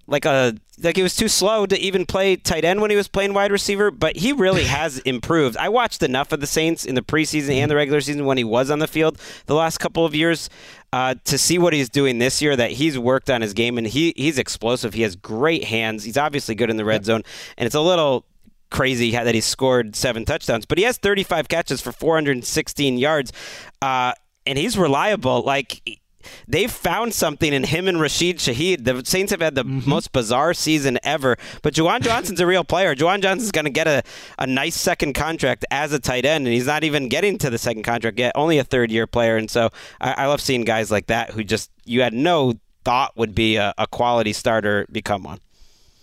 like 0.07 0.25
a 0.25 0.55
like 0.83 0.97
he 0.97 1.03
was 1.03 1.15
too 1.15 1.29
slow 1.29 1.67
to 1.67 1.79
even 1.79 2.05
play 2.05 2.37
tight 2.37 2.65
end 2.65 2.81
when 2.81 2.91
he 2.91 2.97
was 2.97 3.09
playing 3.09 3.33
wide 3.33 3.53
receiver, 3.53 3.91
but 3.91 4.17
he 4.17 4.33
really 4.33 4.65
has 4.79 4.99
improved. 4.99 5.57
I 5.57 5.69
watched 5.69 6.03
enough 6.03 6.33
of 6.33 6.41
the 6.41 6.47
Saints 6.47 6.85
in 6.85 6.95
the 6.95 7.03
preseason 7.03 7.57
and 7.57 7.71
the 7.71 7.77
regular 7.77 8.01
season 8.01 8.25
when 8.27 8.39
he 8.39 8.45
was 8.45 8.71
on 8.71 8.79
the 8.79 8.89
field 8.89 9.19
the 9.47 9.55
last 9.55 9.79
couple 9.79 10.05
of 10.05 10.15
years 10.15 10.51
uh, 10.93 11.15
to 11.25 11.39
see 11.39 11.59
what 11.59 11.73
he's 11.73 11.89
doing 11.89 12.19
this 12.19 12.43
year. 12.43 12.57
That 12.57 12.73
he's 12.73 12.99
worked 12.99 13.31
on 13.31 13.41
his 13.41 13.53
game 13.53 13.79
and 13.79 13.87
he 13.87 14.13
he's 14.17 14.39
explosive. 14.39 14.95
He 14.95 15.03
has 15.03 15.17
great 15.17 15.65
hands. 15.65 16.05
He's 16.05 16.19
obviously 16.19 16.55
good 16.55 16.71
in 16.71 16.77
the 16.77 16.85
red 16.85 17.05
zone, 17.05 17.23
and 17.57 17.67
it's 17.67 17.75
a 17.75 17.81
little 17.81 18.27
crazy 18.71 19.13
that 19.13 19.35
he 19.35 19.41
scored 19.41 19.95
seven 19.95 20.25
touchdowns, 20.25 20.67
but 20.67 20.79
he 20.79 20.85
has 20.85 20.99
35 20.99 21.49
catches 21.49 21.81
for 21.81 21.93
416 21.93 22.99
yards, 22.99 23.33
uh, 23.81 24.13
and 24.47 24.59
he's 24.59 24.77
reliable. 24.77 25.43
Like 25.43 26.01
they've 26.49 26.71
found 26.71 27.15
something 27.15 27.53
in 27.53 27.65
him 27.65 27.89
and 27.89 28.01
Rashid 28.01 28.39
Shaheed. 28.39 28.85
The 28.85 29.05
Saints 29.05 29.31
have 29.31 29.41
had 29.41 29.55
the 29.55 29.65
mm-hmm. 29.65 29.89
most 29.89 30.13
bizarre 30.13 30.55
season 30.55 30.99
ever, 31.03 31.37
but 31.63 31.75
Juwan 31.75 32.01
Johnson's 32.01 32.41
a 32.41 32.47
real 32.47 32.65
player. 32.65 32.95
Juwan 32.95 33.23
Johnson's 33.23 33.53
going 33.53 33.65
to 33.65 33.71
get 33.71 33.87
a, 33.87 34.03
a 34.39 34.47
nice 34.47 34.77
second 34.77 35.15
contract 35.15 35.65
as 35.71 35.93
a 35.93 35.99
tight 35.99 36.25
end, 36.25 36.47
and 36.47 36.55
he's 36.55 36.67
not 36.67 36.85
even 36.85 37.09
getting 37.09 37.39
to 37.39 37.51
the 37.51 37.59
second 37.59 37.83
contract 37.83 38.19
yet, 38.19 38.33
only 38.35 38.59
a 38.59 38.65
third 38.65 38.91
year 38.91 39.07
player. 39.07 39.37
And 39.37 39.51
so 39.51 39.71
I, 40.01 40.13
I 40.13 40.27
love 40.27 40.41
seeing 40.41 40.63
guys 40.63 40.91
like 40.91 41.07
that 41.07 41.31
who 41.31 41.45
just 41.45 41.71
you 41.85 42.03
had 42.03 42.15
no 42.15 42.55
thought 42.85 43.17
would 43.17 43.35
be 43.35 43.57
a, 43.57 43.75
a 43.79 43.87
quality 43.87 44.33
starter 44.33 44.87
become 44.91 45.23
one. 45.23 45.41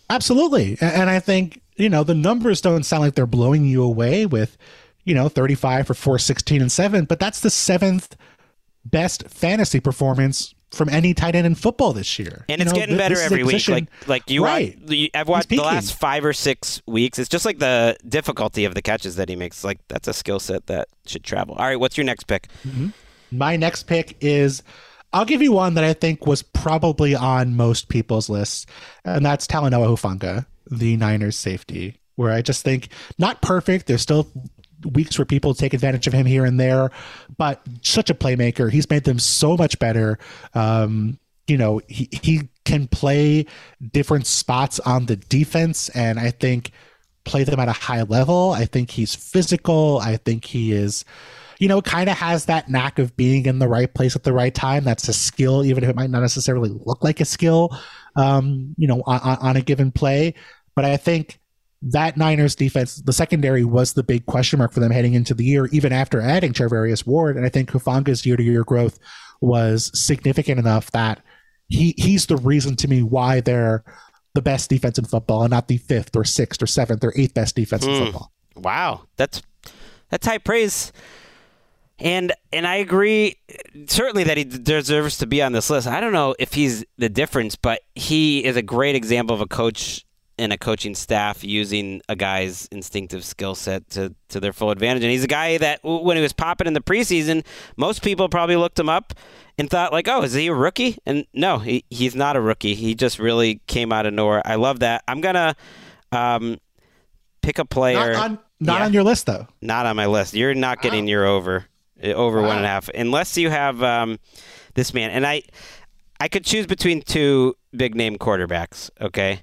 Absolutely. 0.10 0.78
And 0.82 1.10
I 1.10 1.20
think, 1.20 1.62
you 1.78 1.88
know, 1.88 2.04
the 2.04 2.16
numbers 2.16 2.60
don't 2.60 2.84
sound 2.84 3.04
like 3.04 3.16
they're 3.16 3.26
blowing 3.26 3.66
you 3.66 3.82
away 3.82 4.26
with, 4.26 4.58
you 5.06 5.16
know, 5.16 5.30
35 5.30 5.88
for 5.88 5.94
416 5.94 6.62
and 6.62 6.72
7, 6.72 7.06
but 7.06 7.20
that's 7.20 7.40
the 7.40 7.50
seventh 7.50 8.16
best 8.86 9.28
fantasy 9.28 9.80
performance 9.80 10.54
from 10.72 10.88
any 10.88 11.14
tight 11.14 11.36
end 11.36 11.46
in 11.46 11.54
football 11.56 11.92
this 11.94 12.18
year. 12.18 12.46
And 12.48 12.60
You 12.60 12.64
it's 12.64 12.74
know, 12.74 12.80
getting 12.80 12.98
better 12.98 13.16
this 13.16 13.26
is 13.26 13.32
a 13.32 13.36
every 13.36 13.44
week. 13.44 13.68
Like 13.68 14.08
like 14.08 14.30
you, 14.30 14.44
right. 14.44 14.80
watch, 14.80 15.10
I've 15.14 15.28
watched 15.28 15.50
the 15.50 15.58
last 15.58 15.94
five 15.94 16.24
or 16.24 16.34
six 16.34 16.82
weeks. 16.88 17.20
It's 17.20 17.30
just 17.30 17.46
like 17.46 17.60
the 17.60 17.98
difficulty 18.08 18.66
of 18.66 18.74
the 18.74 18.82
catches 18.82 19.18
that 19.18 19.28
he 19.30 19.36
makes. 19.36 19.64
Like 19.64 19.80
that's 19.90 20.08
a 20.08 20.14
skill 20.14 20.40
set 20.40 20.68
that 20.68 20.88
should 21.06 21.24
travel. 21.24 21.56
All 21.56 21.66
right, 21.66 21.80
what's 21.80 21.98
your 21.98 22.06
next 22.06 22.24
pick? 22.24 22.48
Mm-hmm. 22.66 22.90
My 23.32 23.56
next 23.56 23.84
pick 23.84 24.18
is 24.22 24.64
I'll 25.14 25.26
give 25.26 25.42
you 25.42 25.52
one 25.52 25.74
that 25.74 25.84
I 25.84 25.94
think 25.94 26.26
was 26.26 26.42
probably 26.42 27.16
on 27.16 27.56
most 27.58 27.90
people's 27.90 28.30
lists, 28.30 28.66
and 29.04 29.26
that's 29.26 29.46
Talanoa 29.48 29.88
Hufanga, 29.88 30.46
the 30.70 30.96
Niners 30.96 31.38
safety, 31.38 32.00
where 32.16 32.32
I 32.32 32.42
just 32.42 32.64
think 32.64 32.88
not 33.18 33.42
perfect. 33.42 33.88
There's 33.88 34.02
still 34.02 34.28
weeks 34.86 35.18
where 35.18 35.26
people 35.26 35.54
take 35.54 35.74
advantage 35.74 36.08
of 36.08 36.14
him 36.14 36.26
here 36.26 36.46
and 36.46 36.60
there, 36.60 36.92
but 37.38 37.62
such 37.82 38.10
a 38.10 38.14
playmaker. 38.14 38.72
He's 38.72 38.90
made 38.90 39.04
them 39.04 39.20
so 39.20 39.58
much 39.58 39.80
better. 39.80 40.18
Um, 40.54 41.20
you 41.48 41.58
know, 41.58 41.82
he, 41.88 42.10
he 42.12 42.50
can 42.66 42.88
play 42.88 43.46
different 43.92 44.28
spots 44.28 44.80
on 44.80 45.08
the 45.08 45.16
defense, 45.16 45.90
and 45.90 46.20
I 46.20 46.32
think 46.32 46.72
play 47.24 47.44
them 47.44 47.60
at 47.60 47.68
a 47.68 47.74
high 47.74 48.04
level. 48.04 48.52
I 48.52 48.66
think 48.66 48.92
he's 48.92 49.16
physical. 49.16 50.00
I 50.02 50.18
think 50.18 50.46
he 50.46 50.72
is, 50.72 51.04
you 51.60 51.68
know, 51.68 51.82
kind 51.82 52.10
of 52.10 52.18
has 52.18 52.46
that 52.46 52.70
knack 52.70 53.00
of 53.00 53.16
being 53.18 53.46
in 53.46 53.60
the 53.60 53.68
right 53.68 53.94
place 53.94 54.16
at 54.16 54.24
the 54.24 54.34
right 54.34 54.54
time. 54.54 54.84
That's 54.84 55.08
a 55.08 55.14
skill, 55.14 55.66
even 55.66 55.84
if 55.84 55.90
it 55.90 55.96
might 55.96 56.10
not 56.10 56.22
necessarily 56.22 56.70
look 56.70 57.04
like 57.04 57.20
a 57.20 57.26
skill, 57.26 57.78
um, 58.16 58.74
you 58.78 58.88
know, 58.88 59.04
on, 59.06 59.20
on 59.20 59.58
a 59.58 59.62
given 59.62 59.92
play. 59.92 60.36
But 60.76 60.86
I 60.86 60.96
think 60.98 61.41
that 61.82 62.16
Niners 62.16 62.56
defense, 62.56 62.98
the 62.98 63.14
secondary 63.14 63.64
was 63.64 63.94
the 63.94 64.04
big 64.04 64.26
question 64.28 64.60
mark 64.60 64.72
for 64.72 64.80
them 64.80 64.92
heading 64.92 65.14
into 65.14 65.34
the 65.34 65.44
year, 65.44 65.68
even 65.68 65.92
after 65.92 66.22
adding 66.22 66.54
Charvarius 66.54 67.06
Ward. 67.06 67.38
And 67.38 67.46
I 67.46 67.50
think 67.50 67.72
Hufanga's 67.72 68.26
year 68.26 68.38
to 68.38 68.44
year 68.44 68.64
growth 68.64 69.00
was 69.42 69.92
significant 69.94 70.60
enough 70.60 70.92
that 70.92 71.24
he 71.68 71.96
he's 71.98 72.28
the 72.28 72.38
reason 72.38 72.76
to 72.76 72.88
me 72.88 73.02
why 73.02 73.42
they're 73.42 73.84
the 74.34 74.42
best 74.42 74.70
defense 74.70 74.98
in 74.98 75.06
football 75.06 75.42
and 75.44 75.52
not 75.52 75.68
the 75.68 75.78
fifth 75.78 76.16
or 76.16 76.24
sixth 76.24 76.62
or 76.62 76.68
seventh 76.68 77.04
or 77.04 77.14
eighth 77.16 77.34
best 77.34 77.56
defense 77.56 77.86
in 77.86 77.98
hmm. 77.98 78.04
football. 78.04 78.32
Wow, 78.56 79.08
that's 79.18 79.42
that's 80.10 80.28
high 80.28 80.38
praise. 80.38 80.92
And 81.98 82.34
and 82.52 82.68
I 82.68 82.76
agree 82.76 83.38
certainly 83.88 84.24
that 84.26 84.38
he 84.38 84.44
deserves 84.44 85.18
to 85.20 85.28
be 85.28 85.42
on 85.42 85.54
this 85.54 85.70
list. 85.70 85.88
I 85.88 86.00
don't 86.00 86.14
know 86.14 86.36
if 86.38 86.54
he's 86.54 86.84
the 86.98 87.10
difference, 87.10 87.56
but 87.56 87.82
he 87.96 88.44
is 88.44 88.56
a 88.56 88.62
great 88.62 88.96
example 88.96 89.34
of 89.34 89.42
a 89.42 89.48
coach 89.48 90.06
and 90.42 90.52
a 90.52 90.58
coaching 90.58 90.96
staff 90.96 91.44
using 91.44 92.02
a 92.10 92.16
guy's 92.16 92.68
instinctive 92.72 93.24
skill 93.24 93.54
set 93.56 93.90
to, 93.92 94.14
to 94.30 94.40
their 94.40 94.52
full 94.52 94.72
advantage. 94.72 95.04
And 95.04 95.12
he's 95.12 95.24
a 95.24 95.28
guy 95.28 95.58
that 95.60 95.80
when 95.84 96.18
he 96.18 96.24
was 96.24 96.34
popping 96.34 96.68
in 96.68 96.74
the 96.74 96.82
preseason, 96.82 97.46
most 97.78 98.02
people 98.04 98.28
probably 98.28 98.56
looked 98.56 98.80
him 98.80 98.90
up 98.90 99.14
and 99.58 99.70
thought 99.70 99.92
like, 99.94 100.08
"Oh, 100.08 100.24
is 100.24 100.34
he 100.34 100.48
a 100.48 100.54
rookie?" 100.54 100.98
And 101.06 101.26
no, 101.34 101.60
he, 101.60 101.86
he's 101.90 102.16
not 102.16 102.36
a 102.36 102.42
rookie. 102.42 102.74
He 102.76 102.96
just 102.96 103.20
really 103.20 103.62
came 103.68 103.92
out 103.94 104.06
of 104.06 104.14
nowhere. 104.14 104.42
I 104.46 104.56
love 104.56 104.80
that. 104.80 105.04
I'm 105.08 105.22
gonna 105.22 105.56
um, 106.12 106.58
pick 107.42 107.60
a 107.60 107.66
player. 107.66 108.14
Not 108.14 108.16
on 108.32 108.40
not 108.60 108.80
Yeah. 108.80 108.86
on 108.86 108.94
your 108.94 109.04
list 109.04 109.26
though. 109.28 109.48
Not 109.62 109.86
on 109.86 109.96
my 109.96 110.06
list. 110.08 110.34
You're 110.34 110.54
not 110.56 110.82
getting 110.82 111.08
your 111.08 111.26
over 111.26 111.66
uh, 112.04 112.08
over 112.08 112.42
one 112.42 112.58
and 112.58 112.66
a 112.66 112.68
half 112.68 112.90
unless 112.90 113.38
you 113.38 113.50
have 113.50 113.82
um, 113.84 114.20
this 114.74 114.94
man. 114.94 115.12
And 115.12 115.26
I 115.26 115.44
I 116.20 116.28
could 116.28 116.46
choose 116.46 116.66
between 116.68 117.02
two 117.02 117.56
big 117.76 117.96
name 117.96 118.18
quarterbacks. 118.18 118.90
Okay, 119.00 119.42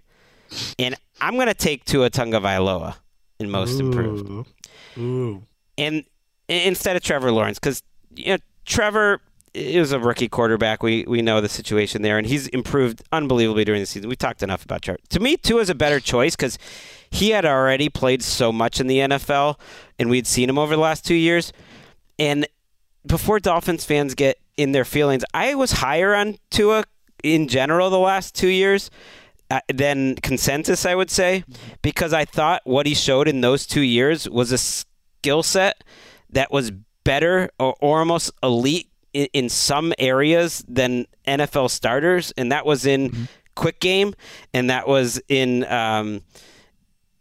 and 0.78 0.94
I'm 1.20 1.36
gonna 1.36 1.54
take 1.54 1.84
Tua 1.84 2.10
Tagovailoa 2.10 2.96
in 3.38 3.50
most 3.50 3.80
improved, 3.80 4.46
Ooh. 4.96 5.42
and 5.76 6.04
instead 6.48 6.96
of 6.96 7.02
Trevor 7.02 7.30
Lawrence 7.30 7.58
because 7.58 7.82
you 8.14 8.32
know 8.32 8.38
Trevor 8.64 9.20
is 9.54 9.92
a 9.92 9.98
rookie 9.98 10.28
quarterback. 10.28 10.82
We 10.82 11.04
we 11.06 11.22
know 11.22 11.40
the 11.40 11.48
situation 11.48 12.02
there, 12.02 12.18
and 12.18 12.26
he's 12.26 12.46
improved 12.48 13.02
unbelievably 13.12 13.64
during 13.64 13.80
the 13.80 13.86
season. 13.86 14.08
We 14.08 14.16
talked 14.16 14.42
enough 14.42 14.64
about 14.64 14.82
Trevor. 14.82 15.00
To 15.10 15.20
me, 15.20 15.36
Tua 15.36 15.60
is 15.60 15.70
a 15.70 15.74
better 15.74 16.00
choice 16.00 16.36
because 16.36 16.58
he 17.10 17.30
had 17.30 17.44
already 17.44 17.88
played 17.88 18.22
so 18.22 18.52
much 18.52 18.80
in 18.80 18.86
the 18.86 18.98
NFL, 18.98 19.58
and 19.98 20.10
we'd 20.10 20.26
seen 20.26 20.48
him 20.48 20.58
over 20.58 20.74
the 20.74 20.80
last 20.80 21.04
two 21.04 21.14
years. 21.14 21.52
And 22.18 22.46
before 23.06 23.40
Dolphins 23.40 23.84
fans 23.84 24.14
get 24.14 24.38
in 24.56 24.72
their 24.72 24.84
feelings, 24.84 25.24
I 25.32 25.54
was 25.54 25.72
higher 25.72 26.14
on 26.14 26.36
Tua 26.50 26.84
in 27.24 27.48
general 27.48 27.90
the 27.90 27.98
last 27.98 28.34
two 28.34 28.48
years. 28.48 28.90
Uh, 29.50 29.60
than 29.72 30.16
consensus, 30.16 30.84
I 30.84 30.94
would 30.94 31.10
say, 31.10 31.44
because 31.82 32.12
I 32.12 32.24
thought 32.24 32.62
what 32.64 32.86
he 32.86 32.94
showed 32.94 33.28
in 33.28 33.40
those 33.40 33.66
two 33.66 33.80
years 33.80 34.28
was 34.28 34.52
a 34.52 34.58
skill 34.58 35.42
set 35.42 35.84
that 36.30 36.52
was 36.52 36.70
better 37.04 37.50
or, 37.58 37.74
or 37.80 37.98
almost 38.00 38.30
elite 38.42 38.90
in, 39.14 39.28
in, 39.32 39.48
some 39.48 39.94
areas 39.98 40.62
than 40.68 41.06
NFL 41.26 41.70
starters, 41.70 42.32
and 42.36 42.52
that 42.52 42.66
was 42.66 42.84
in 42.84 43.10
mm-hmm. 43.10 43.24
quick 43.54 43.80
game, 43.80 44.14
and 44.52 44.68
that 44.68 44.86
was 44.86 45.20
in 45.28 45.64
um, 45.64 46.20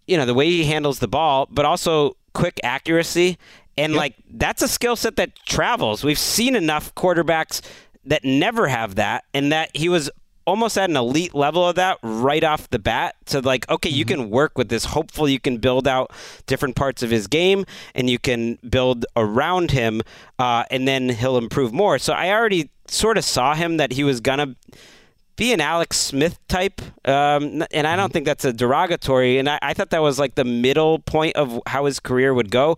you 0.06 0.18
know 0.18 0.26
the 0.26 0.34
way 0.34 0.48
he 0.48 0.66
handles 0.66 1.00
the 1.00 1.08
ball, 1.08 1.48
but 1.50 1.66
also 1.66 2.18
quick 2.34 2.60
accuracy. 2.64 3.38
And 3.78 3.94
yep. 3.94 4.00
like 4.00 4.16
that's 4.30 4.62
a 4.62 4.68
skill 4.68 4.96
set 4.96 5.16
that 5.16 5.36
travels. 5.46 6.04
We've 6.04 6.20
seen 6.20 6.56
enough 6.56 6.94
quarterbacks 6.96 7.62
that 8.06 8.26
never 8.26 8.68
have 8.68 8.96
that, 8.96 9.24
and 9.34 9.52
that 9.54 9.76
he 9.76 9.88
was 9.88 10.10
almost 10.48 10.78
at 10.78 10.90
an 10.90 10.96
elite 10.96 11.36
level 11.36 11.68
of 11.68 11.76
that 11.76 12.00
right 12.02 12.44
off 12.44 12.70
the 12.70 12.80
bat 12.80 13.16
to 13.26 13.42
like 13.42 13.70
okay 13.70 13.90
mm-hmm. 13.90 13.98
you 13.98 14.06
can 14.06 14.30
work 14.30 14.58
with 14.58 14.70
this 14.70 14.86
hopefully 14.86 15.34
you 15.34 15.40
can 15.40 15.58
build 15.58 15.88
out 15.88 16.10
different 16.48 16.76
parts 16.76 17.04
of 17.04 17.12
his 17.12 17.28
game 17.28 17.66
and 17.94 18.10
you 18.10 18.18
can 18.18 18.58
build 18.68 19.06
around 19.18 19.72
him 19.72 20.02
uh, 20.40 20.64
and 20.72 20.88
then 20.88 21.10
he'll 21.10 21.38
improve 21.38 21.74
more 21.74 22.00
so 22.00 22.14
i 22.14 22.32
already 22.32 22.70
sort 22.88 23.18
of 23.18 23.26
saw 23.26 23.54
him 23.54 23.76
that 23.78 23.92
he 23.92 24.04
was 24.06 24.22
gonna 24.22 24.56
be 25.36 25.52
an 25.52 25.60
alex 25.60 25.98
smith 25.98 26.40
type 26.48 26.82
um, 27.06 27.62
and 27.72 27.86
i 27.86 27.96
don't 27.98 28.06
mm-hmm. 28.06 28.14
think 28.14 28.26
that's 28.26 28.46
a 28.46 28.54
derogatory 28.54 29.38
and 29.38 29.50
I, 29.50 29.60
I 29.62 29.74
thought 29.74 29.90
that 29.90 30.02
was 30.02 30.18
like 30.18 30.36
the 30.36 30.46
middle 30.46 31.00
point 31.00 31.36
of 31.36 31.62
how 31.68 31.86
his 31.86 32.00
career 32.00 32.34
would 32.34 32.50
go 32.52 32.78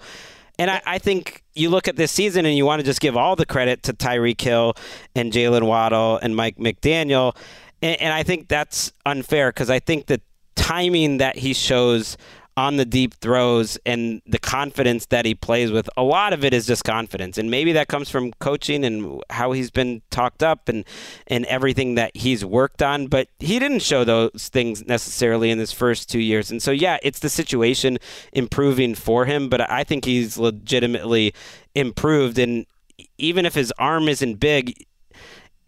and 0.59 0.69
I, 0.69 0.81
I, 0.85 0.99
think 0.99 1.43
you 1.55 1.69
look 1.69 1.87
at 1.87 1.95
this 1.95 2.11
season 2.11 2.45
and 2.45 2.55
you 2.55 2.65
want 2.65 2.81
to 2.81 2.85
just 2.85 2.99
give 2.99 3.15
all 3.15 3.35
the 3.37 3.45
credit 3.45 3.81
to 3.83 3.93
Tyreek 3.93 4.39
Hill 4.41 4.73
and 5.15 5.31
Jaylen 5.31 5.63
Waddle 5.63 6.17
and 6.17 6.35
Mike 6.35 6.57
McDaniel. 6.57 7.35
And, 7.81 7.99
and 8.01 8.13
I 8.13 8.23
think 8.23 8.49
that's 8.49 8.91
unfair 9.05 9.49
because 9.49 9.69
I 9.69 9.79
think 9.79 10.07
the 10.07 10.21
timing 10.55 11.17
that 11.17 11.37
he 11.37 11.53
shows 11.53 12.17
on 12.59 12.75
the 12.75 12.83
deep 12.83 13.13
throws 13.15 13.77
and 13.85 14.21
the 14.25 14.37
confidence 14.37 15.05
that 15.05 15.25
he 15.25 15.33
plays 15.33 15.71
with. 15.71 15.89
A 15.95 16.03
lot 16.03 16.33
of 16.33 16.43
it 16.43 16.53
is 16.53 16.67
just 16.67 16.83
confidence, 16.83 17.37
and 17.37 17.49
maybe 17.49 17.71
that 17.71 17.87
comes 17.87 18.09
from 18.09 18.33
coaching 18.33 18.83
and 18.83 19.23
how 19.29 19.53
he's 19.53 19.71
been 19.71 20.01
talked 20.09 20.43
up 20.43 20.67
and 20.67 20.83
and 21.27 21.45
everything 21.45 21.95
that 21.95 22.11
he's 22.17 22.43
worked 22.43 22.81
on. 22.81 23.07
But 23.07 23.29
he 23.39 23.59
didn't 23.59 23.79
show 23.79 24.03
those 24.03 24.49
things 24.51 24.85
necessarily 24.85 25.51
in 25.51 25.57
his 25.57 25.71
first 25.71 26.09
two 26.09 26.19
years, 26.19 26.51
and 26.51 26.61
so 26.61 26.71
yeah, 26.71 26.97
it's 27.01 27.19
the 27.19 27.29
situation 27.29 27.97
improving 28.33 28.93
for 28.93 29.25
him. 29.25 29.47
But 29.47 29.71
I 29.71 29.85
think 29.85 30.03
he's 30.03 30.37
legitimately 30.37 31.33
improved, 31.75 32.37
and 32.37 32.65
even 33.17 33.45
if 33.45 33.55
his 33.55 33.71
arm 33.79 34.09
isn't 34.09 34.35
big, 34.35 34.85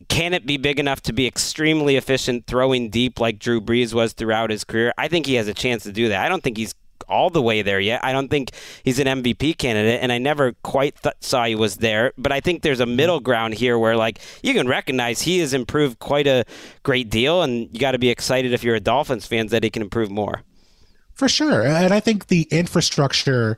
can 0.10 0.34
it 0.34 0.46
be 0.46 0.58
big 0.58 0.78
enough 0.78 1.02
to 1.04 1.14
be 1.14 1.26
extremely 1.26 1.96
efficient 1.96 2.48
throwing 2.48 2.90
deep 2.90 3.18
like 3.18 3.40
Drew 3.40 3.62
Brees 3.62 3.94
was 3.94 4.12
throughout 4.12 4.50
his 4.50 4.66
career? 4.66 4.94
I 4.98 5.08
think 5.08 5.26
he 5.26 5.36
has 5.36 5.48
a 5.48 5.54
chance 5.54 5.84
to 5.84 5.94
do 5.94 6.10
that. 6.10 6.26
I 6.26 6.28
don't 6.28 6.44
think 6.44 6.58
he's 6.58 6.76
all 7.12 7.30
the 7.30 7.42
way 7.42 7.62
there 7.62 7.80
yet. 7.80 8.04
I 8.04 8.12
don't 8.12 8.30
think 8.30 8.52
he's 8.84 9.00
an 9.00 9.08
MVP 9.08 9.58
candidate, 9.58 10.02
and 10.02 10.12
I 10.12 10.18
never 10.18 10.54
quite 10.64 10.96
th- 11.04 11.16
saw 11.20 11.46
he 11.46 11.56
was 11.56 11.78
there. 11.78 12.14
But 12.18 12.32
I 12.32 12.40
think 12.40 12.62
there's 12.62 12.80
a 12.80 12.86
middle 12.86 13.18
mm-hmm. 13.18 13.26
ground 13.26 13.54
here 13.56 13.78
where, 13.78 13.96
like, 13.96 14.20
you 14.42 14.54
can 14.54 14.68
recognize 14.68 15.22
he 15.22 15.40
has 15.40 15.54
improved 15.54 16.00
quite 16.00 16.28
a 16.28 16.46
great 16.84 17.10
deal, 17.10 17.44
and 17.44 17.70
you 17.72 17.80
got 17.80 17.92
to 17.92 18.00
be 18.00 18.10
excited 18.10 18.54
if 18.54 18.64
you're 18.64 18.76
a 18.76 18.80
Dolphins 18.80 19.28
fan 19.28 19.48
that 19.48 19.64
he 19.64 19.70
can 19.70 19.82
improve 19.82 20.10
more. 20.10 20.44
For 21.14 21.30
sure, 21.30 21.64
and 21.64 21.94
I 21.94 22.00
think 22.00 22.28
the 22.28 22.48
infrastructure 22.50 23.58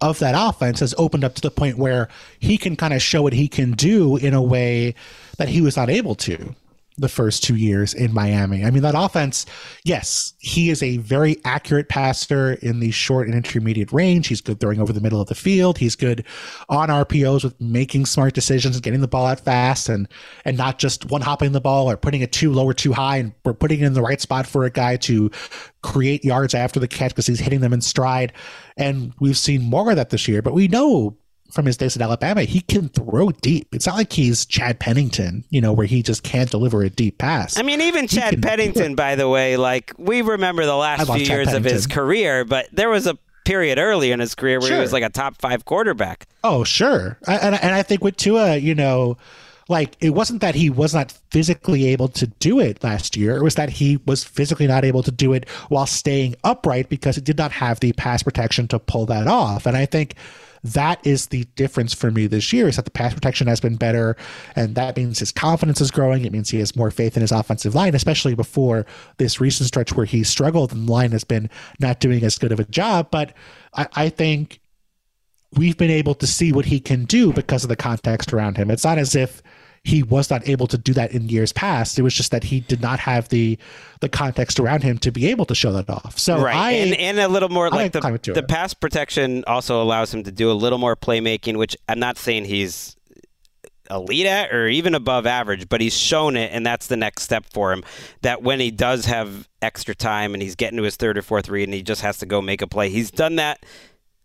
of 0.00 0.18
that 0.18 0.34
offense 0.36 0.80
has 0.80 0.94
opened 0.98 1.24
up 1.24 1.34
to 1.34 1.42
the 1.42 1.50
point 1.50 1.78
where 1.78 2.08
he 2.38 2.56
can 2.56 2.74
kind 2.74 2.94
of 2.94 3.02
show 3.02 3.22
what 3.22 3.32
he 3.32 3.48
can 3.48 3.72
do 3.72 4.16
in 4.16 4.34
a 4.34 4.42
way 4.42 4.94
that 5.38 5.48
he 5.48 5.60
was 5.60 5.76
not 5.76 5.90
able 5.90 6.14
to 6.14 6.54
the 7.02 7.08
first 7.08 7.44
two 7.44 7.56
years 7.56 7.92
in 7.92 8.14
Miami. 8.14 8.64
I 8.64 8.70
mean, 8.70 8.82
that 8.82 8.94
offense, 8.96 9.44
yes, 9.84 10.32
he 10.38 10.70
is 10.70 10.82
a 10.82 10.96
very 10.98 11.36
accurate 11.44 11.88
passer 11.88 12.54
in 12.54 12.80
the 12.80 12.90
short 12.90 13.26
and 13.26 13.36
intermediate 13.36 13.92
range. 13.92 14.28
He's 14.28 14.40
good 14.40 14.58
throwing 14.60 14.80
over 14.80 14.92
the 14.92 15.00
middle 15.00 15.20
of 15.20 15.28
the 15.28 15.34
field. 15.34 15.78
He's 15.78 15.94
good 15.94 16.24
on 16.68 16.88
RPOs 16.88 17.44
with 17.44 17.60
making 17.60 18.06
smart 18.06 18.34
decisions, 18.34 18.76
and 18.76 18.82
getting 18.82 19.00
the 19.00 19.08
ball 19.08 19.26
out 19.26 19.40
fast 19.40 19.88
and 19.88 20.08
and 20.44 20.56
not 20.56 20.78
just 20.78 21.10
one 21.10 21.20
hopping 21.20 21.52
the 21.52 21.60
ball 21.60 21.90
or 21.90 21.96
putting 21.96 22.22
it 22.22 22.32
too 22.32 22.52
low 22.52 22.64
or 22.64 22.74
too 22.74 22.92
high 22.92 23.18
and 23.18 23.32
we're 23.44 23.52
putting 23.52 23.80
it 23.80 23.86
in 23.86 23.92
the 23.92 24.02
right 24.02 24.20
spot 24.20 24.46
for 24.46 24.64
a 24.64 24.70
guy 24.70 24.96
to 24.96 25.30
create 25.82 26.24
yards 26.24 26.54
after 26.54 26.80
the 26.80 26.88
catch 26.88 27.10
because 27.10 27.26
he's 27.26 27.40
hitting 27.40 27.60
them 27.60 27.72
in 27.72 27.80
stride. 27.80 28.32
And 28.76 29.12
we've 29.20 29.36
seen 29.36 29.62
more 29.62 29.90
of 29.90 29.96
that 29.96 30.10
this 30.10 30.28
year, 30.28 30.42
but 30.42 30.54
we 30.54 30.68
know 30.68 31.16
from 31.52 31.66
his 31.66 31.76
days 31.76 31.94
at 31.96 32.02
Alabama, 32.02 32.42
he 32.42 32.60
can 32.62 32.88
throw 32.88 33.30
deep. 33.30 33.68
It's 33.74 33.86
not 33.86 33.96
like 33.96 34.12
he's 34.12 34.46
Chad 34.46 34.80
Pennington, 34.80 35.44
you 35.50 35.60
know, 35.60 35.72
where 35.72 35.86
he 35.86 36.02
just 36.02 36.22
can't 36.22 36.50
deliver 36.50 36.82
a 36.82 36.90
deep 36.90 37.18
pass. 37.18 37.58
I 37.58 37.62
mean, 37.62 37.80
even 37.82 38.08
Chad 38.08 38.42
Pennington, 38.42 38.94
by 38.94 39.14
the 39.14 39.28
way, 39.28 39.56
like 39.56 39.92
we 39.98 40.22
remember 40.22 40.64
the 40.64 40.74
last 40.74 41.06
few 41.06 41.18
Chad 41.24 41.28
years 41.28 41.46
Pennington. 41.48 41.66
of 41.66 41.72
his 41.72 41.86
career, 41.86 42.44
but 42.44 42.68
there 42.72 42.88
was 42.88 43.06
a 43.06 43.18
period 43.44 43.78
early 43.78 44.12
in 44.12 44.20
his 44.20 44.34
career 44.34 44.60
where 44.60 44.68
sure. 44.68 44.76
he 44.76 44.80
was 44.80 44.92
like 44.92 45.02
a 45.02 45.10
top 45.10 45.36
five 45.40 45.64
quarterback. 45.64 46.26
Oh, 46.42 46.64
sure. 46.64 47.18
I, 47.26 47.36
and, 47.36 47.54
and 47.54 47.74
I 47.74 47.82
think 47.82 48.02
with 48.02 48.16
Tua, 48.16 48.56
you 48.56 48.74
know, 48.74 49.18
like 49.68 49.96
it 50.00 50.10
wasn't 50.10 50.40
that 50.40 50.54
he 50.54 50.70
was 50.70 50.94
not 50.94 51.12
physically 51.30 51.86
able 51.88 52.08
to 52.08 52.26
do 52.26 52.60
it 52.60 52.82
last 52.82 53.16
year. 53.16 53.36
It 53.36 53.42
was 53.42 53.54
that 53.56 53.70
he 53.70 53.98
was 54.06 54.24
physically 54.24 54.66
not 54.66 54.84
able 54.84 55.02
to 55.02 55.10
do 55.10 55.32
it 55.32 55.48
while 55.68 55.86
staying 55.86 56.36
upright 56.44 56.88
because 56.88 57.16
he 57.16 57.22
did 57.22 57.38
not 57.38 57.52
have 57.52 57.80
the 57.80 57.92
pass 57.92 58.22
protection 58.22 58.68
to 58.68 58.78
pull 58.78 59.06
that 59.06 59.26
off. 59.26 59.66
And 59.66 59.76
I 59.76 59.86
think 59.86 60.14
that 60.64 61.04
is 61.04 61.26
the 61.26 61.44
difference 61.56 61.92
for 61.92 62.10
me 62.10 62.26
this 62.26 62.52
year 62.52 62.68
is 62.68 62.76
that 62.76 62.84
the 62.84 62.90
pass 62.90 63.14
protection 63.14 63.48
has 63.48 63.60
been 63.60 63.76
better. 63.76 64.16
And 64.54 64.74
that 64.76 64.96
means 64.96 65.18
his 65.18 65.32
confidence 65.32 65.80
is 65.80 65.90
growing. 65.90 66.24
It 66.24 66.32
means 66.32 66.50
he 66.50 66.60
has 66.60 66.76
more 66.76 66.90
faith 66.90 67.16
in 67.16 67.20
his 67.20 67.32
offensive 67.32 67.74
line, 67.74 67.94
especially 67.94 68.34
before 68.34 68.86
this 69.18 69.40
recent 69.40 69.66
stretch 69.66 69.94
where 69.94 70.06
he 70.06 70.22
struggled 70.22 70.72
and 70.72 70.86
the 70.86 70.92
line 70.92 71.12
has 71.12 71.24
been 71.24 71.50
not 71.80 72.00
doing 72.00 72.22
as 72.22 72.38
good 72.38 72.52
of 72.52 72.60
a 72.60 72.64
job. 72.64 73.08
But 73.10 73.34
I, 73.74 73.88
I 73.94 74.08
think 74.08 74.60
we've 75.54 75.76
been 75.76 75.90
able 75.90 76.14
to 76.14 76.26
see 76.26 76.52
what 76.52 76.66
he 76.66 76.80
can 76.80 77.04
do 77.04 77.32
because 77.32 77.64
of 77.64 77.68
the 77.68 77.76
context 77.76 78.32
around 78.32 78.56
him. 78.56 78.70
It's 78.70 78.84
not 78.84 78.98
as 78.98 79.16
if 79.16 79.42
he 79.84 80.02
was 80.02 80.30
not 80.30 80.48
able 80.48 80.66
to 80.68 80.78
do 80.78 80.92
that 80.92 81.12
in 81.12 81.28
years 81.28 81.52
past. 81.52 81.98
It 81.98 82.02
was 82.02 82.14
just 82.14 82.30
that 82.30 82.44
he 82.44 82.60
did 82.60 82.80
not 82.80 83.00
have 83.00 83.28
the 83.30 83.58
the 84.00 84.08
context 84.08 84.60
around 84.60 84.82
him 84.82 84.98
to 84.98 85.10
be 85.10 85.26
able 85.26 85.44
to 85.46 85.54
show 85.54 85.72
that 85.72 85.90
off. 85.90 86.18
So 86.18 86.40
right, 86.40 86.54
I, 86.54 86.70
and, 86.72 86.94
and 86.94 87.18
a 87.18 87.28
little 87.28 87.48
more 87.48 87.68
like 87.68 87.92
the 87.92 88.32
the 88.34 88.44
pass 88.44 88.74
protection 88.74 89.42
also 89.46 89.82
allows 89.82 90.14
him 90.14 90.22
to 90.24 90.32
do 90.32 90.50
a 90.50 90.54
little 90.54 90.78
more 90.78 90.94
playmaking, 90.94 91.56
which 91.56 91.76
I'm 91.88 91.98
not 91.98 92.16
saying 92.16 92.44
he's 92.44 92.96
elite 93.90 94.26
at 94.26 94.54
or 94.54 94.68
even 94.68 94.94
above 94.94 95.26
average, 95.26 95.68
but 95.68 95.80
he's 95.80 95.96
shown 95.96 96.36
it, 96.36 96.52
and 96.52 96.64
that's 96.64 96.86
the 96.86 96.96
next 96.96 97.24
step 97.24 97.44
for 97.52 97.72
him. 97.72 97.82
That 98.22 98.42
when 98.42 98.60
he 98.60 98.70
does 98.70 99.06
have 99.06 99.48
extra 99.60 99.96
time 99.96 100.32
and 100.32 100.42
he's 100.42 100.54
getting 100.54 100.76
to 100.76 100.84
his 100.84 100.94
third 100.94 101.18
or 101.18 101.22
fourth 101.22 101.48
read 101.48 101.64
and 101.64 101.74
he 101.74 101.82
just 101.82 102.02
has 102.02 102.18
to 102.18 102.26
go 102.26 102.40
make 102.40 102.62
a 102.62 102.68
play, 102.68 102.88
he's 102.88 103.10
done 103.10 103.36
that 103.36 103.66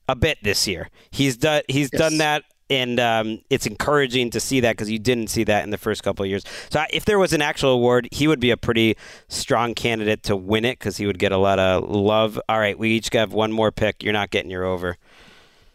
a 0.08 0.16
bit 0.16 0.38
this 0.44 0.68
year. 0.68 0.90
He's 1.10 1.36
done 1.36 1.64
he's 1.68 1.90
yes. 1.92 2.00
done 2.00 2.20
that 2.20 2.44
and 2.70 3.00
um, 3.00 3.42
it's 3.50 3.66
encouraging 3.66 4.30
to 4.32 4.40
see 4.40 4.60
that 4.60 4.74
because 4.74 4.90
you 4.90 5.00
didn't 5.00 5.28
see 5.28 5.44
that 5.46 5.64
in 5.64 5.70
the 5.70 5.78
first 5.78 6.04
couple 6.04 6.24
of 6.24 6.30
years. 6.30 6.44
So 6.70 6.84
if 6.92 7.06
there 7.06 7.20
was 7.20 7.34
an 7.34 7.42
actual 7.42 7.72
award, 7.72 8.08
he 8.12 8.28
would 8.28 8.40
be 8.40 8.52
a 8.52 8.58
pretty 8.58 8.98
strong 9.28 9.74
candidate 9.74 10.24
to 10.24 10.36
win 10.36 10.66
it 10.66 10.80
because 10.80 10.98
he 10.98 11.06
would 11.06 11.20
get 11.20 11.32
a 11.32 11.38
lot 11.38 11.60
of 11.60 11.90
love. 11.90 12.40
All 12.50 12.60
right, 12.60 12.78
we 12.78 12.92
each 12.92 13.10
have 13.14 13.34
one 13.34 13.52
more 13.52 13.72
pick. 13.72 14.04
You're 14.04 14.14
not 14.14 14.32
getting 14.32 14.52
your 14.52 14.66
over. 14.66 14.98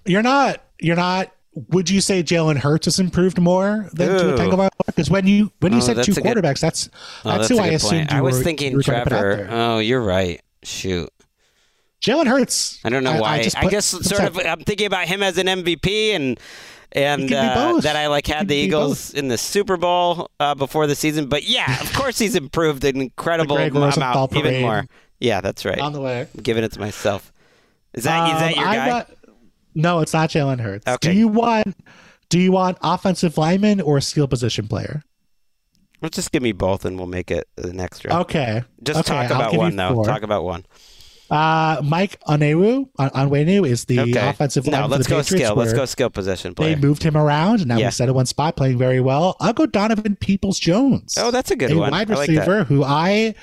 You're 0.04 0.22
not. 0.22 0.62
You're 0.80 0.96
not. 0.96 1.32
Would 1.68 1.90
you 1.90 2.00
say 2.00 2.22
Jalen 2.22 2.56
Hurts 2.56 2.86
has 2.86 2.98
improved 2.98 3.38
more 3.38 3.90
than 3.92 4.18
Tua 4.18 4.38
Tagovailoa? 4.38 4.70
Because 4.86 5.10
when 5.10 5.26
you 5.26 5.52
when 5.60 5.72
you 5.72 5.78
oh, 5.78 5.82
said 5.82 6.02
two 6.02 6.12
quarterbacks, 6.12 6.32
good, 6.32 6.44
that's 6.44 6.60
that's, 6.60 6.90
oh, 7.24 7.30
that's 7.30 7.48
who 7.48 7.58
I 7.58 7.66
assumed. 7.68 8.10
I 8.10 8.22
was 8.22 8.38
were, 8.38 8.44
thinking 8.44 8.80
Trevor. 8.80 9.48
Oh, 9.50 9.78
you're 9.78 10.02
right. 10.02 10.40
Shoot. 10.62 11.10
Jalen 12.02 12.26
Hurts. 12.26 12.80
I 12.84 12.88
don't 12.88 13.04
know 13.04 13.20
why. 13.20 13.36
I, 13.36 13.50
I, 13.56 13.66
I 13.66 13.68
guess 13.68 13.86
sort 13.86 14.22
of. 14.22 14.38
I'm 14.38 14.60
thinking 14.60 14.86
about 14.86 15.06
him 15.06 15.22
as 15.22 15.38
an 15.38 15.46
MVP 15.46 16.16
and 16.16 16.40
and 16.92 17.32
uh, 17.32 17.78
that 17.80 17.96
I 17.96 18.08
like 18.08 18.26
had 18.26 18.48
the 18.48 18.54
Eagles 18.54 19.12
in 19.12 19.28
the 19.28 19.38
Super 19.38 19.76
Bowl 19.76 20.30
uh, 20.40 20.54
before 20.54 20.86
the 20.86 20.94
season. 20.94 21.28
But 21.28 21.44
yeah, 21.44 21.80
of 21.80 21.92
course 21.94 22.18
he's 22.18 22.36
improved 22.36 22.84
an 22.84 23.00
incredible 23.00 23.56
amount, 23.56 24.36
even 24.36 24.62
more. 24.62 24.86
Yeah, 25.20 25.40
that's 25.40 25.64
right. 25.64 25.78
On 25.78 25.92
the 25.92 26.00
way, 26.00 26.28
I'm 26.34 26.42
giving 26.42 26.64
it 26.64 26.72
to 26.72 26.80
myself. 26.80 27.32
Is 27.94 28.04
that 28.04 28.28
um, 28.28 28.34
is 28.34 28.40
that 28.40 28.56
your 28.56 28.64
guy? 28.64 28.88
Got, 28.88 29.10
no, 29.74 30.00
it's 30.00 30.12
not 30.12 30.30
Jalen 30.30 30.60
Hurts. 30.60 30.86
Okay. 30.86 31.12
Do 31.12 31.18
you 31.18 31.28
want 31.28 31.76
do 32.28 32.38
you 32.38 32.52
want 32.52 32.78
offensive 32.82 33.38
lineman 33.38 33.80
or 33.80 33.98
a 33.98 34.02
skill 34.02 34.26
position 34.26 34.66
player? 34.68 35.02
Let's 36.00 36.16
just 36.16 36.32
give 36.32 36.42
me 36.42 36.52
both, 36.52 36.84
and 36.84 36.98
we'll 36.98 37.06
make 37.06 37.30
it 37.30 37.46
an 37.58 37.78
extra. 37.78 38.12
Okay. 38.22 38.64
Just 38.82 39.00
okay, 39.00 39.28
talk 39.28 39.30
about 39.30 39.54
one 39.54 39.76
though. 39.76 40.02
Talk 40.02 40.22
about 40.22 40.42
one. 40.42 40.66
Uh, 41.32 41.80
Mike 41.82 42.20
Onwenu, 42.24 42.90
Onwenu 42.98 43.66
is 43.66 43.86
the 43.86 44.00
okay. 44.00 44.28
offensive 44.28 44.66
line. 44.66 44.82
No, 44.82 44.86
let's 44.86 45.06
go 45.06 45.22
Patriots 45.22 45.46
skill. 45.46 45.56
Let's 45.56 45.72
go 45.72 45.86
skill 45.86 46.10
position 46.10 46.54
player. 46.54 46.74
They 46.74 46.80
moved 46.80 47.02
him 47.02 47.16
around, 47.16 47.66
now 47.66 47.78
yeah. 47.78 47.86
he's 47.86 47.96
set 47.96 48.10
at 48.10 48.14
one 48.14 48.26
spot, 48.26 48.54
playing 48.54 48.76
very 48.76 49.00
well. 49.00 49.36
I'll 49.40 49.54
go 49.54 49.64
Donovan 49.64 50.16
Peoples 50.16 50.60
Jones. 50.60 51.14
Oh, 51.18 51.30
that's 51.30 51.50
a 51.50 51.56
good 51.56 51.70
a 51.70 51.78
one. 51.78 51.90
wide 51.90 52.10
receiver 52.10 52.58
like 52.58 52.66
who 52.66 52.84
I 52.84 53.34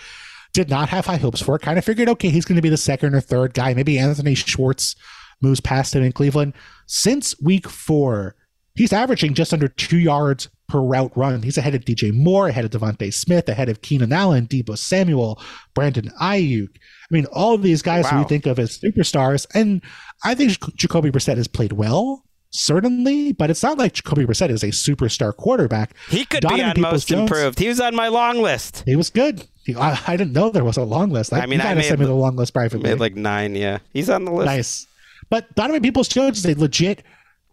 did 0.54 0.70
not 0.70 0.90
have 0.90 1.08
high 1.08 1.18
hopes 1.18 1.42
for. 1.42 1.58
Kind 1.58 1.80
of 1.80 1.86
figured, 1.86 2.10
okay, 2.10 2.30
he's 2.30 2.46
going 2.46 2.58
to 2.58 2.62
be 2.62 2.70
the 2.70 2.78
second 2.78 3.16
or 3.16 3.22
third 3.22 3.56
guy. 3.56 3.74
Maybe 3.74 3.98
Anthony 3.98 4.36
Schwartz 4.36 4.96
moves 5.42 5.60
past 5.60 5.96
him 5.96 6.04
in 6.04 6.12
Cleveland. 6.12 6.54
Since 6.86 7.42
week 7.42 7.68
four, 7.68 8.36
he's 8.76 8.94
averaging 8.94 9.34
just 9.34 9.52
under 9.52 9.68
two 9.68 9.98
yards 9.98 10.48
per 10.70 10.80
route 10.80 11.12
run. 11.16 11.42
He's 11.42 11.58
ahead 11.58 11.76
of 11.76 11.84
DJ 11.84 12.14
Moore, 12.14 12.48
ahead 12.48 12.66
of 12.66 12.72
DeVonta 12.72 13.14
Smith, 13.14 13.50
ahead 13.50 13.70
of 13.70 13.82
Keenan 13.82 14.14
Allen, 14.14 14.48
Deebo 14.48 14.78
Samuel, 14.78 15.42
Brandon 15.74 16.12
Aiyuk. 16.22 16.70
I 16.70 17.10
mean, 17.10 17.26
all 17.34 17.56
of 17.56 17.64
these 17.64 17.82
guys 17.82 18.06
wow. 18.06 18.20
we 18.20 18.28
think 18.28 18.46
of 18.46 18.60
as 18.60 18.78
superstars. 18.78 19.46
And 19.54 19.82
I 20.24 20.36
think 20.36 20.58
Jacoby 20.76 21.12
Brissett 21.12 21.38
has 21.38 21.48
played 21.48 21.74
well 21.74 22.24
certainly, 22.52 23.32
but 23.32 23.50
it's 23.50 23.64
not 23.64 23.78
like 23.78 23.94
Jacoby 23.94 24.26
Brissett 24.26 24.50
is 24.50 24.64
a 24.64 24.70
superstar 24.70 25.36
quarterback. 25.36 25.96
He 26.10 26.26
could 26.26 26.42
Donovan 26.42 26.74
be 26.74 26.84
on 26.84 26.92
most 26.92 27.12
improved. 27.12 27.60
He 27.60 27.68
was 27.68 27.80
on 27.80 27.96
my 27.96 28.08
long 28.08 28.42
list. 28.42 28.84
He 28.86 28.96
was 28.96 29.10
good. 29.10 29.48
He, 29.66 29.76
I, 29.76 30.00
I, 30.08 30.18
didn't 30.18 30.34
know 30.34 30.50
there 30.50 30.64
was 30.64 30.78
a 30.78 30.84
long 30.84 31.12
list. 31.12 31.32
I, 31.32 31.42
I 31.42 31.46
mean, 31.46 31.62
I 31.62 31.74
made, 31.74 31.86
send 31.86 32.00
me 32.00 32.06
the 32.06 32.14
long 32.14 32.36
list 32.36 32.54
privately. 32.54 32.90
Made 32.90 33.00
like 33.00 33.16
nine. 33.16 33.56
Yeah, 33.56 33.80
he's 33.94 34.10
on 34.10 34.26
the 34.26 34.32
list. 34.32 34.46
Nice, 34.46 34.88
but 35.30 35.54
Donovan 35.56 35.82
Peoples 35.82 36.08
Jones 36.08 36.40
is 36.40 36.46
a 36.46 36.60
legit 36.60 37.04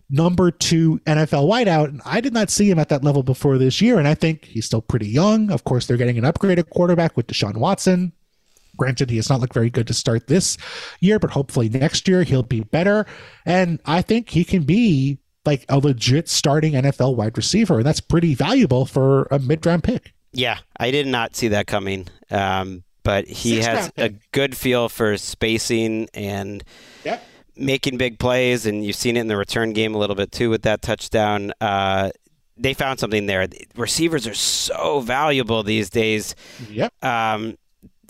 number 0.09 0.50
two 0.50 1.00
NFL 1.07 1.48
wideout, 1.48 1.88
and 1.88 2.00
I 2.04 2.20
did 2.20 2.32
not 2.32 2.50
see 2.50 2.70
him 2.70 2.78
at 2.78 2.88
that 2.88 3.04
level 3.04 3.22
before 3.22 3.59
this 3.59 3.80
year. 3.80 3.98
And 3.98 4.07
I 4.07 4.14
think 4.14 4.44
he's 4.44 4.66
still 4.66 4.82
pretty 4.82 5.09
young. 5.09 5.50
Of 5.50 5.64
course, 5.64 5.86
they're 5.86 5.96
getting 5.96 6.18
an 6.18 6.24
upgraded 6.24 6.70
quarterback 6.70 7.16
with 7.16 7.26
Deshaun 7.26 7.57
Watson. 7.57 8.12
Granted, 8.76 9.11
he 9.11 9.16
has 9.16 9.30
not 9.30 9.40
looked 9.40 9.54
very 9.54 9.70
good 9.70 9.86
to 9.86 9.94
start 9.94 10.26
this 10.26 10.59
year, 11.00 11.18
but 11.18 11.30
hopefully 11.30 11.68
next 11.68 12.07
year 12.07 12.22
he'll 12.24 12.42
be 12.42 12.61
better. 12.61 13.07
And 13.46 13.80
I 13.86 14.02
think 14.02 14.28
he 14.28 14.44
can 14.44 14.64
be 14.64 15.18
like 15.46 15.64
a 15.68 15.78
legit 15.78 16.28
starting 16.28 16.74
NFL 16.74 17.16
wide 17.16 17.36
receiver. 17.36 17.78
And 17.78 17.86
that's 17.86 18.00
pretty 18.00 18.34
valuable 18.34 18.84
for 18.84 19.28
a 19.30 19.38
mid 19.38 19.64
round 19.64 19.82
pick. 19.84 20.12
Yeah, 20.32 20.59
I 20.76 20.90
did 20.90 21.07
not 21.07 21.34
see 21.34 21.48
that 21.48 21.66
coming. 21.66 22.09
Um, 22.30 22.84
but 23.02 23.26
he 23.26 23.62
Six 23.62 23.66
has 23.66 23.92
a 23.96 24.11
good 24.32 24.57
feel 24.57 24.88
for 24.88 25.16
spacing 25.16 26.09
and 26.12 26.64
yep. 27.04 27.24
Making 27.57 27.96
big 27.96 28.18
plays. 28.18 28.66
And 28.66 28.84
you've 28.84 28.96
seen 28.96 29.16
it 29.16 29.20
in 29.20 29.28
the 29.28 29.36
return 29.36 29.72
game 29.72 29.94
a 29.94 29.98
little 29.98 30.16
bit 30.16 30.32
too 30.32 30.50
with 30.50 30.62
that 30.62 30.82
touchdown. 30.82 31.52
Uh, 31.61 32.11
they 32.57 32.74
found 32.74 32.98
something 33.00 33.26
there. 33.26 33.46
Receivers 33.76 34.26
are 34.26 34.34
so 34.34 35.00
valuable 35.00 35.62
these 35.62 35.90
days. 35.90 36.34
Yep. 36.70 36.92
Um, 37.04 37.59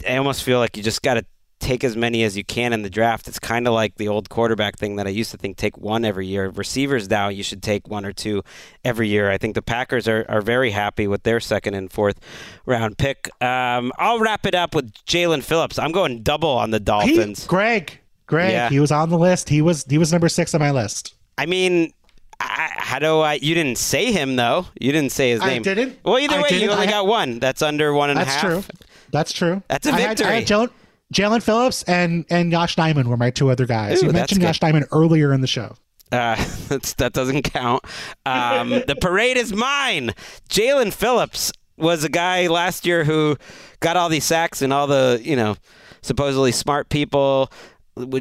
I 0.08 0.16
almost 0.16 0.42
feel 0.42 0.58
like 0.58 0.76
you 0.76 0.82
just 0.82 1.02
got 1.02 1.14
to 1.14 1.24
take 1.58 1.82
as 1.82 1.96
many 1.96 2.22
as 2.22 2.36
you 2.36 2.44
can 2.44 2.72
in 2.72 2.82
the 2.82 2.90
draft. 2.90 3.28
It's 3.28 3.38
kind 3.38 3.66
of 3.66 3.74
like 3.74 3.96
the 3.96 4.08
old 4.08 4.28
quarterback 4.28 4.76
thing 4.76 4.96
that 4.96 5.06
I 5.06 5.10
used 5.10 5.30
to 5.30 5.36
think 5.36 5.56
take 5.56 5.78
one 5.78 6.04
every 6.04 6.26
year. 6.26 6.50
Receivers 6.50 7.08
now, 7.08 7.28
you 7.28 7.42
should 7.42 7.62
take 7.62 7.88
one 7.88 8.04
or 8.04 8.12
two 8.12 8.42
every 8.84 9.08
year. 9.08 9.30
I 9.30 9.38
think 9.38 9.54
the 9.54 9.62
Packers 9.62 10.06
are, 10.06 10.24
are 10.28 10.42
very 10.42 10.70
happy 10.70 11.06
with 11.06 11.22
their 11.22 11.40
second 11.40 11.74
and 11.74 11.90
fourth 11.90 12.20
round 12.66 12.98
pick. 12.98 13.30
Um, 13.42 13.90
I'll 13.98 14.20
wrap 14.20 14.46
it 14.46 14.54
up 14.54 14.74
with 14.74 14.92
Jaelan 15.06 15.42
Phillips. 15.42 15.78
I'm 15.78 15.92
going 15.92 16.22
double 16.22 16.50
on 16.50 16.70
the 16.70 16.80
Dolphins. 16.80 17.42
He, 17.42 17.48
Greg, 17.48 18.00
Greg, 18.26 18.52
yeah. 18.52 18.68
he 18.68 18.80
was 18.80 18.90
on 18.90 19.08
the 19.08 19.18
list. 19.18 19.48
He 19.48 19.62
was 19.62 19.84
he 19.84 19.98
was 19.98 20.12
number 20.12 20.28
six 20.28 20.54
on 20.54 20.60
my 20.60 20.70
list. 20.70 21.14
I 21.38 21.46
mean, 21.46 21.92
I, 22.40 22.72
how 22.76 22.98
do 22.98 23.20
I? 23.20 23.34
You 23.34 23.54
didn't 23.54 23.78
say 23.78 24.12
him 24.12 24.36
though. 24.36 24.66
You 24.80 24.92
didn't 24.92 25.12
say 25.12 25.30
his 25.30 25.40
name. 25.40 25.60
I 25.60 25.62
didn't. 25.62 25.98
Well, 26.04 26.18
either 26.18 26.36
I 26.36 26.42
way, 26.42 26.60
you 26.60 26.70
only 26.70 26.86
got 26.86 27.06
one. 27.06 27.38
That's 27.38 27.62
under 27.62 27.92
one 27.92 28.10
and 28.10 28.18
a 28.18 28.24
half. 28.24 28.42
That's 28.42 28.68
true. 28.68 28.76
That's 29.12 29.32
true. 29.32 29.62
That's 29.68 29.86
a 29.86 29.92
victory. 29.92 30.26
I 30.26 30.40
had, 30.40 30.48
had 30.48 30.70
Jaelan 31.12 31.42
Phillips 31.42 31.82
and 31.84 32.24
and 32.30 32.50
Yosh 32.50 32.76
Nijman 32.76 33.06
were 33.06 33.16
my 33.16 33.30
two 33.30 33.50
other 33.50 33.66
guys. 33.66 34.02
Ooh, 34.02 34.06
you 34.06 34.12
mentioned 34.12 34.40
Josh 34.40 34.60
Diamond 34.60 34.86
earlier 34.92 35.32
in 35.32 35.40
the 35.40 35.46
show. 35.46 35.76
Uh, 36.12 36.36
that 36.98 37.10
doesn't 37.12 37.42
count. 37.42 37.84
Um, 38.24 38.70
the 38.70 38.96
parade 39.00 39.36
is 39.36 39.52
mine. 39.52 40.12
Jaelan 40.48 40.92
Phillips 40.92 41.52
was 41.76 42.04
a 42.04 42.08
guy 42.08 42.46
last 42.46 42.86
year 42.86 43.04
who 43.04 43.36
got 43.80 43.96
all 43.96 44.08
these 44.08 44.24
sacks 44.24 44.62
and 44.62 44.72
all 44.72 44.86
the 44.86 45.20
you 45.22 45.36
know 45.36 45.56
supposedly 46.02 46.52
smart 46.52 46.88
people 46.88 47.50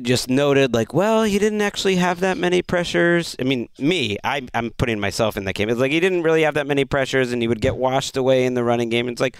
just 0.01 0.29
noted 0.29 0.73
like, 0.73 0.93
well, 0.93 1.23
he 1.23 1.37
didn't 1.37 1.61
actually 1.61 1.97
have 1.97 2.21
that 2.21 2.37
many 2.37 2.61
pressures. 2.61 3.35
I 3.39 3.43
mean, 3.43 3.67
me, 3.77 4.17
I, 4.23 4.47
I'm 4.53 4.71
putting 4.71 4.99
myself 4.99 5.35
in 5.35 5.43
that 5.45 5.55
game. 5.55 5.69
It's 5.69 5.79
like 5.79 5.91
he 5.91 5.99
didn't 5.99 6.23
really 6.23 6.43
have 6.43 6.53
that 6.53 6.67
many 6.67 6.85
pressures, 6.85 7.31
and 7.31 7.41
he 7.41 7.47
would 7.47 7.61
get 7.61 7.75
washed 7.75 8.15
away 8.15 8.45
in 8.45 8.53
the 8.53 8.63
running 8.63 8.89
game. 8.89 9.09
It's 9.09 9.19
like, 9.19 9.35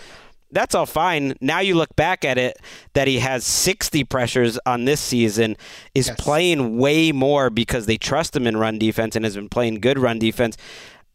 that's 0.51 0.75
all 0.75 0.85
fine. 0.85 1.35
Now 1.41 1.59
you 1.59 1.75
look 1.75 1.95
back 1.95 2.25
at 2.25 2.37
it 2.37 2.57
that 2.93 3.07
he 3.07 3.19
has 3.19 3.45
60 3.45 4.03
pressures 4.05 4.59
on 4.65 4.85
this 4.85 4.99
season, 4.99 5.55
is 5.93 6.07
yes. 6.07 6.19
playing 6.19 6.77
way 6.77 7.11
more 7.11 7.49
because 7.49 7.85
they 7.85 7.97
trust 7.97 8.35
him 8.35 8.45
in 8.45 8.57
run 8.57 8.77
defense 8.77 9.15
and 9.15 9.23
has 9.23 9.35
been 9.35 9.49
playing 9.49 9.75
good 9.75 9.97
run 9.97 10.19
defense, 10.19 10.57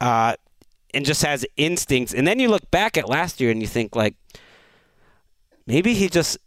uh, 0.00 0.34
and 0.94 1.04
just 1.04 1.22
has 1.22 1.44
instincts. 1.56 2.14
And 2.14 2.26
then 2.26 2.38
you 2.38 2.48
look 2.48 2.70
back 2.70 2.96
at 2.96 3.08
last 3.08 3.40
year 3.40 3.50
and 3.50 3.60
you 3.60 3.68
think 3.68 3.94
like 3.94 4.14
maybe 5.66 5.94
he 5.94 6.08
just 6.08 6.38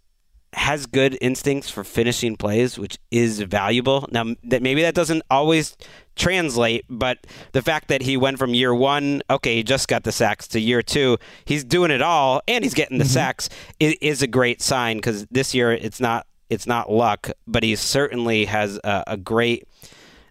has 0.56 0.86
good 0.86 1.18
instincts 1.22 1.70
for 1.70 1.84
finishing 1.84 2.36
plays, 2.36 2.78
which 2.78 2.98
is 3.12 3.42
valuable. 3.42 4.08
Now 4.12 4.36
that 4.44 4.62
maybe 4.62 4.82
that 4.82 4.96
doesn't 4.96 5.24
always 5.30 5.76
translate, 6.16 6.86
but 6.90 7.26
the 7.54 7.62
fact 7.62 7.88
that 7.88 8.02
he 8.02 8.18
went 8.18 8.40
from 8.40 8.54
year 8.54 8.74
one, 8.74 9.22
okay, 9.30 9.56
he 9.56 9.64
just 9.64 9.88
got 9.88 10.04
the 10.04 10.12
sacks, 10.12 10.48
to 10.50 10.60
year 10.60 10.82
two, 10.82 11.18
he's 11.46 11.64
doing 11.64 11.92
it 11.92 12.02
all 12.02 12.42
and 12.48 12.64
he's 12.64 12.74
getting 12.74 12.98
the 12.98 13.04
mm-hmm. 13.04 13.14
sacks 13.14 13.50
is, 13.80 13.96
is, 14.02 14.22
a 14.22 14.28
great 14.28 14.62
sign 14.62 14.98
because 14.98 15.26
this 15.32 15.54
year 15.54 15.72
it's 15.72 16.00
not 16.00 16.28
it's 16.50 16.68
not 16.68 16.92
luck, 16.92 17.32
but 17.48 17.64
he 17.64 17.76
certainly 17.76 18.46
has 18.46 18.80
a, 18.84 19.04
a, 19.08 19.18
great 19.18 19.68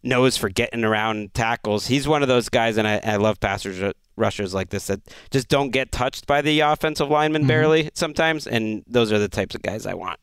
nose 0.02 0.36
for 0.36 0.48
getting 0.48 0.84
around 0.84 1.34
tackles. 1.34 1.86
He's 1.86 2.08
one 2.08 2.22
of 2.22 2.28
those 2.28 2.48
guys, 2.48 2.76
and 2.76 2.86
I, 2.86 3.00
I 3.04 3.16
love 3.16 3.40
passers 3.40 3.92
rushers 4.16 4.52
like 4.52 4.70
this 4.70 4.88
that 4.88 5.00
just 5.30 5.48
don't 5.48 5.70
get 5.70 5.90
touched 5.90 6.26
by 6.26 6.42
the 6.42 6.60
offensive 6.60 7.08
lineman 7.08 7.42
mm-hmm. 7.42 7.48
barely 7.48 7.90
sometimes, 7.94 8.46
and 8.46 8.84
those 8.86 9.12
are 9.12 9.18
the 9.18 9.28
types 9.28 9.54
of 9.54 9.62
guys 9.62 9.86
I 9.86 9.94
want. 9.94 10.20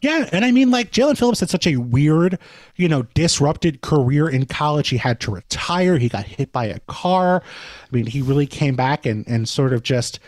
Yeah, 0.00 0.28
and 0.32 0.44
I 0.44 0.50
mean, 0.50 0.70
like 0.70 0.92
Jaelan 0.92 1.16
Phillips 1.16 1.40
had 1.40 1.48
such 1.48 1.66
a 1.66 1.76
weird, 1.76 2.38
you 2.76 2.88
know, 2.88 3.04
disrupted 3.14 3.80
career 3.80 4.28
in 4.28 4.44
college. 4.44 4.90
He 4.90 4.98
had 4.98 5.18
to 5.20 5.30
retire. 5.30 5.96
He 5.96 6.10
got 6.10 6.26
hit 6.26 6.52
by 6.52 6.66
a 6.66 6.78
car. 6.80 7.42
I 7.82 7.96
mean, 7.96 8.04
he 8.04 8.20
really 8.20 8.46
came 8.46 8.76
back 8.76 9.06
and 9.06 9.26
and 9.26 9.48
sort 9.48 9.72
of 9.72 9.82
just, 9.82 10.20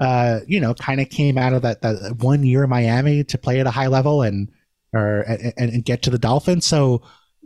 uh, 0.00 0.40
you 0.48 0.58
know, 0.58 0.74
kind 0.74 1.00
of 1.00 1.10
came 1.10 1.38
out 1.38 1.52
of 1.52 1.62
that 1.62 1.80
that 1.82 2.16
one 2.18 2.42
year 2.42 2.64
in 2.64 2.70
Miami 2.70 3.22
to 3.22 3.38
play 3.38 3.60
at 3.60 3.68
a 3.68 3.70
high 3.70 3.86
level 3.86 4.22
and 4.22 4.50
or 4.92 5.20
and, 5.20 5.52
and 5.56 5.84
get 5.84 6.02
to 6.02 6.10
the 6.10 6.18
Dolphins. 6.18 6.66
So 6.66 7.02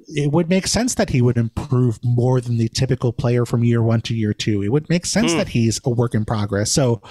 it 0.08 0.32
would 0.32 0.48
make 0.48 0.66
sense 0.66 0.94
that 0.96 1.10
he 1.10 1.22
would 1.22 1.36
improve 1.36 1.98
more 2.02 2.40
than 2.40 2.58
the 2.58 2.68
typical 2.68 3.12
player 3.12 3.44
from 3.44 3.64
year 3.64 3.82
one 3.82 4.00
to 4.02 4.14
year 4.14 4.32
two. 4.32 4.62
It 4.62 4.70
would 4.70 4.88
make 4.88 5.06
sense 5.06 5.32
mm. 5.32 5.38
that 5.38 5.48
he's 5.48 5.80
a 5.84 5.90
work 5.90 6.14
in 6.14 6.24
progress. 6.24 6.70
So 6.70 7.02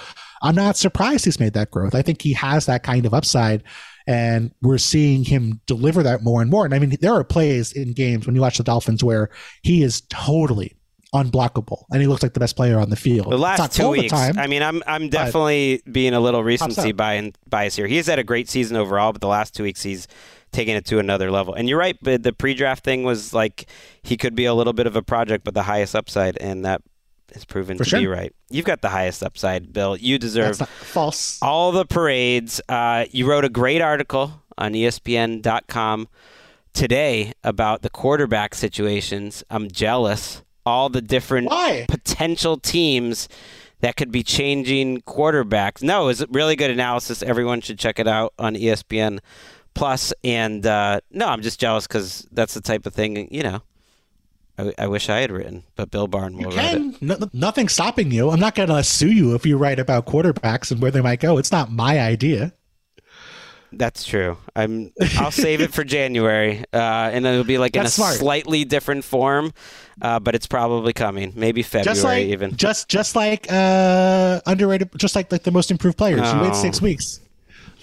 I'm 0.42 0.54
not 0.54 0.76
surprised 0.76 1.24
he's 1.24 1.40
made 1.40 1.54
that 1.54 1.70
growth. 1.70 1.94
I 1.94 2.02
think 2.02 2.22
he 2.22 2.32
has 2.34 2.66
that 2.66 2.82
kind 2.82 3.06
of 3.06 3.14
upside. 3.14 3.62
And 4.06 4.52
we're 4.60 4.78
seeing 4.78 5.24
him 5.24 5.60
deliver 5.66 6.02
that 6.02 6.22
more 6.22 6.42
and 6.42 6.50
more. 6.50 6.66
And 6.66 6.74
I 6.74 6.78
mean, 6.78 6.96
there 7.00 7.14
are 7.14 7.24
plays 7.24 7.72
in 7.72 7.94
games 7.94 8.26
when 8.26 8.34
you 8.34 8.42
watch 8.42 8.58
the 8.58 8.64
Dolphins 8.64 9.02
where 9.02 9.30
he 9.62 9.82
is 9.82 10.02
totally 10.10 10.76
unblockable, 11.14 11.84
and 11.90 12.02
he 12.02 12.08
looks 12.08 12.22
like 12.22 12.34
the 12.34 12.40
best 12.40 12.56
player 12.56 12.78
on 12.78 12.90
the 12.90 12.96
field. 12.96 13.30
The 13.30 13.38
last 13.38 13.72
two 13.72 13.88
weeks, 13.90 14.10
time, 14.12 14.36
I 14.36 14.48
mean, 14.48 14.62
I'm 14.62 14.82
I'm 14.86 15.08
definitely 15.08 15.80
being 15.90 16.12
a 16.12 16.20
little 16.20 16.42
recency 16.42 16.92
bias 16.92 17.76
here. 17.76 17.86
He's 17.86 18.08
had 18.08 18.18
a 18.18 18.24
great 18.24 18.48
season 18.48 18.76
overall, 18.76 19.12
but 19.12 19.20
the 19.20 19.28
last 19.28 19.54
two 19.54 19.62
weeks 19.62 19.82
he's 19.82 20.08
taking 20.54 20.74
it 20.76 20.84
to 20.86 20.98
another 20.98 21.30
level. 21.30 21.52
And 21.52 21.68
you're 21.68 21.78
right, 21.78 21.98
but 22.00 22.22
the 22.22 22.32
pre-draft 22.32 22.84
thing 22.84 23.02
was 23.02 23.34
like 23.34 23.66
he 24.02 24.16
could 24.16 24.34
be 24.34 24.44
a 24.46 24.54
little 24.54 24.72
bit 24.72 24.86
of 24.86 24.96
a 24.96 25.02
project, 25.02 25.44
but 25.44 25.52
the 25.52 25.64
highest 25.64 25.94
upside, 25.94 26.38
and 26.38 26.64
that 26.64 26.80
has 27.34 27.44
proven 27.44 27.76
For 27.76 27.84
to 27.84 27.90
sure. 27.90 28.00
be 28.00 28.06
right. 28.06 28.32
You've 28.48 28.64
got 28.64 28.80
the 28.80 28.90
highest 28.90 29.22
upside, 29.22 29.72
Bill. 29.72 29.96
You 29.96 30.18
deserve 30.18 30.56
false. 30.58 31.38
All 31.42 31.72
the 31.72 31.84
parades. 31.84 32.60
Uh, 32.68 33.06
you 33.10 33.26
wrote 33.26 33.44
a 33.44 33.48
great 33.48 33.80
article 33.80 34.42
on 34.56 34.72
ESPN.com 34.72 36.08
today 36.72 37.32
about 37.42 37.82
the 37.82 37.90
quarterback 37.90 38.54
situations. 38.54 39.42
I'm 39.50 39.70
jealous. 39.70 40.42
All 40.66 40.88
the 40.88 41.02
different 41.02 41.48
Why? 41.48 41.84
potential 41.88 42.56
teams 42.56 43.28
that 43.80 43.96
could 43.96 44.10
be 44.10 44.22
changing 44.22 45.02
quarterbacks. 45.02 45.82
No, 45.82 46.08
it's 46.08 46.24
really 46.30 46.56
good 46.56 46.70
analysis. 46.70 47.22
Everyone 47.22 47.60
should 47.60 47.78
check 47.78 47.98
it 47.98 48.08
out 48.08 48.32
on 48.38 48.54
ESPN 48.54 49.18
Plus. 49.74 50.12
And 50.22 50.64
uh, 50.66 51.00
no, 51.10 51.28
I'm 51.28 51.42
just 51.42 51.60
jealous 51.60 51.86
because 51.86 52.26
that's 52.32 52.54
the 52.54 52.60
type 52.60 52.86
of 52.86 52.94
thing 52.94 53.28
you 53.30 53.42
know 53.42 53.62
I, 54.58 54.74
I, 54.78 54.86
wish 54.86 55.08
I 55.08 55.20
had 55.20 55.32
written, 55.32 55.64
but 55.74 55.90
Bill 55.90 56.06
Barn 56.06 56.36
will 56.36 56.50
write 56.50 56.76
it. 56.76 57.02
No, 57.02 57.18
nothing's 57.32 57.72
stopping 57.72 58.10
you. 58.12 58.30
I'm 58.30 58.38
not 58.38 58.54
going 58.54 58.68
to 58.68 58.84
sue 58.84 59.10
you 59.10 59.34
if 59.34 59.44
you 59.44 59.56
write 59.56 59.78
about 59.78 60.06
quarterbacks 60.06 60.70
and 60.70 60.80
where 60.80 60.90
they 60.90 61.00
might 61.00 61.20
go. 61.20 61.38
It's 61.38 61.50
not 61.50 61.72
my 61.72 61.98
idea. 61.98 62.52
That's 63.72 64.04
true. 64.04 64.36
I'm. 64.54 64.92
I'll 65.18 65.32
save 65.32 65.60
it 65.60 65.74
for 65.74 65.82
January, 65.82 66.60
uh, 66.72 67.10
and 67.12 67.24
then 67.24 67.32
it'll 67.32 67.44
be 67.44 67.58
like 67.58 67.72
That's 67.72 67.98
in 67.98 68.02
a 68.02 68.06
smart. 68.06 68.14
slightly 68.18 68.64
different 68.64 69.02
form, 69.02 69.52
uh, 70.00 70.20
but 70.20 70.36
it's 70.36 70.46
probably 70.46 70.92
coming. 70.92 71.32
Maybe 71.34 71.64
February 71.64 71.94
just 71.94 72.04
like, 72.04 72.26
even. 72.26 72.56
Just 72.56 72.88
just 72.88 73.16
like 73.16 73.50
uh, 73.50 74.40
underrated, 74.46 74.90
just 74.96 75.16
like 75.16 75.32
like 75.32 75.42
the 75.42 75.50
most 75.50 75.72
improved 75.72 75.98
players. 75.98 76.20
Oh. 76.22 76.36
You 76.36 76.42
wait 76.42 76.54
six 76.54 76.80
weeks. 76.80 77.18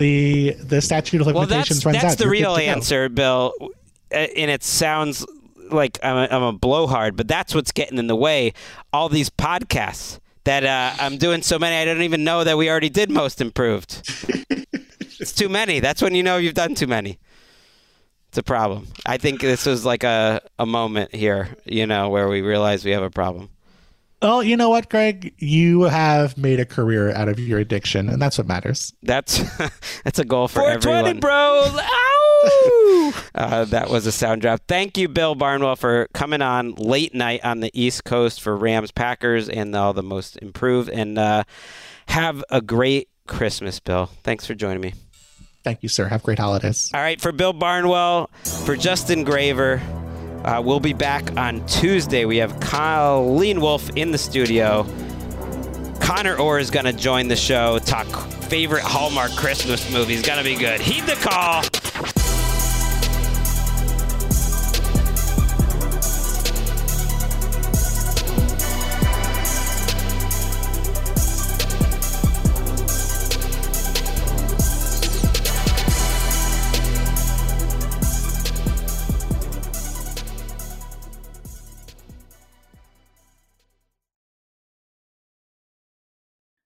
The 0.02 0.54
the 0.54 0.82
statute 0.82 1.22
of 1.22 1.28
limitations 1.28 1.46
well, 1.46 1.58
that's, 1.60 1.86
runs 1.86 1.94
that's 1.94 2.04
out. 2.04 2.08
That's 2.08 2.16
the 2.16 2.24
You're 2.24 2.32
real 2.32 2.56
answer, 2.56 3.08
Bill. 3.08 3.54
And 4.10 4.50
it 4.50 4.64
sounds 4.64 5.24
like 5.70 6.00
I'm 6.02 6.18
a, 6.18 6.36
I'm 6.36 6.42
a 6.42 6.52
blowhard, 6.54 7.16
but 7.16 7.28
that's 7.28 7.54
what's 7.54 7.72
getting 7.72 8.00
in 8.00 8.08
the 8.08 8.16
way. 8.16 8.54
All 8.92 9.10
these 9.10 9.30
podcasts 9.30 10.20
that 10.46 10.66
uh, 10.66 10.96
I'm 11.00 11.18
doing 11.18 11.44
so 11.44 11.60
many, 11.60 11.76
I 11.76 11.86
don't 11.86 12.02
even 12.02 12.24
know 12.24 12.44
that 12.44 12.58
we 12.58 12.68
already 12.68 12.90
did 12.90 13.12
most 13.12 13.42
improved. 13.42 14.02
it's 15.20 15.34
too 15.34 15.50
many. 15.50 15.80
That's 15.80 16.02
when 16.02 16.16
you 16.16 16.24
know 16.24 16.38
you've 16.38 16.56
done 16.56 16.74
too 16.74 16.88
many. 16.88 17.20
It's 18.30 18.40
a 18.40 18.44
problem. 18.44 18.88
I 19.06 19.18
think 19.18 19.40
this 19.40 19.68
was 19.68 19.86
like 19.86 20.04
a, 20.04 20.42
a 20.58 20.66
moment 20.66 21.14
here, 21.14 21.50
you 21.66 21.86
know, 21.86 22.10
where 22.10 22.28
we 22.28 22.42
realize 22.42 22.84
we 22.84 22.92
have 22.92 23.04
a 23.04 23.12
problem. 23.12 23.50
Well, 24.22 24.44
you 24.44 24.56
know 24.56 24.70
what, 24.70 24.90
Greg? 24.90 25.34
You 25.40 25.84
have 25.84 26.38
made 26.38 26.60
a 26.60 26.66
career 26.66 27.12
out 27.12 27.28
of 27.28 27.40
your 27.40 27.58
addiction, 27.60 28.08
and 28.08 28.22
that's 28.22 28.38
what 28.38 28.46
matters. 28.46 28.94
That's 29.02 29.42
that's 30.04 30.20
a 30.20 30.26
goal 30.26 30.48
for 30.48 30.60
420, 30.60 30.98
everyone. 31.00 31.20
bro. 31.20 31.64
Ow! 31.80 33.14
uh, 33.36 33.66
that 33.66 33.90
was 33.90 34.06
a 34.06 34.12
sound 34.12 34.42
drop. 34.42 34.62
Thank 34.68 34.98
you, 34.98 35.08
Bill 35.08 35.34
Barnwell, 35.34 35.76
for 35.76 36.08
coming 36.14 36.42
on 36.42 36.76
late 36.76 37.16
night 37.16 37.44
on 37.44 37.62
the 37.62 37.72
East 37.74 38.04
Coast 38.04 38.42
for 38.42 38.56
Rams 38.56 38.92
Packers 38.92 39.50
and 39.50 39.76
all 39.76 39.94
the 39.94 40.04
most 40.04 40.38
improved. 40.38 40.90
And 40.90 41.18
uh, 41.18 41.44
have 42.08 42.44
a 42.50 42.62
great 42.62 43.10
Christmas, 43.28 43.80
Bill. 43.80 44.08
Thanks 44.24 44.46
for 44.46 44.54
joining 44.54 44.82
me. 44.82 44.94
Thank 45.64 45.84
you, 45.84 45.90
sir. 45.90 46.08
Have 46.08 46.24
great 46.24 46.40
holidays. 46.40 46.90
All 46.94 47.02
right, 47.02 47.22
for 47.22 47.32
Bill 47.32 47.54
Barnwell, 47.54 48.30
for 48.66 48.76
Justin 48.76 49.24
Graver, 49.24 49.80
uh, 50.44 50.62
we'll 50.64 50.80
be 50.80 50.94
back 50.94 51.38
on 51.38 51.66
Tuesday. 51.66 52.26
We 52.26 52.38
have 52.38 52.60
Colleen 52.60 53.62
Wolf 53.62 53.90
in 53.96 54.12
the 54.12 54.18
studio. 54.18 54.86
Connor 56.00 56.36
Orr 56.36 56.60
is 56.60 56.72
going 56.72 56.86
to 56.86 56.94
join 56.94 57.28
the 57.28 57.36
show, 57.36 57.80
talk 57.80 58.08
favorite 58.52 58.84
Hallmark 58.84 59.32
Christmas 59.32 59.90
movies. 59.92 60.22
Going 60.22 60.40
to 60.40 60.44
be 60.44 60.56
good. 60.56 60.82
Heed 60.82 61.04
the 61.04 61.16
call. 61.16 62.21